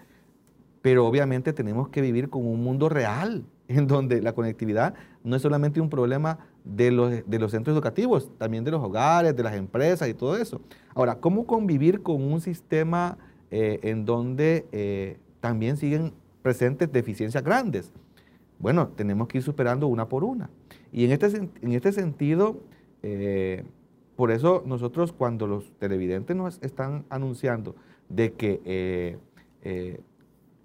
pero 0.82 1.06
obviamente 1.06 1.52
tenemos 1.52 1.90
que 1.90 2.00
vivir 2.00 2.30
con 2.30 2.46
un 2.46 2.64
mundo 2.64 2.88
real, 2.88 3.44
en 3.70 3.88
donde 3.88 4.22
la 4.22 4.34
conectividad 4.34 4.96
no 5.24 5.36
es 5.36 5.42
solamente 5.42 5.82
un 5.82 5.90
problema 5.90 6.40
de 6.64 6.92
los, 6.92 7.12
de 7.26 7.40
los 7.40 7.52
centros 7.52 7.74
educativos, 7.74 8.30
también 8.38 8.64
de 8.64 8.72
los 8.72 8.84
hogares, 8.84 9.36
de 9.36 9.44
las 9.44 9.56
empresas 9.56 10.08
y 10.08 10.14
todo 10.14 10.38
eso. 10.38 10.62
Ahora, 10.94 11.16
¿cómo 11.20 11.46
convivir 11.46 12.02
con 12.02 12.22
un 12.22 12.42
sistema 12.42 13.18
eh, 13.52 13.80
en 13.84 14.06
donde 14.06 14.68
eh, 14.72 15.18
también 15.40 15.78
siguen 15.78 16.14
presentes 16.42 16.92
deficiencias 16.92 17.44
grandes? 17.44 17.92
Bueno, 18.60 18.90
tenemos 18.90 19.28
que 19.28 19.40
ir 19.40 19.44
superando 19.44 19.88
una 19.88 20.08
por 20.08 20.24
una. 20.24 20.50
Y 20.92 21.06
en 21.06 21.12
este, 21.12 21.50
en 21.62 21.72
este 21.72 21.92
sentido, 21.92 22.60
eh, 23.04 23.64
por 24.16 24.32
eso 24.32 24.64
nosotros 24.66 25.14
cuando 25.14 25.48
los 25.48 25.72
televidentes 25.80 26.36
nos 26.36 26.60
están 26.62 27.06
anunciando 27.10 27.76
de 28.10 28.34
que 28.34 29.18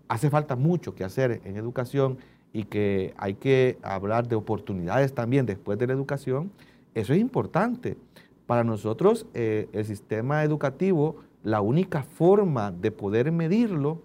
hace 0.08 0.30
falta 0.30 0.56
mucho 0.56 0.94
que 0.94 1.04
hacer 1.04 1.40
en 1.44 1.56
educación 1.56 2.18
y 2.54 2.64
que 2.64 3.12
hay 3.18 3.34
que 3.34 3.78
hablar 3.82 4.28
de 4.28 4.36
oportunidades 4.36 5.12
también 5.12 5.44
después 5.44 5.76
de 5.76 5.88
la 5.88 5.92
educación, 5.92 6.52
eso 6.94 7.12
es 7.12 7.18
importante. 7.18 7.98
Para 8.46 8.62
nosotros 8.62 9.26
eh, 9.34 9.68
el 9.72 9.84
sistema 9.84 10.44
educativo, 10.44 11.16
la 11.42 11.60
única 11.60 12.04
forma 12.04 12.70
de 12.70 12.92
poder 12.92 13.32
medirlo 13.32 14.02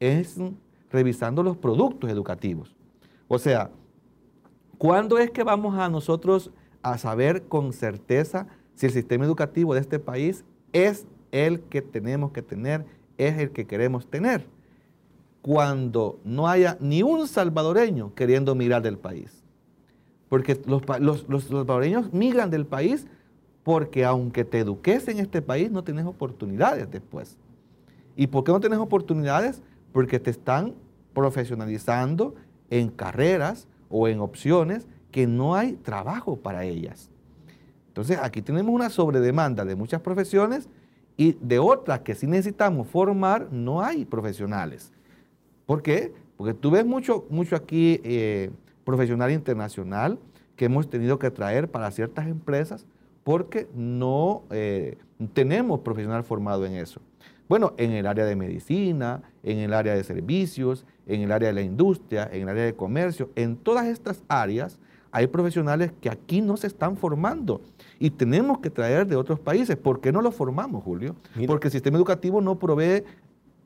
es 0.00 0.36
revisando 0.90 1.42
los 1.42 1.56
productos 1.56 2.10
educativos. 2.10 2.76
O 3.26 3.38
sea, 3.38 3.70
¿cuándo 4.76 5.16
es 5.16 5.30
que 5.30 5.42
vamos 5.42 5.78
a 5.78 5.88
nosotros 5.88 6.50
a 6.82 6.98
saber 6.98 7.44
con 7.44 7.72
certeza 7.72 8.48
si 8.74 8.84
el 8.84 8.92
sistema 8.92 9.24
educativo 9.24 9.72
de 9.72 9.80
este 9.80 9.98
país 9.98 10.44
es 10.74 11.06
el 11.30 11.60
que 11.60 11.80
tenemos 11.80 12.32
que 12.32 12.42
tener, 12.42 12.84
es 13.16 13.38
el 13.38 13.50
que 13.50 13.66
queremos 13.66 14.06
tener, 14.08 14.46
cuando 15.42 16.20
no 16.24 16.48
haya 16.48 16.78
ni 16.80 17.02
un 17.02 17.26
salvadoreño 17.26 18.14
queriendo 18.14 18.54
migrar 18.54 18.80
del 18.80 18.96
país. 18.96 19.42
Porque 20.28 20.58
los, 20.66 20.82
salvadoreños 21.44 22.12
migran 22.12 22.48
del 22.48 22.64
país 22.64 23.06
porque 23.64 24.04
aunque 24.04 24.44
te 24.44 24.60
eduques 24.60 25.06
en 25.08 25.18
este 25.18 25.42
país, 25.42 25.70
no 25.70 25.84
tienes 25.84 26.06
oportunidades 26.06 26.90
después. 26.90 27.36
¿Y 28.16 28.28
por 28.28 28.44
qué 28.44 28.52
no 28.52 28.60
tienes 28.60 28.78
oportunidades? 28.78 29.62
Porque 29.92 30.18
te 30.18 30.30
están 30.30 30.74
profesionalizando 31.12 32.34
en 32.70 32.88
carreras 32.88 33.68
o 33.90 34.08
en 34.08 34.20
opciones 34.20 34.86
que 35.10 35.26
no 35.26 35.54
hay 35.54 35.74
trabajo 35.74 36.36
para 36.36 36.64
ellas. 36.64 37.10
Entonces 37.88 38.18
aquí 38.22 38.42
tenemos 38.42 38.74
una 38.74 38.90
sobredemanda 38.90 39.64
de 39.64 39.76
muchas 39.76 40.00
profesiones 40.00 40.68
y 41.16 41.36
de 41.40 41.58
otras 41.58 42.00
que 42.00 42.14
sí 42.14 42.26
necesitamos 42.26 42.88
formar, 42.88 43.48
no 43.52 43.82
hay 43.82 44.06
profesionales. 44.06 44.92
¿Por 45.66 45.82
qué? 45.82 46.12
Porque 46.36 46.54
tú 46.54 46.70
ves 46.70 46.84
mucho, 46.84 47.26
mucho 47.30 47.56
aquí 47.56 48.00
eh, 48.04 48.50
profesional 48.84 49.30
internacional 49.30 50.18
que 50.56 50.66
hemos 50.66 50.88
tenido 50.90 51.18
que 51.18 51.30
traer 51.30 51.70
para 51.70 51.90
ciertas 51.90 52.26
empresas 52.26 52.86
porque 53.24 53.68
no 53.74 54.42
eh, 54.50 54.98
tenemos 55.32 55.80
profesional 55.80 56.24
formado 56.24 56.66
en 56.66 56.74
eso. 56.74 57.00
Bueno, 57.48 57.74
en 57.76 57.92
el 57.92 58.06
área 58.06 58.24
de 58.24 58.34
medicina, 58.34 59.22
en 59.42 59.58
el 59.58 59.74
área 59.74 59.94
de 59.94 60.04
servicios, 60.04 60.86
en 61.06 61.20
el 61.20 61.32
área 61.32 61.48
de 61.48 61.54
la 61.54 61.62
industria, 61.62 62.28
en 62.32 62.42
el 62.42 62.48
área 62.48 62.64
de 62.64 62.74
comercio, 62.74 63.30
en 63.36 63.56
todas 63.56 63.86
estas 63.86 64.22
áreas 64.28 64.78
hay 65.10 65.26
profesionales 65.26 65.92
que 66.00 66.08
aquí 66.08 66.40
no 66.40 66.56
se 66.56 66.66
están 66.66 66.96
formando 66.96 67.60
y 67.98 68.10
tenemos 68.10 68.60
que 68.60 68.70
traer 68.70 69.06
de 69.06 69.16
otros 69.16 69.38
países. 69.38 69.76
¿Por 69.76 70.00
qué 70.00 70.10
no 70.10 70.22
los 70.22 70.34
formamos, 70.34 70.82
Julio? 70.82 71.14
Porque 71.46 71.68
el 71.68 71.72
sistema 71.72 71.98
educativo 71.98 72.40
no 72.40 72.58
provee 72.58 73.04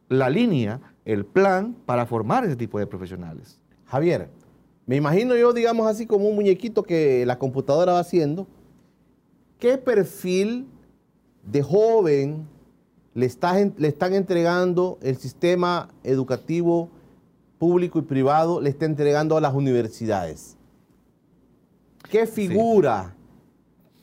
la 0.08 0.28
línea, 0.28 0.80
el 1.06 1.24
plan 1.24 1.74
para 1.86 2.04
formar 2.04 2.44
ese 2.44 2.56
tipo 2.56 2.78
de 2.78 2.86
profesionales. 2.86 3.58
Javier, 3.86 4.28
me 4.86 4.96
imagino 4.96 5.36
yo, 5.36 5.52
digamos 5.52 5.86
así, 5.86 6.04
como 6.04 6.28
un 6.28 6.34
muñequito 6.34 6.82
que 6.82 7.24
la 7.24 7.38
computadora 7.38 7.92
va 7.92 8.00
haciendo. 8.00 8.46
¿Qué 9.58 9.78
perfil 9.78 10.66
de 11.44 11.62
joven 11.62 12.46
le, 13.14 13.30
le 13.78 13.88
están 13.88 14.14
entregando 14.14 14.98
el 15.00 15.16
sistema 15.16 15.88
educativo 16.02 16.90
público 17.58 18.00
y 18.00 18.02
privado, 18.02 18.60
le 18.60 18.70
está 18.70 18.84
entregando 18.84 19.36
a 19.36 19.40
las 19.40 19.54
universidades? 19.54 20.56
¿Qué 22.10 22.26
figura, 22.26 23.14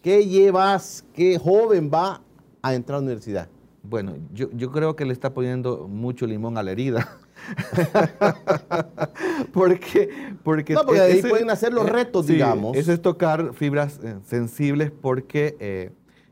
qué 0.01 0.25
llevas, 0.25 1.03
qué 1.13 1.37
joven 1.37 1.91
va 1.93 2.21
a 2.61 2.73
entrar 2.73 2.97
a 2.97 2.99
la 3.01 3.05
universidad? 3.05 3.49
Bueno, 3.85 4.15
yo, 4.31 4.71
creo 4.71 4.95
que 4.95 5.03
le 5.03 5.11
está 5.11 5.33
poniendo 5.33 5.89
mucho 5.89 6.25
limón 6.25 6.57
a 6.57 6.63
la 6.63 6.71
herida. 6.71 7.17
porque, 9.53 10.09
porque, 10.41 10.73
no, 10.73 10.85
porque 10.85 11.01
ahí 11.01 11.21
pueden 11.21 11.49
hacer 11.49 11.73
los 11.73 11.87
eh, 11.87 11.91
retos, 11.91 12.27
digamos. 12.27 12.77
Eso 12.77 12.93
es 12.93 13.01
tocar 13.01 13.53
fibras 13.53 13.99
eh, 14.01 14.15
sensibles 14.23 14.89
porque 14.89 15.91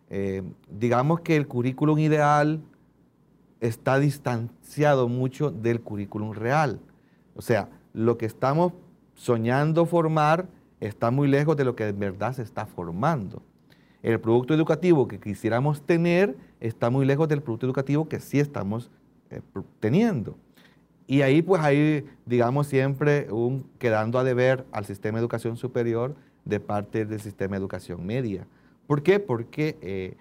eh, 0.10 0.44
digamos 0.70 1.20
que 1.20 1.36
el 1.36 1.46
currículum 1.46 2.00
ideal 2.00 2.62
está 3.60 4.00
distanciado 4.00 5.10
mucho 5.10 5.52
del 5.52 5.82
currículum 5.82 6.32
real. 6.32 6.80
O 7.36 7.42
sea, 7.42 7.68
lo 7.94 8.18
que 8.18 8.26
estamos 8.26 8.72
soñando 9.14 9.86
formar 9.86 10.48
está 10.80 11.12
muy 11.12 11.28
lejos 11.28 11.58
de 11.58 11.66
lo 11.66 11.76
que 11.76 11.90
en 11.90 12.00
verdad 12.00 12.34
se 12.34 12.44
está 12.44 12.66
formando. 12.66 13.44
El 14.02 14.22
producto 14.22 14.54
educativo 14.54 15.08
que 15.08 15.20
quisiéramos 15.20 15.82
tener 15.86 16.36
está 16.62 16.90
muy 16.90 17.06
lejos 17.06 17.28
del 17.28 17.42
producto 17.42 17.66
educativo 17.66 18.08
que 18.08 18.20
sí 18.20 18.40
estamos 18.40 18.90
eh, 19.30 19.42
teniendo. 19.80 20.38
Y 21.08 21.24
ahí 21.24 21.42
pues 21.42 21.62
hay, 21.62 22.06
digamos, 22.26 22.68
siempre 22.68 23.30
un 23.32 23.70
quedando 23.80 24.18
a 24.18 24.24
deber 24.24 24.66
al 24.72 24.86
sistema 24.86 25.18
de 25.18 25.24
educación 25.24 25.58
superior 25.58 26.16
de 26.46 26.60
parte 26.60 27.06
del 27.06 27.20
sistema 27.20 27.56
de 27.56 27.60
educación 27.60 28.06
media. 28.06 28.48
¿Por 28.88 29.04
qué? 29.04 29.20
Porque 29.20 29.78
eh, 29.82 30.16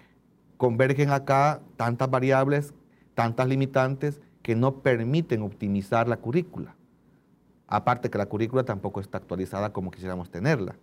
convergen 0.57 1.11
acá 1.11 1.61
tantas 1.77 2.09
variables, 2.09 2.73
tantas 3.13 3.47
limitantes 3.47 4.19
que 4.41 4.55
no 4.55 4.81
permiten 4.81 5.43
optimizar 5.43 6.07
la 6.07 6.17
currícula. 6.17 6.75
Aparte 7.67 8.09
que 8.09 8.17
la 8.17 8.25
currícula 8.25 8.63
tampoco 8.63 8.99
está 8.99 9.17
actualizada 9.17 9.71
como 9.71 9.91
quisiéramos 9.91 10.29
tenerla. 10.29 10.75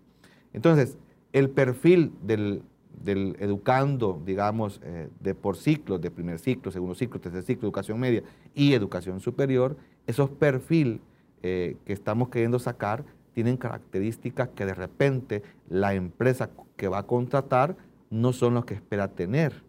Entonces, 0.53 0.97
el 1.33 1.51
perfil 1.51 2.15
del, 2.23 2.63
educando, 3.05 4.21
digamos, 4.25 4.81
eh, 4.83 5.09
de 5.21 5.35
por 5.35 5.57
ciclos, 5.57 6.01
de 6.01 6.11
primer 6.11 6.39
ciclo, 6.39 6.71
segundo 6.71 6.95
ciclo, 6.95 7.21
tercer 7.21 7.43
ciclo, 7.43 7.67
educación 7.67 7.99
media 7.99 8.23
y 8.55 8.75
educación 8.75 9.21
superior, 9.21 9.77
esos 10.07 10.31
perfiles 10.31 11.01
eh, 11.43 11.77
que 11.85 11.93
estamos 11.93 12.29
queriendo 12.31 12.59
sacar 12.59 13.05
tienen 13.33 13.57
características 13.57 14.49
que 14.49 14.67
de 14.67 14.75
repente 14.75 15.43
la 15.69 15.95
empresa 15.95 16.51
que 16.77 16.89
va 16.89 16.99
a 16.99 17.03
contratar 17.05 17.77
no 18.11 18.33
son 18.33 18.55
los 18.55 18.65
que 18.65 18.75
espera 18.75 19.09
tener. 19.09 19.63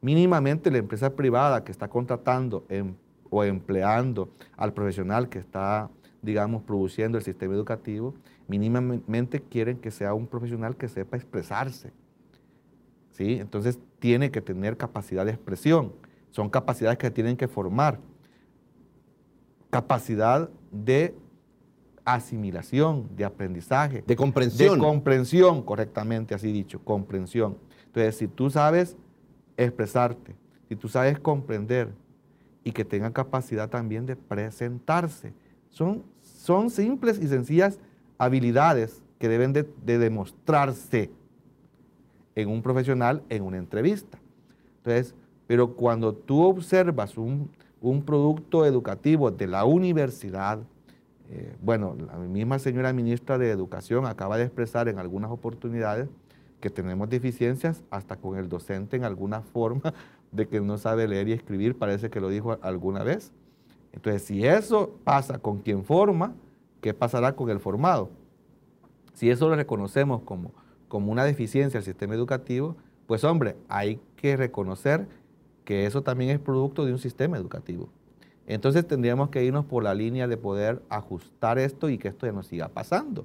Mínimamente 0.00 0.70
la 0.70 0.78
empresa 0.78 1.16
privada 1.16 1.64
que 1.64 1.72
está 1.72 1.88
contratando 1.88 2.64
em, 2.68 2.94
o 3.28 3.44
empleando 3.44 4.30
al 4.56 4.72
profesional 4.72 5.28
que 5.28 5.38
está, 5.38 5.90
digamos, 6.22 6.62
produciendo 6.62 7.18
el 7.18 7.24
sistema 7.24 7.54
educativo, 7.54 8.14
mínimamente 8.48 9.40
quieren 9.40 9.78
que 9.78 9.90
sea 9.90 10.14
un 10.14 10.26
profesional 10.26 10.76
que 10.76 10.88
sepa 10.88 11.16
expresarse. 11.16 11.92
¿Sí? 13.12 13.38
Entonces 13.40 13.78
tiene 13.98 14.30
que 14.30 14.40
tener 14.40 14.76
capacidad 14.76 15.24
de 15.24 15.32
expresión. 15.32 15.92
Son 16.30 16.48
capacidades 16.48 16.98
que 16.98 17.10
tienen 17.10 17.36
que 17.36 17.48
formar. 17.48 17.98
Capacidad 19.70 20.48
de 20.70 21.14
asimilación, 22.04 23.08
de 23.16 23.24
aprendizaje. 23.24 24.02
De 24.06 24.16
comprensión. 24.16 24.74
De 24.74 24.78
comprensión, 24.78 25.62
correctamente 25.62 26.34
así 26.34 26.50
dicho, 26.52 26.80
comprensión. 26.82 27.58
Entonces, 27.86 28.16
si 28.16 28.28
tú 28.28 28.50
sabes 28.50 28.96
expresarte, 29.56 30.34
si 30.68 30.76
tú 30.76 30.88
sabes 30.88 31.18
comprender 31.18 31.92
y 32.64 32.72
que 32.72 32.84
tenga 32.84 33.12
capacidad 33.12 33.68
también 33.68 34.06
de 34.06 34.16
presentarse, 34.16 35.32
son, 35.68 36.04
son 36.20 36.70
simples 36.70 37.18
y 37.20 37.28
sencillas 37.28 37.78
habilidades 38.18 39.02
que 39.18 39.28
deben 39.28 39.52
de, 39.52 39.64
demostrarse 39.84 41.10
en 42.34 42.48
un 42.48 42.62
profesional 42.62 43.22
en 43.28 43.42
una 43.42 43.58
entrevista. 43.58 44.18
Entonces, 44.78 45.14
pero 45.46 45.74
cuando 45.74 46.14
tú 46.14 46.42
observas 46.42 47.18
un, 47.18 47.50
un 47.80 48.02
producto 48.02 48.64
educativo 48.64 49.30
de 49.30 49.46
la 49.46 49.64
universidad, 49.64 50.60
eh, 51.30 51.56
bueno, 51.62 51.96
la 51.96 52.18
misma 52.18 52.58
señora 52.58 52.92
ministra 52.92 53.38
de 53.38 53.50
Educación 53.50 54.06
acaba 54.06 54.36
de 54.36 54.44
expresar 54.44 54.88
en 54.88 54.98
algunas 54.98 55.30
oportunidades 55.30 56.08
que 56.60 56.70
tenemos 56.70 57.08
deficiencias 57.08 57.82
hasta 57.90 58.16
con 58.16 58.36
el 58.36 58.48
docente 58.48 58.96
en 58.96 59.04
alguna 59.04 59.40
forma 59.52 59.94
de 60.32 60.46
que 60.46 60.60
no 60.60 60.78
sabe 60.78 61.08
leer 61.08 61.28
y 61.28 61.32
escribir, 61.32 61.76
parece 61.76 62.10
que 62.10 62.20
lo 62.20 62.28
dijo 62.28 62.58
alguna 62.62 63.02
vez. 63.02 63.32
Entonces, 63.92 64.22
si 64.22 64.46
eso 64.46 64.90
pasa 65.04 65.38
con 65.38 65.58
quien 65.58 65.84
forma, 65.84 66.32
¿qué 66.80 66.94
pasará 66.94 67.34
con 67.34 67.50
el 67.50 67.58
formado? 67.58 68.10
Si 69.14 69.30
eso 69.30 69.48
lo 69.48 69.56
reconocemos 69.56 70.22
como, 70.22 70.52
como 70.90 71.12
una 71.12 71.24
deficiencia 71.24 71.78
del 71.78 71.84
sistema 71.84 72.14
educativo, 72.16 72.76
pues 73.06 73.22
hombre, 73.22 73.56
hay 73.68 74.00
que 74.16 74.36
reconocer 74.36 75.06
que 75.64 75.86
eso 75.86 76.02
también 76.02 76.30
es 76.30 76.40
producto 76.40 76.84
de 76.84 76.92
un 76.92 76.98
sistema 76.98 77.36
educativo. 77.36 77.88
Entonces 78.44 78.84
tendríamos 78.84 79.30
que 79.30 79.44
irnos 79.44 79.64
por 79.64 79.84
la 79.84 79.94
línea 79.94 80.26
de 80.26 80.36
poder 80.36 80.82
ajustar 80.88 81.60
esto 81.60 81.88
y 81.88 81.96
que 81.96 82.08
esto 82.08 82.26
ya 82.26 82.32
no 82.32 82.42
siga 82.42 82.68
pasando. 82.68 83.24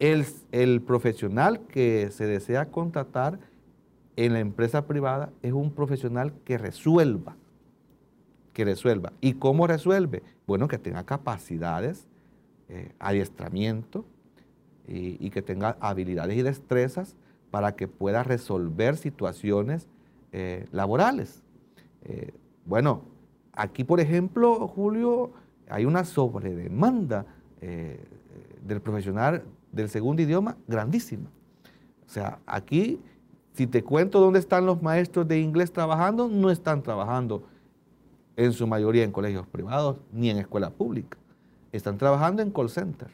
El, 0.00 0.26
el, 0.50 0.82
profesional 0.82 1.60
que 1.60 2.10
se 2.10 2.26
desea 2.26 2.66
contratar 2.66 3.38
en 4.16 4.32
la 4.32 4.40
empresa 4.40 4.88
privada 4.88 5.30
es 5.42 5.52
un 5.52 5.70
profesional 5.70 6.32
que 6.44 6.58
resuelva, 6.58 7.36
que 8.52 8.64
resuelva. 8.64 9.12
¿Y 9.20 9.34
cómo 9.34 9.68
resuelve? 9.68 10.24
Bueno, 10.44 10.66
que 10.66 10.78
tenga 10.78 11.04
capacidades, 11.04 12.08
eh, 12.68 12.90
adiestramiento 12.98 14.04
y, 14.86 15.30
que 15.30 15.42
tenga 15.42 15.76
habilidades 15.80 16.36
y 16.36 16.42
destrezas 16.42 17.16
para 17.50 17.76
que 17.76 17.88
pueda 17.88 18.22
resolver 18.22 18.96
situaciones 18.96 19.88
eh, 20.32 20.66
laborales. 20.72 21.42
Eh, 22.04 22.32
bueno, 22.64 23.04
Aquí, 23.52 23.84
por 23.84 24.00
ejemplo, 24.00 24.68
Julio, 24.68 25.32
hay 25.68 25.84
una 25.84 26.04
sobredemanda 26.04 27.26
eh, 27.60 28.02
del 28.64 28.80
profesional 28.80 29.42
del 29.72 29.88
segundo 29.88 30.22
idioma 30.22 30.56
grandísima. 30.66 31.28
O 32.06 32.08
sea, 32.08 32.38
aquí, 32.46 33.00
si 33.52 33.66
te 33.66 33.82
cuento 33.82 34.20
dónde 34.20 34.38
están 34.38 34.66
los 34.66 34.82
maestros 34.82 35.26
de 35.28 35.40
inglés 35.40 35.72
trabajando, 35.72 36.28
no 36.28 36.50
están 36.50 36.82
trabajando 36.82 37.44
en 38.36 38.52
su 38.52 38.66
mayoría 38.66 39.04
en 39.04 39.12
colegios 39.12 39.46
privados 39.46 39.98
ni 40.12 40.30
en 40.30 40.38
escuela 40.38 40.70
pública. 40.70 41.18
Están 41.72 41.98
trabajando 41.98 42.42
en 42.42 42.50
call 42.50 42.70
center. 42.70 43.10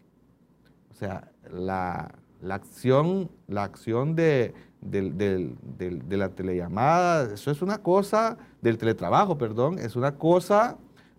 O 0.91 0.95
sea, 0.95 1.31
la, 1.53 2.15
acción, 2.49 3.31
la 3.49 3.65
acción 3.65 4.15
de, 4.15 4.55
de 4.81 6.17
la 6.17 6.29
telellamada, 6.31 7.35
eso 7.35 7.51
es 7.51 7.63
una 7.63 7.79
cosa 7.79 8.39
del 8.63 8.79
teletrabajo, 8.79 9.39
perdón, 9.39 9.79
es 9.79 9.97
una 9.97 10.17
cosa 10.17 10.79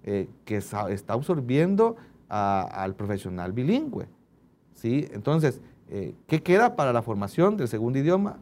eh, 0.10 0.30
que 0.46 0.56
está 0.56 1.12
absorbiendo 1.12 1.98
al 2.30 2.96
profesional 2.96 3.52
bilingüe. 3.52 4.08
¿sí? 4.74 5.06
Entonces, 5.12 5.60
eh, 5.90 6.16
¿qué 6.28 6.42
queda 6.42 6.78
para 6.78 6.94
la 6.94 7.02
formación 7.02 7.58
del 7.58 7.68
segundo 7.68 8.00
idioma? 8.00 8.40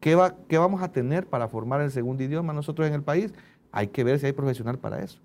¿Qué, 0.00 0.16
va, 0.16 0.34
¿Qué 0.48 0.58
vamos 0.58 0.82
a 0.82 0.90
tener 0.90 1.28
para 1.28 1.46
formar 1.46 1.82
el 1.82 1.92
segundo 1.92 2.24
idioma 2.24 2.52
nosotros 2.52 2.88
en 2.88 2.94
el 2.94 3.02
país? 3.04 3.32
Hay 3.70 3.86
que 3.86 4.02
ver 4.02 4.18
si 4.18 4.26
hay 4.26 4.32
profesional 4.32 4.76
para 4.76 5.00
eso. 5.04 5.20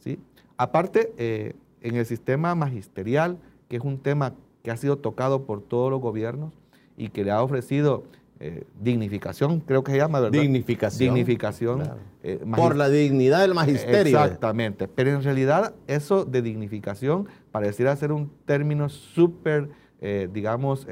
¿sí? 0.00 0.18
Aparte, 0.56 1.12
eh, 1.16 1.54
en 1.80 1.94
el 1.94 2.04
sistema 2.04 2.56
magisterial, 2.56 3.38
que 3.68 3.76
es 3.76 3.82
un 3.82 3.98
tema 3.98 4.34
que 4.62 4.70
ha 4.70 4.76
sido 4.76 4.98
tocado 4.98 5.44
por 5.44 5.62
todos 5.62 5.90
los 5.90 6.00
gobiernos 6.00 6.52
y 6.96 7.10
que 7.10 7.24
le 7.24 7.30
ha 7.30 7.42
ofrecido 7.42 8.04
eh, 8.40 8.62
dignificación, 8.80 9.58
creo 9.58 9.82
que 9.82 9.90
se 9.90 9.98
llama, 9.98 10.20
¿verdad? 10.20 10.40
Dignificación. 10.40 11.12
Dignificación. 11.12 11.90
Eh, 12.22 12.40
Por 12.54 12.76
la 12.76 12.88
dignidad 12.88 13.40
del 13.40 13.52
magisterio. 13.52 14.16
Exactamente. 14.22 14.86
Pero 14.86 15.10
en 15.10 15.24
realidad 15.24 15.74
eso 15.88 16.24
de 16.24 16.40
dignificación 16.40 17.26
pareciera 17.50 17.96
ser 17.96 18.12
un 18.12 18.30
término 18.44 18.90
súper, 18.90 19.70
eh, 20.00 20.28
digamos, 20.32 20.86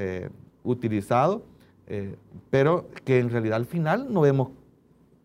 utilizado, 0.64 1.45
pero 2.51 2.89
que 3.05 3.20
en 3.20 3.31
realidad 3.31 3.59
al 3.59 3.66
final 3.66 4.12
no 4.12 4.22
vemos 4.22 4.49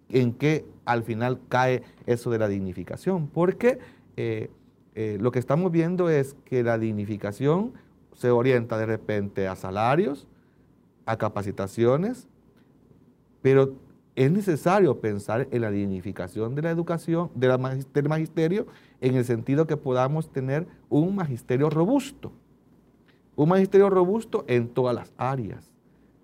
en 0.10 0.34
qué 0.34 0.66
al 0.86 1.02
final 1.02 1.40
cae 1.50 1.82
eso 2.06 2.30
de 2.30 2.38
la 2.38 2.48
dignificación. 2.48 3.28
Porque 3.28 3.80
lo 4.96 5.32
que 5.32 5.40
estamos 5.40 5.72
viendo 5.72 6.10
es 6.10 6.36
que 6.46 6.64
la 6.64 6.78
dignificación 6.78 7.74
se 8.14 8.30
orienta 8.30 8.78
de 8.78 8.86
repente 8.86 9.48
a 9.48 9.56
salarios, 9.56 10.28
a 11.06 11.18
capacitaciones, 11.18 12.28
pero 13.42 13.74
es 14.16 14.32
necesario 14.32 15.00
pensar 15.00 15.48
en 15.52 15.62
la 15.62 15.72
dignificación 15.72 16.54
de 16.54 16.62
la 16.62 16.70
educación, 16.70 17.32
del 17.36 18.10
magisterio, 18.10 18.68
en 19.00 19.16
el 19.16 19.26
sentido 19.26 19.66
que 19.66 19.78
podamos 19.78 20.32
tener 20.32 20.68
un 20.90 21.16
magisterio 21.16 21.70
robusto. 21.70 22.32
Un 23.36 23.50
magisterio 23.50 23.90
robusto 23.90 24.44
en 24.48 24.68
todas 24.68 24.94
las 24.94 25.14
áreas, 25.18 25.71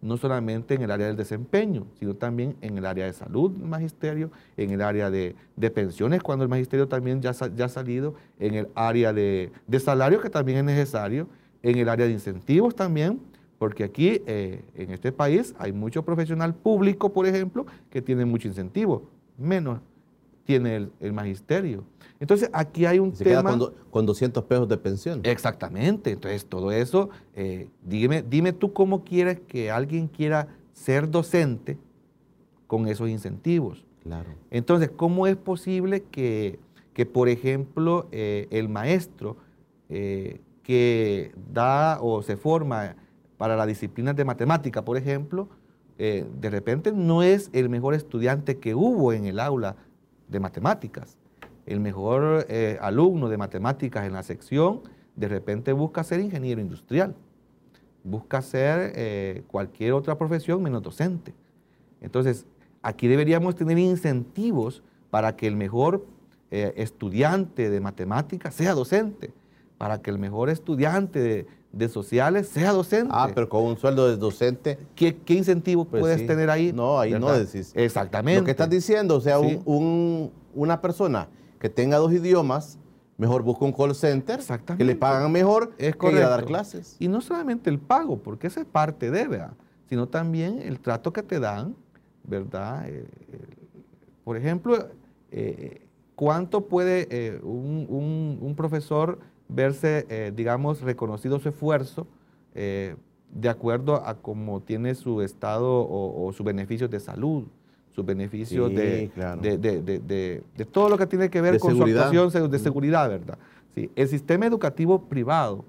no 0.08 0.18
solamente 0.18 0.74
en 0.74 0.82
el 0.82 0.92
área 0.92 1.08
del 1.08 1.18
desempeño, 1.18 1.86
sino 2.00 2.16
también 2.16 2.56
en 2.62 2.78
el 2.78 2.86
área 2.86 3.06
de 3.06 3.14
salud, 3.14 3.52
magisterio, 3.52 4.32
en 4.56 4.72
el 4.72 4.82
área 4.82 5.12
de, 5.12 5.36
pensiones, 5.74 6.24
cuando 6.24 6.44
el 6.44 6.50
magisterio 6.50 6.88
también 6.88 7.22
ya, 7.22 7.34
ya 7.56 7.66
ha 7.66 7.70
salido, 7.70 8.16
en 8.40 8.56
el 8.56 8.70
área 8.74 9.14
de, 9.14 9.52
de 9.68 9.80
salario, 9.80 10.22
que 10.22 10.30
también 10.30 10.60
es 10.60 10.64
necesario, 10.64 11.28
en 11.62 11.78
el 11.78 11.90
área 11.90 12.06
de 12.06 12.14
incentivos 12.14 12.74
también, 12.74 13.20
porque 13.60 13.84
aquí, 13.84 14.22
eh, 14.26 14.64
en 14.76 14.92
este 14.92 15.12
país, 15.12 15.54
hay 15.60 15.74
mucho 15.74 16.04
profesional 16.04 16.56
público, 16.56 17.12
por 17.12 17.26
ejemplo, 17.26 17.66
que 17.90 18.02
tiene 18.02 18.24
mucho 18.26 18.48
incentivo, 18.48 19.10
menos 19.38 19.80
tiene 20.48 20.90
el, 21.02 21.14
magisterio. 21.14 21.84
Entonces, 22.22 22.50
aquí 22.54 22.86
hay 22.86 23.00
un 23.00 23.14
Se 23.14 23.26
tema... 23.26 23.54
Queda 23.54 23.72
con, 23.92 24.06
200 24.06 24.44
pesos 24.46 24.70
de 24.70 24.78
pensión. 24.78 25.20
Exactamente. 25.24 26.12
Entonces, 26.12 26.46
todo 26.46 26.72
eso, 26.72 27.10
eh, 27.36 27.68
dime, 27.84 28.24
dime 28.24 28.54
tú 28.54 28.72
cómo 28.72 29.04
quieres 29.04 29.42
que 29.42 29.70
alguien 29.70 30.08
quiera 30.08 30.48
ser 30.72 31.12
docente 31.12 31.78
con 32.66 32.88
esos 32.88 33.10
incentivos. 33.10 33.86
Claro. 34.04 34.30
Entonces, 34.50 34.90
¿cómo 34.96 35.28
es 35.28 35.36
posible 35.36 36.04
que, 36.04 36.60
por 37.12 37.28
ejemplo, 37.28 38.08
eh, 38.14 38.48
el 38.50 38.70
maestro 38.70 39.36
que 39.90 41.32
da 41.54 42.00
o 42.02 42.22
se 42.22 42.38
forma 42.38 42.96
para 43.38 43.56
las 43.56 43.68
disciplinas 43.68 44.16
de 44.16 44.26
matemática, 44.26 44.84
por 44.84 44.98
ejemplo, 44.98 45.50
eh, 46.00 46.26
de 46.40 46.50
repente 46.52 46.92
no 46.92 47.24
es 47.24 47.50
el 47.54 47.70
mejor 47.70 47.96
estudiante 47.96 48.60
que 48.60 48.76
hubo 48.76 49.14
en 49.14 49.26
el 49.26 49.40
aula 49.40 49.78
de 50.28 50.40
matemáticas. 50.40 51.18
El 51.66 51.80
mejor 51.80 52.46
eh, 52.50 52.78
alumno 52.82 53.30
de 53.30 53.38
matemáticas 53.38 54.06
en 54.06 54.14
la 54.14 54.24
sección 54.24 54.82
de 55.16 55.28
repente 55.28 55.74
busca 55.74 56.04
ser 56.04 56.20
ingeniero 56.20 56.62
industrial, 56.62 57.16
busca 58.04 58.42
ser 58.42 58.94
eh, 58.96 59.44
cualquier 59.48 59.94
otra 59.94 60.18
profesión 60.18 60.62
menos 60.62 60.84
docente. 60.84 61.34
Entonces, 62.02 62.46
aquí 62.82 63.08
deberíamos 63.08 63.56
tener 63.56 63.78
incentivos 63.78 64.84
para 65.10 65.36
que 65.36 65.48
el 65.48 65.56
mejor 65.56 66.06
estudiante 66.50 67.70
de 67.70 67.82
matemáticas 67.82 68.56
sea 68.56 68.74
docente, 68.74 69.34
para 69.78 70.02
que 70.02 70.10
el 70.10 70.18
mejor 70.18 70.50
estudiante 70.50 71.20
de, 71.20 71.46
sociales 71.92 72.48
sea 72.48 72.72
docente. 72.72 73.10
Ah, 73.14 73.30
pero 73.34 73.48
con 73.50 73.64
un 73.64 73.78
sueldo 73.78 74.08
de 74.08 74.18
docente. 74.18 74.80
¿Qué, 74.96 75.18
qué 75.18 75.34
incentivo 75.36 75.86
Pues 75.86 76.02
puedes 76.02 76.22
sí. 76.22 76.28
tener 76.28 76.50
ahí? 76.50 76.72
No, 76.74 77.00
ahí 77.00 77.12
no 77.20 77.32
decís. 77.32 77.72
Exactamente. 77.76 78.40
Lo 78.40 78.46
que 78.46 78.52
estás 78.52 78.70
diciendo, 78.70 79.16
o 79.16 79.22
sea, 79.22 79.40
Sí. 79.40 79.60
un- 79.66 79.76
un- 79.76 80.32
una 80.56 80.82
persona 80.82 81.28
que 81.60 81.70
tenga 81.70 81.98
dos 81.98 82.12
idiomas, 82.14 82.80
mejor 83.18 83.44
busca 83.44 83.66
un 83.66 83.74
call 83.74 83.94
center, 83.96 84.40
Exactamente. 84.40 84.84
que 84.84 84.88
le 84.88 84.96
pagan 84.96 85.32
mejor 85.32 85.74
Es 85.78 85.96
que 85.96 86.12
ir 86.12 86.18
a 86.18 86.30
dar 86.30 86.46
clases. 86.46 86.96
Y 87.00 87.08
no 87.08 87.22
solamente 87.22 87.70
el 87.70 87.80
pago, 87.80 88.18
porque 88.18 88.48
esa 88.48 88.62
es 88.62 88.66
parte 88.66 89.12
de, 89.12 89.28
¿verdad? 89.28 89.54
sino 89.90 90.08
también 90.08 90.62
el 90.62 90.80
trato 90.82 91.14
que 91.14 91.24
te 91.24 91.40
dan, 91.40 91.76
¿verdad? 92.24 92.88
Eh, 92.90 93.06
eh, 93.32 93.38
por 94.24 94.36
ejemplo, 94.36 94.90
eh, 95.32 95.82
¿cuánto 96.16 96.66
puede 96.66 97.40
un, 97.44 97.86
un- 97.90 98.38
un 98.42 98.56
profesor 98.56 99.20
verse, 99.50 100.06
eh, 100.10 100.32
digamos, 100.36 100.82
reconocido 100.82 101.40
su 101.40 101.50
esfuerzo 101.50 102.08
eh, 102.56 102.96
de 103.34 103.50
acuerdo 103.50 103.96
a 104.06 104.16
cómo 104.16 104.62
tiene 104.62 104.96
su 104.96 105.22
estado 105.22 105.70
o, 105.82 106.28
o 106.28 106.34
sus 106.34 106.46
beneficios 106.46 106.90
de 106.90 107.00
salud, 107.00 107.44
sus 107.92 108.06
beneficios 108.06 108.70
Sí, 108.70 108.76
de, 108.76 109.12
claro. 109.14 109.42
de, 109.42 109.58
de- 109.58 109.82
de- 109.82 110.66
todo 110.72 110.90
lo 110.90 110.98
que 110.98 111.08
tiene 111.08 111.30
que 111.30 111.42
ver 111.42 111.60
con 111.60 111.72
seguridad. 111.74 112.10
su 112.12 112.18
actuación 112.20 112.52
de 112.52 112.60
seguridad, 112.60 113.10
¿verdad? 113.10 113.38
Sí, 113.76 113.92
el 113.96 114.08
sistema 114.08 114.46
educativo 114.46 115.04
privado 115.04 115.66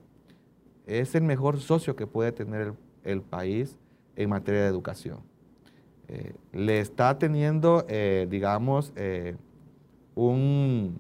es 0.87 1.15
el 1.15 1.23
mejor 1.23 1.59
socio 1.61 1.95
que 1.97 2.07
puede 2.07 2.33
tener 2.33 2.69
el, 2.69 2.73
el 3.05 3.21
país 3.23 3.77
en 4.17 4.31
materia 4.31 4.63
de 4.63 4.69
educación. 4.69 5.19
Eh, 6.09 6.33
le 6.53 6.81
está 6.81 7.19
teniendo, 7.19 7.85
digamos, 8.31 8.93
un, 10.15 10.99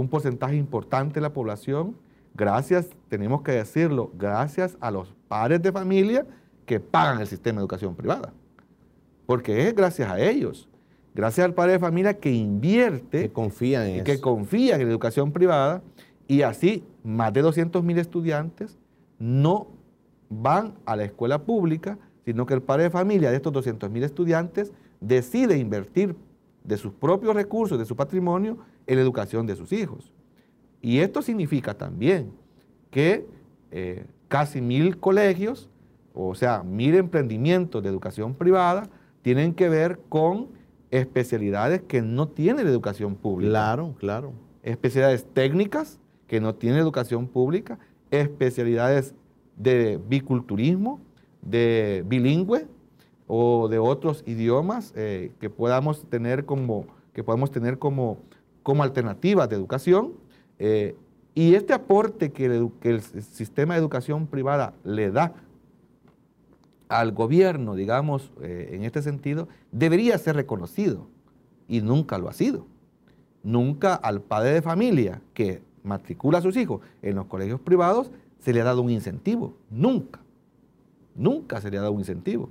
un 0.00 0.08
porcentaje 0.08 0.56
importante 0.56 1.14
de 1.14 1.20
la 1.22 1.32
población, 1.32 1.96
gracias, 2.34 2.88
tenemos 3.08 3.42
que 3.42 3.52
decirlo, 3.52 4.10
gracias 4.16 4.76
a 4.80 4.90
los 4.90 5.14
padres 5.28 5.62
de 5.62 5.72
familia 5.72 6.26
que 6.64 6.80
pagan 6.80 7.20
el 7.20 7.26
sistema 7.26 7.58
de 7.58 7.62
educación 7.62 7.94
privada. 7.94 8.32
Porque 9.26 9.66
es 9.66 9.74
gracias 9.74 10.10
a 10.10 10.20
ellos, 10.20 10.68
gracias 11.14 11.44
al 11.44 11.54
padre 11.54 11.72
de 11.72 11.78
familia 11.78 12.14
que 12.18 12.30
invierte 12.30 13.22
Que 13.22 13.32
confían 13.32 13.86
en 13.86 14.00
y 14.00 14.02
que 14.02 14.12
eso. 14.12 14.22
confían 14.22 14.80
en 14.80 14.86
la 14.86 14.92
educación 14.92 15.32
privada 15.32 15.82
y 16.28 16.42
así 16.42 16.84
más 17.02 17.32
de 17.32 17.42
200 17.42 17.82
mil 17.82 17.98
estudiantes 17.98 18.78
no 19.18 19.68
van 20.28 20.74
a 20.84 20.96
la 20.96 21.04
escuela 21.04 21.42
pública, 21.42 21.98
sino 22.24 22.46
que 22.46 22.54
el 22.54 22.62
padre 22.62 22.84
de 22.84 22.90
familia 22.90 23.30
de 23.30 23.36
estos 23.36 23.52
200 23.52 23.90
mil 23.90 24.02
estudiantes 24.02 24.72
decide 25.00 25.56
invertir 25.56 26.16
de 26.64 26.76
sus 26.76 26.92
propios 26.92 27.34
recursos, 27.34 27.78
de 27.78 27.84
su 27.84 27.94
patrimonio, 27.94 28.58
en 28.86 28.96
la 28.96 29.02
educación 29.02 29.46
de 29.46 29.56
sus 29.56 29.72
hijos. 29.72 30.12
Y 30.80 30.98
esto 30.98 31.22
significa 31.22 31.74
también 31.74 32.32
que 32.90 33.26
eh, 33.70 34.06
casi 34.28 34.60
mil 34.60 34.98
colegios, 34.98 35.68
o 36.14 36.34
sea, 36.34 36.62
mil 36.62 36.94
emprendimientos 36.94 37.82
de 37.82 37.88
educación 37.88 38.34
privada, 38.34 38.88
tienen 39.22 39.54
que 39.54 39.68
ver 39.68 39.98
con 40.08 40.48
especialidades 40.90 41.82
que 41.82 42.02
no 42.02 42.28
tiene 42.28 42.62
la 42.62 42.70
educación 42.70 43.16
pública 43.16 43.50
Claro, 43.50 43.94
claro. 43.98 44.32
especialidades 44.62 45.26
técnicas 45.32 45.98
que 46.28 46.40
no 46.40 46.54
tienen 46.54 46.80
educación 46.80 47.26
pública, 47.26 47.78
especialidades 48.10 49.14
de 49.56 50.00
biculturismo, 50.08 51.00
de 51.42 52.04
bilingüe 52.06 52.66
o 53.26 53.68
de 53.68 53.78
otros 53.78 54.22
idiomas 54.26 54.92
eh, 54.96 55.32
que 55.40 55.50
podamos 55.50 56.08
tener 56.08 56.44
como 56.44 56.86
que 57.16 57.24
podamos 57.24 57.50
tener 57.50 57.78
como, 57.78 58.18
como 58.66 58.82
alternativas 58.82 59.48
de 59.48 59.54
educación. 59.54 60.14
eh, 60.58 60.96
y 61.34 61.54
este 61.54 61.72
aporte 61.72 62.32
que 62.32 62.46
el, 62.46 63.02
sistema 63.02 63.74
de 63.74 63.80
educación 63.80 64.26
privada 64.26 64.72
le 64.84 65.10
da 65.10 65.34
al 66.88 67.12
gobierno, 67.12 67.74
digamos, 67.74 68.32
eh, 68.40 68.70
en 68.72 68.84
este 68.84 69.02
sentido, 69.02 69.46
debería 69.70 70.16
ser 70.16 70.34
reconocido 70.34 71.06
y 71.68 71.82
nunca 71.82 72.16
lo 72.18 72.28
ha 72.28 72.32
sido 72.32 72.66
nunca 73.46 73.94
al 73.94 74.22
padre 74.22 74.54
de 74.54 74.60
familia 74.60 75.22
que 75.32 75.62
matricula 75.84 76.38
a 76.38 76.42
sus 76.42 76.56
hijos 76.56 76.80
en 77.00 77.14
los 77.14 77.26
colegios 77.26 77.60
privados 77.60 78.10
se 78.40 78.52
le 78.52 78.60
ha 78.60 78.64
dado 78.64 78.82
un 78.82 78.90
incentivo. 78.90 79.54
Nunca. 79.70 80.20
Nunca 81.14 81.60
se 81.60 81.70
le 81.70 81.78
ha 81.78 81.82
dado 81.82 81.92
un 81.92 82.00
incentivo. 82.00 82.50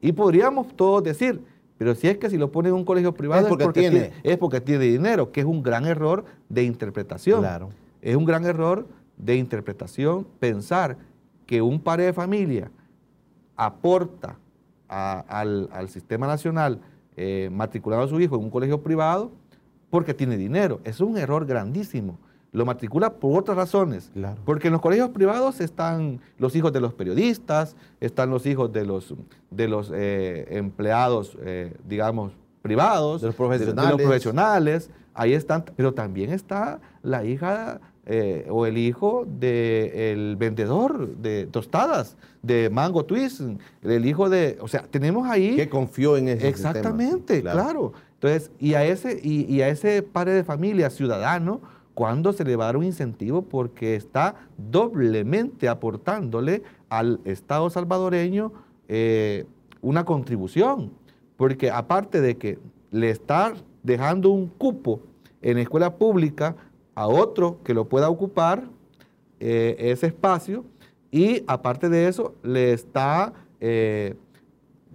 Y 0.00 0.12
podríamos 0.12 0.74
todos 0.74 1.04
decir, 1.04 1.44
pero 1.78 1.94
si 1.94 2.08
es 2.08 2.18
que 2.18 2.28
si 2.28 2.36
lo 2.36 2.50
pone 2.52 2.68
en 2.68 2.74
un 2.74 2.84
colegio 2.84 3.14
privado 3.14 3.42
Es 3.42 3.48
porque 3.48 3.68
tiene. 3.80 4.12
es 4.22 4.36
porque 4.36 4.60
tiene 4.60 4.84
dinero, 4.84 5.30
que 5.32 5.40
es 5.40 5.46
un 5.46 5.62
gran 5.62 5.86
error 5.86 6.24
de 6.48 6.64
interpretación. 6.64 7.40
Claro. 7.40 7.70
Es 8.02 8.16
un 8.16 8.24
gran 8.24 8.44
error 8.44 8.86
de 9.16 9.36
interpretación 9.36 10.26
pensar 10.40 10.96
que 11.46 11.62
un 11.62 11.80
padre 11.80 12.04
de 12.04 12.12
familia 12.12 12.70
aporta 13.56 14.36
a- 14.88 15.20
al, 15.28 15.68
al 15.72 15.88
sistema 15.88 16.26
nacional 16.26 16.80
eh, 17.16 17.48
matriculando 17.52 18.04
a 18.04 18.08
su 18.08 18.20
hijo 18.20 18.36
en 18.36 18.44
un 18.44 18.50
colegio 18.50 18.82
privado 18.82 19.32
porque 19.90 20.14
tiene 20.14 20.36
dinero. 20.36 20.80
Es 20.84 21.00
un 21.00 21.16
error 21.16 21.46
grandísimo. 21.46 22.18
Lo 22.52 22.64
matricula 22.64 23.14
por 23.14 23.38
otras 23.38 23.56
razones. 23.56 24.10
Claro. 24.14 24.40
Porque 24.44 24.68
en 24.68 24.72
los 24.72 24.80
colegios 24.80 25.10
privados 25.10 25.60
están 25.60 26.20
los 26.38 26.56
hijos 26.56 26.72
de 26.72 26.80
los 26.80 26.94
periodistas, 26.94 27.76
están 28.00 28.30
los 28.30 28.46
hijos 28.46 28.72
de 28.72 28.86
los, 28.86 29.14
de 29.50 29.68
los 29.68 29.92
eh, 29.94 30.46
empleados, 30.50 31.36
eh, 31.42 31.74
digamos, 31.86 32.32
privados, 32.62 33.20
De 33.20 33.28
los 33.28 33.34
de 33.34 33.36
profesionales. 33.36 33.90
los 33.90 34.00
profesionales. 34.00 34.90
Ahí 35.14 35.32
están, 35.34 35.64
pero 35.76 35.92
también 35.94 36.30
está 36.30 36.80
la 37.02 37.24
hija 37.24 37.80
eh, 38.06 38.46
o 38.48 38.64
el 38.66 38.78
hijo 38.78 39.26
del 39.26 40.36
vendedor 40.36 41.16
de 41.16 41.46
tostadas, 41.46 42.16
de 42.42 42.70
Mango 42.70 43.04
Twist, 43.04 43.42
el 43.82 44.06
hijo 44.06 44.30
de, 44.30 44.56
o 44.62 44.68
sea, 44.68 44.82
tenemos 44.82 45.28
ahí... 45.28 45.56
Que 45.56 45.68
confió 45.68 46.16
en 46.16 46.28
ese 46.28 46.48
Exactamente, 46.48 47.34
sistema. 47.34 47.52
claro. 47.52 47.92
Entonces, 48.14 48.50
y 48.58 48.74
a 48.74 48.84
ese, 48.84 49.20
y, 49.22 49.44
y 49.52 49.60
a 49.60 49.68
ese 49.68 50.02
padre 50.02 50.32
de 50.32 50.44
familia 50.44 50.88
ciudadano, 50.88 51.60
¿cuándo 51.98 52.32
se 52.32 52.44
le 52.44 52.54
va 52.54 52.62
a 52.62 52.66
dar 52.66 52.76
un 52.76 52.84
incentivo? 52.84 53.42
Porque 53.42 53.96
está 53.96 54.36
doblemente 54.56 55.68
aportándole 55.68 56.62
al 56.88 57.18
Estado 57.24 57.68
salvadoreño 57.70 58.52
eh, 58.86 59.46
una 59.82 60.04
contribución. 60.04 60.92
Porque 61.36 61.72
aparte 61.72 62.20
de 62.20 62.36
que 62.36 62.60
le 62.92 63.10
está 63.10 63.54
dejando 63.82 64.30
un 64.30 64.46
cupo 64.46 65.00
en 65.42 65.56
la 65.56 65.62
escuela 65.62 65.96
pública 65.96 66.54
a 66.94 67.08
otro 67.08 67.58
que 67.64 67.74
lo 67.74 67.88
pueda 67.88 68.08
ocupar, 68.08 68.62
eh, 69.40 69.74
ese 69.80 70.06
espacio, 70.06 70.64
y 71.10 71.42
aparte 71.48 71.88
de 71.88 72.06
eso, 72.06 72.32
le 72.44 72.74
está 72.74 73.32
eh, 73.58 74.14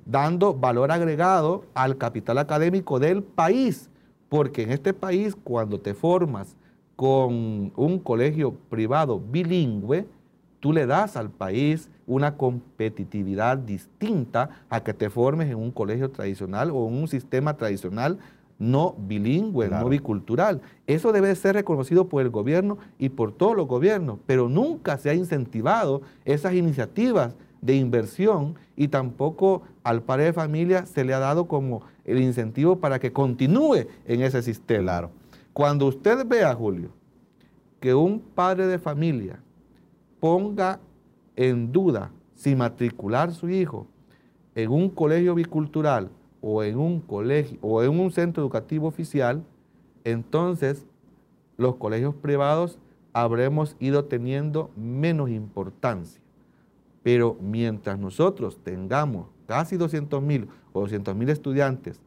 dando 0.06 0.54
valor 0.54 0.89
agregado 0.89 1.66
al 1.74 1.97
capital 1.97 2.38
académico 2.38 2.97
del 2.97 3.24
país, 3.24 3.89
porque 4.30 4.62
en 4.64 4.72
este 4.72 4.93
país 4.93 5.36
cuando 5.43 5.82
te 5.82 5.93
formas 5.93 6.56
con 6.96 7.72
un 7.76 8.00
colegio 8.00 8.54
privado 8.70 9.20
bilingüe, 9.20 10.06
tú 10.60 10.72
le 10.74 10.86
das 10.86 11.18
al 11.18 11.30
país 11.30 11.89
una 12.08 12.36
competitividad 12.38 13.58
distinta 13.58 14.50
a 14.70 14.84
que 14.84 14.94
te 14.94 15.10
formes 15.10 15.50
en 15.50 15.58
un 15.58 15.72
colegio 15.72 16.10
tradicional 16.12 16.72
o 16.72 16.88
en 16.88 16.96
un 16.96 17.08
sistema 17.08 17.56
tradicional 17.58 18.18
no 18.60 18.96
bilingüe, 18.98 19.68
Claro. 19.68 19.84
no 19.86 19.89
bicultural. 19.89 20.62
Eso 20.88 21.12
debe 21.12 21.34
ser 21.36 21.56
reconocido 21.56 22.08
por 22.08 22.22
el 22.22 22.30
gobierno 22.30 22.78
y 23.00 23.10
por 23.10 23.34
todos 23.34 23.58
los 23.58 23.68
gobiernos, 23.68 24.20
pero 24.26 24.48
nunca 24.48 24.98
se 24.98 25.10
ha 25.10 25.14
incentivado 25.16 26.02
esas 26.24 26.54
iniciativas 26.54 27.36
de 27.62 27.76
inversión 27.76 28.56
y 28.76 28.89
tampoco 28.89 29.64
al 29.84 30.02
padre 30.04 30.26
de 30.26 30.34
familia 30.34 30.86
se 30.86 31.04
le 31.04 31.14
ha 31.14 31.20
dado 31.20 31.46
como 31.48 31.82
el 32.06 32.22
incentivo 32.22 32.78
para 32.78 33.00
que 33.00 33.12
continúe 33.12 33.88
en 34.06 34.22
ese 34.22 34.41
sistema. 34.41 34.84
Claro. 34.84 35.10
Cuando 35.54 35.86
usted 35.86 36.26
vea, 36.26 36.54
Julio, 36.56 36.89
que 37.80 37.93
un 37.93 38.20
padre 38.20 38.66
de 38.66 38.80
familia 38.80 39.39
ponga 40.20 40.80
en 41.36 41.72
duda 41.72 42.12
si 42.34 42.56
matricular 42.56 43.32
su 43.34 43.49
hijo 43.49 43.86
en 44.56 44.72
un 44.72 44.89
colegio 44.89 45.36
bicultural 45.36 46.10
o 46.41 46.64
en 46.64 46.78
un 46.78 46.99
colegio 46.99 47.60
o 47.62 47.84
en 47.84 47.99
un 47.99 48.12
centro 48.12 48.41
educativo 48.41 48.88
oficial, 48.88 49.43
entonces 50.04 50.88
los 51.58 51.76
colegios 51.76 52.16
privados 52.16 52.80
habremos 53.14 53.76
ido 53.80 54.06
teniendo 54.06 54.72
menos 54.76 55.30
importancia. 55.30 56.20
Pero 57.04 57.38
mientras 57.39 57.99
nosotros 57.99 58.58
tengamos 58.64 59.28
casi 59.45 59.78
200 59.78 60.22
mil 60.22 60.47
o 60.72 60.82
200 60.82 61.16
mil 61.16 61.30
estudiantes 61.30 62.01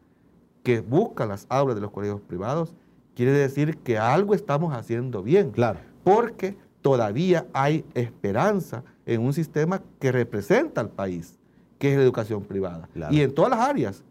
que 0.64 0.80
buscan 0.80 1.28
las 1.28 1.46
aulas 1.48 1.76
de 1.76 1.82
los 1.82 1.92
colegios 1.92 2.20
privados, 2.20 2.74
quiere 3.16 3.32
decir 3.32 3.78
que 3.78 3.98
algo 3.98 4.34
estamos 4.34 4.72
haciendo 4.72 5.22
bien. 5.24 5.50
Claro. 5.50 5.80
Porque 6.04 6.56
todavía 6.82 7.46
hay 7.52 7.84
esperanza 7.94 8.84
en 9.06 9.22
un 9.22 9.32
sistema 9.32 9.82
que 9.98 10.12
representa 10.12 10.80
al 10.80 10.90
país, 10.90 11.36
que 11.78 11.90
es 11.90 11.96
la 11.96 12.04
educación 12.04 12.44
privada. 12.44 12.88
Claro. 12.92 13.12
Y 13.12 13.22
en 13.22 13.34
todas 13.34 13.50
las 13.50 13.60
áreas, 13.60 14.04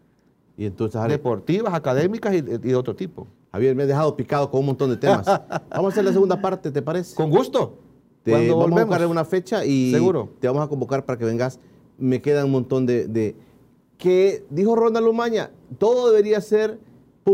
Y 0.58 0.66
entonces, 0.66 1.00
deportivas, 1.08 1.72
académicas 1.72 2.34
y, 2.34 2.38
y 2.38 2.40
de 2.42 2.74
otro 2.76 2.94
tipo. 2.94 3.26
Javier, 3.52 3.74
me 3.74 3.84
has 3.84 3.88
dejado 3.88 4.14
picado 4.16 4.50
con 4.50 4.60
un 4.60 4.66
montón 4.66 4.90
de 4.90 4.96
temas. 4.98 5.24
Vamos 5.70 5.84
a 5.86 5.88
hacer 5.88 6.04
la 6.04 6.12
segunda 6.12 6.40
parte, 6.42 6.70
¿te 6.70 6.82
parece? 6.82 7.14
Con 7.14 7.30
gusto. 7.30 7.78
Te- 8.22 8.32
Cuando 8.32 8.56
vamos 8.56 8.64
a 8.64 8.70
volvemos. 8.70 8.88
buscar 8.88 9.06
una 9.06 9.24
fecha 9.24 9.64
y 9.64 9.92
Seguro. 9.92 10.30
te 10.40 10.48
vamos 10.48 10.62
a 10.64 10.68
convocar 10.68 11.04
para 11.06 11.16
que 11.18 11.24
vengas. 11.24 11.60
Me 11.96 12.20
quedan 12.20 12.46
un 12.46 12.50
montón 12.52 12.84
de, 12.84 13.06
de- 13.06 13.36
que 13.98 14.44
dijo 14.50 14.74
Ronald 14.76 15.06
Lumaña, 15.06 15.50
todo 15.78 16.10
debería 16.10 16.40
ser 16.40 16.78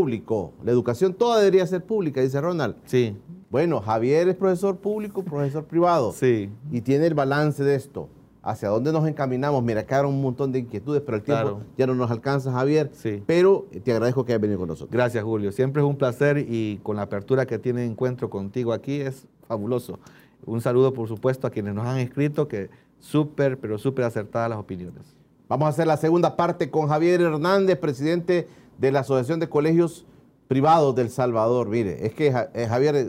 público. 0.03 0.53
La 0.63 0.71
educación 0.71 1.13
toda 1.13 1.37
debería 1.37 1.67
ser 1.67 1.83
pública, 1.85 2.19
dice 2.19 2.41
Ronald. 2.41 2.75
Sí, 2.85 3.15
Bueno, 3.51 3.79
Javier 3.79 4.27
es 4.27 4.35
profesor 4.35 4.77
público, 4.77 5.21
profesor 5.23 5.65
privado. 5.65 6.11
sí. 6.13 6.49
Y 6.71 6.81
tiene 6.81 7.05
el 7.05 7.13
balance 7.13 7.63
de 7.63 7.75
esto. 7.75 8.09
¿Hacia 8.41 8.69
dónde 8.69 8.91
nos 8.91 9.07
encaminamos? 9.07 9.63
Mira, 9.63 9.85
quedaron 9.85 10.15
un 10.15 10.21
montón 10.23 10.51
de 10.51 10.57
inquietudes, 10.59 11.01
pero 11.05 11.17
el 11.17 11.23
tiempo 11.23 11.41
Claro. 11.43 11.61
ya 11.77 11.85
no 11.85 11.93
nos 11.93 12.09
alcanza, 12.09 12.51
Javier. 12.51 12.89
Sí. 12.93 13.21
Pero 13.27 13.67
te 13.83 13.91
agradezco 13.93 14.25
que 14.25 14.33
hayas 14.33 14.41
venido 14.41 14.57
con 14.59 14.67
nosotros. 14.69 14.91
Gracias, 14.91 15.23
Julio. 15.23 15.51
Siempre 15.51 15.83
es 15.83 15.87
un 15.87 15.95
placer 15.95 16.39
y 16.39 16.79
con 16.81 16.95
la 16.95 17.03
apertura 17.03 17.45
que 17.45 17.59
tiene 17.59 17.85
encuentro 17.85 18.31
contigo 18.31 18.73
aquí 18.73 18.99
es 18.99 19.27
fabuloso. 19.47 19.99
Un 20.45 20.59
saludo, 20.59 20.91
por 20.91 21.07
supuesto, 21.07 21.45
a 21.45 21.51
quienes 21.51 21.75
nos 21.75 21.85
han 21.85 21.99
escrito, 21.99 22.47
que 22.47 22.69
súper, 22.99 23.59
pero 23.59 23.77
súper 23.77 24.05
acertadas 24.05 24.49
las 24.49 24.57
opiniones. 24.59 25.03
Vamos 25.47 25.67
a 25.67 25.69
hacer 25.69 25.85
la 25.85 25.97
segunda 25.97 26.35
parte 26.35 26.71
con 26.71 26.87
Javier 26.87 27.21
Hernández, 27.21 27.77
presidente 27.77 28.47
de 28.83 28.91
la 28.91 28.99
Asociación 28.99 29.39
de 29.39 29.47
Colegios 29.47 30.05
Privados 30.49 30.93
del 30.93 31.09
Salvador. 31.09 31.69
Mire, 31.69 32.05
es 32.05 32.13
que 32.13 32.27
eh, 32.27 32.67
Javier 32.67 32.95
eh, 32.97 33.07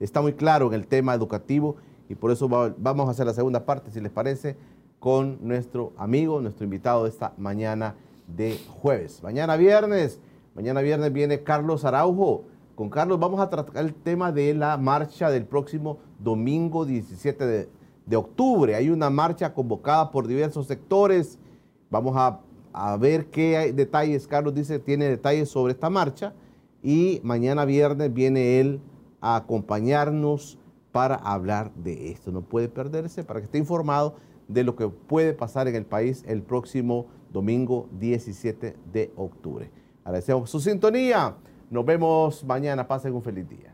está 0.00 0.20
muy 0.20 0.32
claro 0.32 0.66
en 0.66 0.74
el 0.74 0.88
tema 0.88 1.14
educativo 1.14 1.76
y 2.08 2.16
por 2.16 2.32
eso 2.32 2.48
va- 2.48 2.74
vamos 2.76 3.06
a 3.06 3.12
hacer 3.12 3.24
la 3.24 3.32
segunda 3.32 3.64
parte, 3.64 3.92
si 3.92 4.00
les 4.00 4.10
parece, 4.10 4.56
con 4.98 5.38
nuestro 5.40 5.92
amigo, 5.96 6.40
nuestro 6.40 6.64
invitado 6.64 7.04
de 7.04 7.10
esta 7.10 7.32
mañana 7.38 7.94
de 8.26 8.58
jueves. 8.80 9.22
Mañana 9.22 9.56
viernes, 9.56 10.18
mañana 10.56 10.80
viernes 10.80 11.12
viene 11.12 11.44
Carlos 11.44 11.84
Araujo. 11.84 12.42
Con 12.74 12.90
Carlos 12.90 13.20
vamos 13.20 13.38
a 13.38 13.48
tratar 13.48 13.84
el 13.84 13.94
tema 13.94 14.32
de 14.32 14.52
la 14.52 14.76
marcha 14.76 15.30
del 15.30 15.44
próximo 15.44 15.98
domingo 16.18 16.84
17 16.84 17.46
de, 17.46 17.68
de 18.04 18.16
octubre. 18.16 18.74
Hay 18.74 18.90
una 18.90 19.10
marcha 19.10 19.54
convocada 19.54 20.10
por 20.10 20.26
diversos 20.26 20.66
sectores. 20.66 21.38
Vamos 21.88 22.14
a, 22.16 22.40
a 22.74 22.96
ver 22.96 23.26
qué 23.26 23.56
hay 23.56 23.72
detalles. 23.72 24.26
Carlos 24.26 24.54
dice 24.54 24.78
tiene 24.78 25.06
detalles 25.06 25.48
sobre 25.48 25.72
esta 25.72 25.88
marcha. 25.88 26.34
Y 26.82 27.20
mañana 27.22 27.64
viernes 27.64 28.12
viene 28.12 28.60
él 28.60 28.80
a 29.20 29.36
acompañarnos 29.36 30.58
para 30.92 31.14
hablar 31.14 31.72
de 31.74 32.10
esto. 32.10 32.30
No 32.30 32.42
puede 32.42 32.68
perderse 32.68 33.24
para 33.24 33.40
que 33.40 33.46
esté 33.46 33.58
informado 33.58 34.16
de 34.48 34.64
lo 34.64 34.76
que 34.76 34.88
puede 34.88 35.32
pasar 35.32 35.66
en 35.68 35.76
el 35.76 35.86
país 35.86 36.22
el 36.26 36.42
próximo 36.42 37.06
domingo 37.32 37.88
17 37.98 38.76
de 38.92 39.12
octubre. 39.16 39.70
Agradecemos 40.04 40.50
su 40.50 40.60
sintonía. 40.60 41.36
Nos 41.70 41.86
vemos 41.86 42.44
mañana. 42.44 42.86
Pasen 42.86 43.14
un 43.14 43.22
feliz 43.22 43.48
día. 43.48 43.73